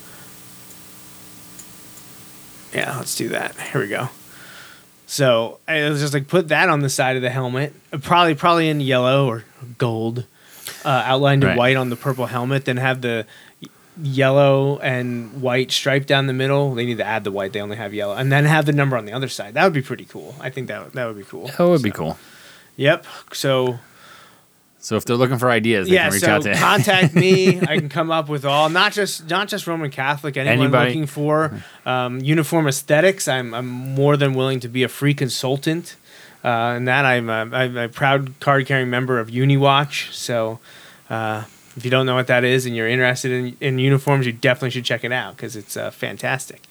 yeah, 2.73 2.97
let's 2.99 3.17
do 3.17 3.29
that. 3.31 3.59
Here 3.59 3.81
we 3.81 3.89
go. 3.89 4.09
So 5.07 5.59
I 5.69 5.89
was 5.89 6.01
just 6.01 6.13
like 6.15 6.29
put 6.29 6.49
that 6.49 6.69
on 6.69 6.81
the 6.81 6.89
side 6.89 7.17
of 7.17 7.23
the 7.23 7.31
helmet, 7.31 7.73
probably 8.03 8.35
probably 8.35 8.69
in 8.69 8.81
yellow 8.81 9.27
or 9.27 9.45
gold, 9.79 10.25
uh, 10.85 10.89
outlined 11.05 11.43
in 11.45 11.51
Right. 11.51 11.59
white 11.59 11.77
on 11.77 11.91
the 11.91 11.97
purple 11.97 12.27
helmet. 12.27 12.65
Then 12.65 12.77
have 12.77 13.01
the 13.03 13.25
yellow 14.03 14.79
and 14.79 15.41
white 15.41 15.71
stripe 15.73 16.07
down 16.07 16.27
the 16.27 16.33
middle. 16.33 16.75
They 16.75 16.85
need 16.85 16.99
to 16.99 17.05
add 17.07 17.25
the 17.25 17.33
white. 17.33 17.53
They 17.53 17.61
only 17.61 17.77
have 17.77 17.95
yellow, 17.95 18.15
and 18.15 18.31
then 18.31 18.45
have 18.45 18.67
the 18.67 18.73
number 18.73 18.97
on 18.97 19.05
the 19.05 19.13
other 19.13 19.29
side. 19.29 19.55
That 19.55 19.65
would 19.65 19.73
be 19.73 19.83
pretty 19.83 20.05
cool. 20.05 20.35
I 20.41 20.51
think 20.51 20.69
that 20.69 20.93
that 20.93 21.07
would 21.07 21.17
be 21.17 21.25
cool. 21.25 21.47
That 21.49 21.67
would 21.67 21.83
be 21.83 21.91
cool. 21.91 22.19
Yep. 22.77 23.07
So 23.33 23.79
So 24.79 24.97
if 24.97 25.05
they're 25.05 25.17
looking 25.17 25.39
for 25.39 25.51
ideas, 25.51 25.89
they 25.89 25.95
yeah. 25.95 26.05
can 26.05 26.13
reach 26.13 26.23
So 26.23 26.31
out 26.33 26.43
to 26.43 26.55
contact 26.55 27.15
me. 27.25 27.59
I 27.61 27.79
can 27.79 27.89
come 27.89 28.11
up 28.11 28.29
with 28.29 28.45
all 28.45 28.69
not 28.69 28.93
just 28.93 29.29
not 29.31 29.49
just 29.49 29.67
Roman 29.67 29.91
Catholic. 29.91 30.37
Anyone 30.37 30.67
Anybody. 30.67 30.91
looking 30.91 31.07
for 31.07 31.63
um, 31.87 32.21
uniform 32.21 32.69
aesthetics, 32.69 33.27
I'm 33.29 33.55
I'm 33.55 33.67
more 33.67 34.17
than 34.17 34.35
willing 34.35 34.61
to 34.61 34.69
be 34.69 34.83
a 34.83 34.89
free 34.89 35.15
consultant. 35.15 35.97
Uh, 36.45 36.75
and 36.77 36.87
that 36.87 37.05
I'm 37.05 37.29
a, 37.29 37.33
I'm 37.51 37.77
a 37.77 37.89
proud 37.89 38.39
card 38.39 38.67
carrying 38.67 38.89
member 38.91 39.19
of 39.19 39.29
UniWatch. 39.31 40.13
So 40.13 40.61
uh, 41.11 41.43
if 41.77 41.85
you 41.85 41.91
don't 41.91 42.07
know 42.07 42.15
what 42.15 42.27
that 42.29 42.45
is 42.45 42.67
and 42.67 42.75
you're 42.75 42.89
interested 42.89 43.33
in, 43.33 43.57
in 43.61 43.79
uniforms, 43.79 44.27
you 44.27 44.33
definitely 44.33 44.71
should 44.71 44.85
check 44.85 45.05
it 45.05 45.13
out 45.13 45.37
because 45.37 45.57
it's 45.57 45.77
uh, 45.77 45.91
fantastic. 45.91 46.63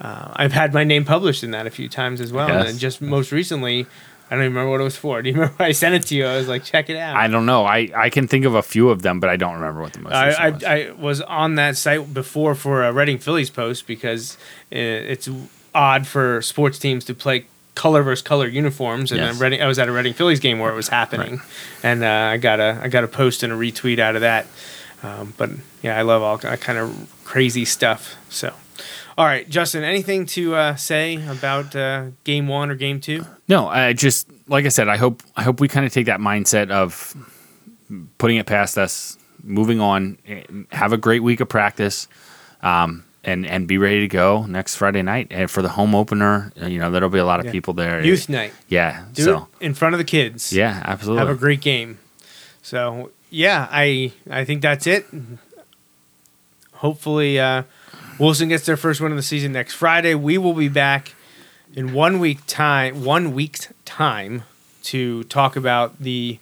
Uh, 0.00 0.32
I've 0.34 0.52
had 0.52 0.72
my 0.72 0.84
name 0.84 1.04
published 1.04 1.44
in 1.44 1.50
that 1.52 1.66
a 1.66 1.70
few 1.70 1.88
times 1.88 2.20
as 2.20 2.32
well. 2.32 2.48
Yes. 2.48 2.70
And 2.70 2.78
just 2.78 3.00
most 3.00 3.32
recently, 3.32 3.86
I 4.30 4.36
don't 4.36 4.44
even 4.44 4.54
remember 4.54 4.70
what 4.70 4.80
it 4.80 4.84
was 4.84 4.96
for. 4.96 5.22
Do 5.22 5.28
you 5.30 5.34
remember 5.34 5.62
I 5.62 5.72
sent 5.72 5.94
it 5.94 6.02
to 6.08 6.14
you? 6.14 6.26
I 6.26 6.36
was 6.36 6.48
like, 6.48 6.64
check 6.64 6.88
it 6.88 6.96
out. 6.96 7.16
I 7.16 7.28
don't 7.28 7.46
know. 7.46 7.64
I, 7.64 7.90
I 7.94 8.10
can 8.10 8.28
think 8.28 8.44
of 8.44 8.54
a 8.54 8.62
few 8.62 8.90
of 8.90 9.02
them, 9.02 9.20
but 9.20 9.30
I 9.30 9.36
don't 9.36 9.54
remember 9.54 9.80
what 9.80 9.92
the 9.92 10.00
most. 10.00 10.12
recent 10.12 10.40
I, 10.40 10.50
was. 10.50 10.64
I, 10.64 10.74
I 10.74 10.90
was 10.92 11.20
on 11.22 11.56
that 11.56 11.76
site 11.76 12.14
before 12.14 12.54
for 12.54 12.84
a 12.84 12.92
Reading 12.92 13.18
Phillies 13.18 13.50
post 13.50 13.86
because 13.86 14.36
it's 14.70 15.28
odd 15.74 16.06
for 16.06 16.40
sports 16.42 16.78
teams 16.78 17.04
to 17.06 17.14
play 17.14 17.46
color 17.74 18.02
versus 18.02 18.22
color 18.22 18.46
uniforms, 18.46 19.10
and 19.12 19.20
Yes. 19.20 19.40
Reading, 19.40 19.62
I 19.62 19.66
was 19.66 19.78
at 19.78 19.88
a 19.88 19.92
Reading 19.92 20.14
Phillies 20.14 20.40
game 20.40 20.58
where 20.58 20.70
it 20.70 20.76
was 20.76 20.88
happening, 20.88 21.40
and 21.82 22.02
uh, 22.04 22.08
I 22.32 22.36
got 22.36 22.60
a 22.60 22.80
I 22.82 22.88
got 22.88 23.04
a 23.04 23.08
post 23.08 23.42
and 23.42 23.52
a 23.52 23.56
retweet 23.56 23.98
out 23.98 24.14
of 24.14 24.20
that. 24.22 24.46
Um, 25.02 25.34
but 25.36 25.50
yeah, 25.82 25.98
I 25.98 26.02
love 26.02 26.22
all 26.22 26.38
kind 26.38 26.78
of 26.78 27.12
crazy 27.24 27.64
stuff. 27.66 28.14
So, 28.30 28.54
all 29.18 29.26
right, 29.26 29.46
Justin, 29.48 29.84
anything 29.84 30.24
to 30.26 30.54
uh, 30.54 30.76
say 30.76 31.22
about 31.28 31.76
uh, 31.76 32.06
game 32.24 32.48
one 32.48 32.70
or 32.70 32.74
game 32.74 33.00
two? 33.00 33.26
no, 33.48 33.68
I 33.68 33.92
just 33.92 34.28
like 34.48 34.64
I 34.64 34.68
said. 34.70 34.88
I 34.88 34.96
hope 34.96 35.22
I 35.36 35.42
hope 35.42 35.60
we 35.60 35.68
kind 35.68 35.84
of 35.84 35.92
take 35.92 36.06
that 36.06 36.20
mindset 36.20 36.70
of 36.70 37.14
putting 38.18 38.38
it 38.38 38.46
past 38.46 38.78
us, 38.78 39.18
moving 39.42 39.80
on, 39.80 40.16
have 40.72 40.92
a 40.92 40.96
great 40.96 41.22
week 41.22 41.40
of 41.40 41.48
practice, 41.48 42.08
um, 42.62 43.03
and 43.24 43.46
and 43.46 43.66
be 43.66 43.78
ready 43.78 44.00
to 44.00 44.08
go 44.08 44.44
next 44.46 44.76
Friday 44.76 45.02
night 45.02 45.28
and 45.30 45.50
for 45.50 45.62
the 45.62 45.70
home 45.70 45.94
opener. 45.94 46.52
uh, 46.60 46.66
You 46.66 46.78
know, 46.78 46.90
there'll 46.90 47.08
be 47.10 47.18
a 47.18 47.24
lot 47.24 47.40
of 47.40 47.46
Yeah. 47.46 47.52
people 47.52 47.74
there. 47.74 48.04
Youth 48.04 48.28
night, 48.28 48.52
yeah. 48.68 49.04
do 49.12 49.22
so 49.24 49.48
in 49.60 49.74
front 49.74 49.94
of 49.94 49.98
the 49.98 50.04
kids. 50.04 50.52
yeah, 50.52 50.82
absolutely. 50.84 51.20
have 51.26 51.34
a 51.36 51.38
great 51.38 51.60
game. 51.60 51.98
So 52.62 53.10
yeah, 53.30 53.68
I 53.70 54.12
I 54.30 54.44
think 54.44 54.62
that's 54.62 54.86
it. 54.86 55.06
Hopefully, 56.74 57.38
uh, 57.40 57.62
Wilson 58.18 58.48
gets 58.48 58.66
their 58.66 58.76
first 58.76 59.00
win 59.00 59.12
of 59.12 59.16
the 59.16 59.22
season 59.22 59.52
next 59.52 59.74
Friday. 59.74 60.14
We 60.14 60.38
will 60.38 60.54
be 60.54 60.68
back 60.68 61.14
in 61.74 61.92
one 61.94 62.18
week 62.20 62.40
time. 62.46 63.04
One 63.04 63.32
week's 63.32 63.68
time 63.84 64.42
to 64.84 65.24
talk 65.24 65.56
about 65.56 65.98
the 66.00 66.38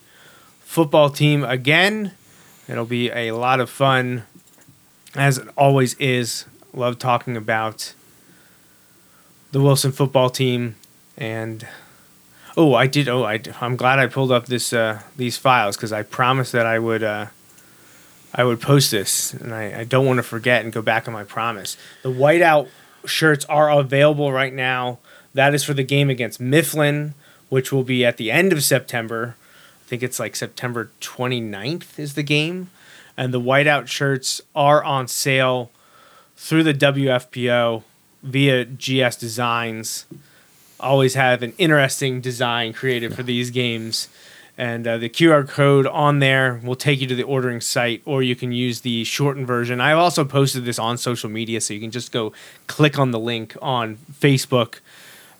football 0.61 1.09
team 1.09 1.43
again. 1.43 2.11
It'll 2.67 2.85
be 2.85 3.09
a 3.11 3.31
lot 3.31 3.59
of 3.59 3.69
fun, 3.69 4.23
as 5.15 5.37
it 5.37 5.47
always 5.55 5.93
is. 5.95 6.45
Love 6.73 6.97
talking 6.97 7.37
about 7.37 7.93
the 9.51 9.61
Wilson 9.61 9.91
football 9.91 10.29
team 10.29 10.75
and 11.17 11.67
Oh, 12.55 12.75
I 12.75 12.85
did. 12.85 13.09
Oh, 13.09 13.23
I, 13.23 13.41
I'm 13.61 13.75
glad 13.75 13.97
I 13.97 14.07
pulled 14.07 14.31
up 14.31 14.45
this 14.45 14.73
uh, 14.73 15.01
these 15.17 15.37
files 15.37 15.75
because 15.75 15.91
I 15.91 16.03
promised 16.03 16.51
that 16.51 16.65
I 16.67 16.77
would 16.77 17.01
uh, 17.01 17.27
I 18.33 18.43
would 18.43 18.61
post 18.61 18.91
this, 18.91 19.33
and 19.33 19.53
I, 19.53 19.79
I 19.79 19.83
don't 19.83 20.05
want 20.05 20.17
to 20.17 20.23
forget 20.23 20.63
and 20.63 20.71
go 20.71 20.81
back 20.81 21.07
on 21.07 21.13
my 21.13 21.23
promise. 21.23 21.77
The 22.03 22.09
whiteout 22.09 22.69
shirts 23.05 23.45
are 23.45 23.71
available 23.71 24.31
right 24.31 24.53
now. 24.53 24.99
That 25.33 25.55
is 25.55 25.63
for 25.63 25.73
the 25.73 25.83
game 25.83 26.11
against 26.11 26.39
Mifflin, 26.39 27.15
which 27.49 27.71
will 27.71 27.83
be 27.83 28.05
at 28.05 28.17
the 28.17 28.29
end 28.29 28.53
of 28.53 28.63
September. 28.63 29.35
I 29.81 29.89
think 29.89 30.03
it's 30.03 30.19
like 30.19 30.35
September 30.35 30.91
29th 31.01 31.97
is 31.97 32.13
the 32.13 32.23
game, 32.23 32.69
and 33.17 33.33
the 33.33 33.41
whiteout 33.41 33.87
shirts 33.87 34.41
are 34.55 34.83
on 34.83 35.07
sale 35.07 35.71
through 36.35 36.63
the 36.63 36.73
WFPO 36.73 37.83
via 38.23 38.65
GS 38.65 39.15
Designs 39.17 40.05
always 40.79 41.13
have 41.15 41.41
an 41.41 41.53
interesting 41.57 42.21
design 42.21 42.73
created 42.73 43.15
for 43.15 43.23
these 43.23 43.49
games. 43.49 44.09
And 44.57 44.85
uh, 44.85 44.97
the 44.97 45.09
QR 45.09 45.47
code 45.47 45.87
on 45.87 46.19
there 46.19 46.59
will 46.63 46.75
take 46.75 47.01
you 47.01 47.07
to 47.07 47.15
the 47.15 47.23
ordering 47.23 47.59
site, 47.59 48.03
or 48.05 48.21
you 48.21 48.35
can 48.35 48.51
use 48.51 48.81
the 48.81 49.03
shortened 49.03 49.47
version. 49.47 49.81
I've 49.81 49.97
also 49.97 50.23
posted 50.25 50.63
this 50.63 50.77
on 50.77 50.97
social 50.97 51.29
media, 51.29 51.59
so 51.59 51.73
you 51.73 51.79
can 51.79 51.89
just 51.89 52.11
go 52.11 52.33
click 52.67 52.99
on 52.99 53.11
the 53.11 53.19
link 53.19 53.55
on 53.61 53.97
Facebook 54.11 54.79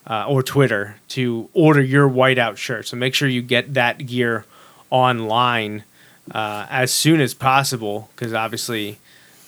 uh, 0.08 0.26
or 0.28 0.42
Twitter 0.42 0.96
to 1.10 1.48
order 1.54 1.82
your 1.82 2.10
whiteout 2.10 2.58
shirt. 2.58 2.88
So 2.88 2.98
make 2.98 3.14
sure 3.14 3.28
you 3.28 3.44
get 3.44 3.76
that 3.76 4.06
gear 4.08 4.46
online 4.90 5.84
uh, 6.32 6.66
as 6.72 6.92
soon 6.92 7.22
as 7.22 7.36
possible, 7.36 8.10
because 8.16 8.34
obviously 8.34 8.98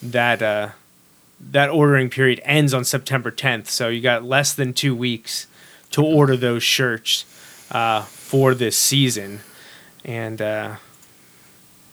that 0.03 0.43
uh, 0.43 0.69
that 1.51 1.69
ordering 1.69 2.09
period 2.09 2.41
ends 2.43 2.73
on 2.73 2.83
September 2.83 3.31
10th. 3.31 3.67
So 3.67 3.87
you 3.89 4.01
got 4.01 4.23
less 4.23 4.53
than 4.53 4.73
two 4.73 4.95
weeks 4.95 5.47
to 5.91 6.03
order 6.03 6.35
those 6.35 6.63
shirts 6.63 7.25
uh, 7.71 8.01
for 8.03 8.53
this 8.53 8.77
season, 8.77 9.41
and 10.03 10.41
uh, 10.41 10.75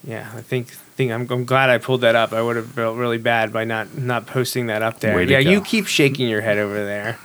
yeah, 0.05 0.30
I 0.34 0.42
think 0.42 0.68
think 0.68 1.12
I'm, 1.12 1.30
I'm 1.30 1.44
glad 1.44 1.70
I 1.70 1.78
pulled 1.78 2.03
that 2.03 2.14
up. 2.14 2.32
I 2.32 2.42
would 2.42 2.57
have 2.57 2.66
felt 2.66 2.96
really 2.96 3.18
bad 3.18 3.53
by 3.53 3.64
not 3.64 3.96
not 3.96 4.26
posting 4.26 4.66
that 4.66 4.82
up 4.82 5.00
there. 5.00 5.14
Yeah, 5.22 5.38
you 5.38 5.61
keep 5.61 5.86
shaking 5.86 6.28
your 6.28 6.40
head 6.40 6.59
over 6.59 6.84
there. 6.84 7.18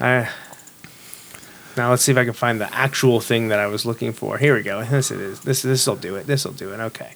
I. 0.00 0.30
Now 1.76 1.90
let's 1.90 2.04
see 2.04 2.12
if 2.12 2.18
I 2.18 2.24
can 2.24 2.34
find 2.34 2.60
the 2.60 2.72
actual 2.72 3.20
thing 3.20 3.48
that 3.48 3.58
I 3.58 3.66
was 3.66 3.84
looking 3.84 4.12
for. 4.12 4.38
Here 4.38 4.54
we 4.54 4.62
go. 4.62 4.84
This 4.84 5.10
it 5.10 5.20
is. 5.20 5.40
This 5.40 5.62
this 5.62 5.86
will 5.86 5.96
do 5.96 6.14
it. 6.16 6.26
This 6.26 6.44
will 6.44 6.52
do 6.52 6.72
it. 6.72 6.80
Okay. 6.80 7.14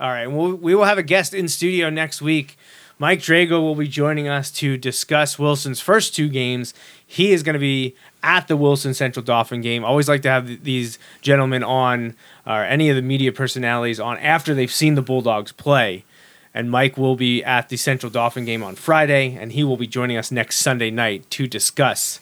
All 0.00 0.08
right. 0.08 0.26
We'll, 0.26 0.54
we 0.54 0.74
will 0.74 0.84
have 0.84 0.98
a 0.98 1.02
guest 1.02 1.34
in 1.34 1.48
studio 1.48 1.90
next 1.90 2.22
week. 2.22 2.56
Mike 2.98 3.20
Drago 3.20 3.60
will 3.60 3.76
be 3.76 3.86
joining 3.86 4.26
us 4.26 4.50
to 4.50 4.76
discuss 4.76 5.38
Wilson's 5.38 5.80
first 5.80 6.14
two 6.16 6.28
games. 6.28 6.74
He 7.06 7.30
is 7.30 7.44
going 7.44 7.54
to 7.54 7.60
be 7.60 7.94
at 8.24 8.48
the 8.48 8.56
Wilson 8.56 8.92
Central 8.92 9.24
Dauphin 9.24 9.60
game. 9.60 9.84
Always 9.84 10.08
like 10.08 10.22
to 10.22 10.30
have 10.30 10.48
th- 10.48 10.62
these 10.62 10.98
gentlemen 11.20 11.62
on, 11.62 12.16
or 12.44 12.64
any 12.64 12.90
of 12.90 12.96
the 12.96 13.02
media 13.02 13.30
personalities 13.32 14.00
on 14.00 14.18
after 14.18 14.52
they've 14.52 14.72
seen 14.72 14.96
the 14.96 15.02
Bulldogs 15.02 15.52
play. 15.52 16.04
And 16.52 16.72
Mike 16.72 16.96
will 16.96 17.14
be 17.14 17.44
at 17.44 17.68
the 17.68 17.76
Central 17.76 18.10
Dauphin 18.10 18.44
game 18.44 18.64
on 18.64 18.74
Friday, 18.74 19.36
and 19.36 19.52
he 19.52 19.62
will 19.62 19.76
be 19.76 19.86
joining 19.86 20.16
us 20.16 20.32
next 20.32 20.58
Sunday 20.58 20.90
night 20.90 21.30
to 21.30 21.46
discuss 21.46 22.18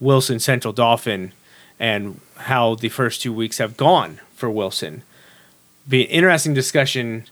Wilson 0.00 0.40
Central 0.40 0.72
Dauphin 0.72 1.32
and 1.78 2.20
how 2.36 2.74
the 2.74 2.88
first 2.88 3.22
two 3.22 3.32
weeks 3.32 3.58
have 3.58 3.76
gone 3.76 4.18
for 4.34 4.50
Wilson. 4.50 5.02
Be 5.88 6.04
an 6.04 6.10
interesting 6.10 6.52
discussion 6.52 7.26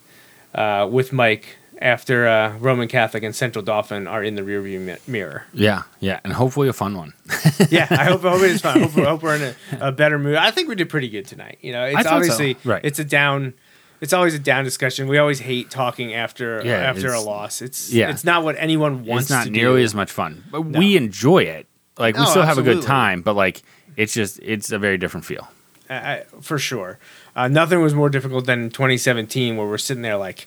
uh, 0.55 0.89
with 0.89 1.13
Mike 1.13 1.57
after 1.81 2.27
uh, 2.27 2.57
Roman 2.59 2.89
Catholic 2.89 3.23
and 3.23 3.35
Central 3.35 3.65
Dauphin 3.65 4.07
are 4.07 4.23
in 4.23 4.35
the 4.35 4.43
rearview 4.43 4.81
mi- 4.81 4.97
mirror. 5.07 5.45
Yeah, 5.53 5.83
yeah, 6.01 6.21
and 6.25 6.33
hopefully 6.33 6.69
a 6.69 6.73
fun 6.73 6.97
one. 6.97 7.13
yeah, 7.71 7.87
I 7.91 8.05
hope, 8.05 8.25
I 8.25 8.31
hope 8.33 8.43
it's 8.43 8.61
fun. 8.63 8.79
I 8.83 8.87
hope, 8.87 8.99
I 8.99 9.05
hope 9.11 9.23
we're 9.23 9.37
in 9.37 9.43
a, 9.43 9.55
a 9.89 9.93
better 9.93 10.19
mood. 10.19 10.37
I 10.37 10.51
think 10.51 10.69
we 10.69 10.75
did 10.75 10.89
pretty 10.89 11.09
good 11.09 11.27
tonight. 11.27 11.59
You 11.61 11.73
know, 11.73 11.85
it's 11.85 11.95
thought 11.97 12.05
so. 12.05 12.11
obviously 12.17 12.57
Right. 12.65 12.85
it's 12.85 12.99
a 12.99 13.05
down. 13.05 13.55
It's 14.01 14.13
always 14.13 14.35
a 14.35 14.39
down 14.39 14.63
discussion. 14.65 15.09
We 15.09 15.19
always 15.19 15.41
hate 15.41 15.71
talking 15.71 16.15
after 16.15 16.63
Yeah, 16.65 16.75
after 16.75 17.13
a 17.13 17.21
loss. 17.21 17.61
It's 17.63 17.93
yeah. 17.93 18.11
it's 18.11 18.23
not 18.25 18.45
what 18.45 18.55
anyone 18.59 19.05
wants. 19.05 19.25
it's 19.25 19.31
not 19.31 19.45
to 19.47 19.51
nearly 19.51 19.81
do. 19.81 19.85
as 19.85 19.95
much 19.95 20.11
fun, 20.11 20.45
but 20.53 20.63
we 20.63 20.97
enjoy 20.97 21.43
it. 21.45 21.67
Like 21.99 22.17
we 22.17 22.23
No, 22.23 22.29
still 22.29 22.43
have 22.45 22.59
a 22.59 22.63
good 22.63 22.83
time, 22.83 23.23
but 23.23 23.35
like 23.35 23.63
it's 23.97 24.15
just 24.15 24.39
it's 24.41 24.71
a 24.71 24.79
very 24.79 24.99
different 24.99 25.27
feel. 25.27 25.49
I, 25.91 25.95
I- 25.97 26.25
for 26.41 26.59
sure. 26.59 26.99
Uh, 27.35 27.49
nothing 27.49 27.81
was 27.83 27.95
more 27.95 28.09
difficult 28.11 28.47
than 28.47 28.69
2017, 28.71 29.57
where 29.57 29.67
we're 29.67 29.79
sitting 29.79 30.03
there 30.03 30.17
like, 30.17 30.47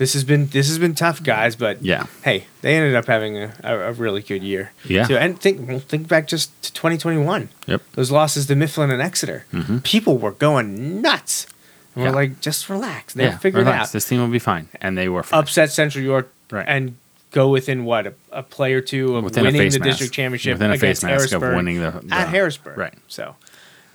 this 0.00 0.14
has 0.14 0.24
been 0.24 0.46
this 0.46 0.66
has 0.68 0.78
been 0.78 0.94
tough, 0.94 1.22
guys. 1.22 1.54
But 1.56 1.82
Yeah. 1.82 2.06
hey, 2.24 2.46
they 2.62 2.74
ended 2.74 2.94
up 2.94 3.04
having 3.06 3.36
a, 3.36 3.54
a, 3.62 3.78
a 3.90 3.92
really 3.92 4.22
good 4.22 4.42
year. 4.42 4.72
Yeah. 4.84 5.06
So, 5.06 5.14
and 5.16 5.38
think 5.38 5.82
think 5.84 6.08
back 6.08 6.26
just 6.26 6.50
to 6.62 6.72
2021. 6.72 7.50
Yep. 7.66 7.82
Those 7.92 8.10
losses 8.10 8.46
to 8.46 8.56
Mifflin 8.56 8.90
and 8.90 9.02
Exeter, 9.02 9.44
mm-hmm. 9.52 9.78
people 9.80 10.16
were 10.16 10.32
going 10.32 11.02
nuts. 11.02 11.46
And 11.94 12.02
Yeah. 12.04 12.10
we're 12.10 12.16
like, 12.16 12.40
just 12.40 12.68
relax. 12.70 13.12
They'll 13.14 13.26
yeah, 13.32 13.38
figure 13.38 13.60
it 13.60 13.64
relax. 13.64 13.88
out. 13.90 13.92
This 13.92 14.08
team 14.08 14.20
will 14.20 14.28
be 14.28 14.38
fine, 14.38 14.68
and 14.80 14.96
they 14.96 15.08
were 15.10 15.22
fine. 15.22 15.38
Upset 15.40 15.70
Central 15.70 16.02
York 16.02 16.32
Right. 16.50 16.64
and 16.66 16.96
go 17.32 17.48
within 17.50 17.84
what 17.84 18.06
a, 18.06 18.14
a 18.32 18.42
play 18.42 18.72
or 18.72 18.80
two 18.80 19.16
of 19.16 19.24
Within 19.24 19.44
winning 19.44 19.70
the 19.70 19.78
mask. 19.80 19.90
district 19.90 20.14
championship 20.14 20.54
Within 20.54 20.70
a 20.70 20.74
against 20.74 21.02
face 21.02 21.10
mask 21.10 21.32
of 21.34 21.42
Harrisburg 21.42 21.56
winning 21.56 21.80
the- 21.80 22.00
the- 22.02 22.14
at 22.14 22.28
Harrisburg. 22.28 22.78
right. 22.78 22.94
So, 23.06 23.36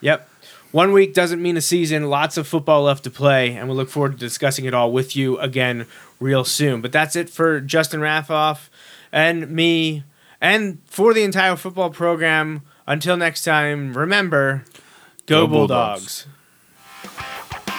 yep. 0.01 0.29
One 0.75 0.91
week 0.91 1.13
doesn't 1.13 1.41
mean 1.41 1.55
a 1.55 1.61
season. 1.61 2.09
Lots 2.09 2.35
of 2.35 2.49
football 2.49 2.83
left 2.83 3.05
to 3.05 3.09
play, 3.09 3.55
and 3.55 3.69
we 3.69 3.75
look 3.75 3.87
forward 3.87 4.11
to 4.11 4.17
discussing 4.17 4.65
it 4.65 4.73
all 4.73 4.91
with 4.91 5.15
you 5.15 5.39
again 5.39 5.85
real 6.19 6.43
soon. 6.43 6.81
But 6.81 6.91
that's 6.91 7.15
it 7.15 7.29
for 7.29 7.61
Justin 7.61 8.01
Raffauf 8.01 8.67
and 9.09 9.49
me, 9.49 10.03
and 10.41 10.79
for 10.83 11.13
the 11.13 11.23
entire 11.23 11.55
football 11.55 11.91
program. 11.91 12.61
Until 12.85 13.15
next 13.15 13.45
time, 13.45 13.97
remember, 13.97 14.65
go, 15.27 15.47
Go 15.47 15.47
Bulldogs. 15.47 16.25
Bulldogs. 16.25 16.27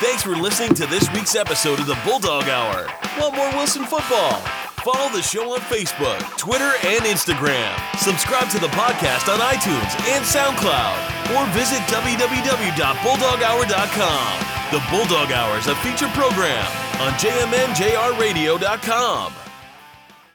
Thanks 0.01 0.22
for 0.22 0.34
listening 0.34 0.72
to 0.76 0.86
this 0.86 1.12
week's 1.12 1.36
episode 1.36 1.78
of 1.78 1.86
the 1.86 1.99
Bulldog 2.03 2.44
Hour. 2.44 2.86
Want 3.20 3.36
more 3.36 3.51
Wilson 3.51 3.84
football? 3.84 4.40
Follow 4.87 5.11
the 5.11 5.18
show 5.20 5.53
on 5.53 5.59
Facebook, 5.62 6.22
Twitter, 6.39 6.70
and 6.84 7.01
Instagram. 7.01 7.74
Subscribe 7.99 8.49
to 8.51 8.61
the 8.61 8.68
podcast 8.68 9.26
on 9.26 9.41
iTunes 9.41 9.99
and 10.07 10.24
SoundCloud, 10.24 11.34
or 11.34 11.45
visit 11.51 11.80
www.bulldoghour.com. 11.91 14.47
The 14.70 14.78
Bulldog 14.89 15.32
Hour 15.32 15.59
is 15.59 15.66
a 15.66 15.74
feature 15.82 16.07
program 16.11 16.64
on 17.01 17.11
jmnjrradio.com. 17.14 19.45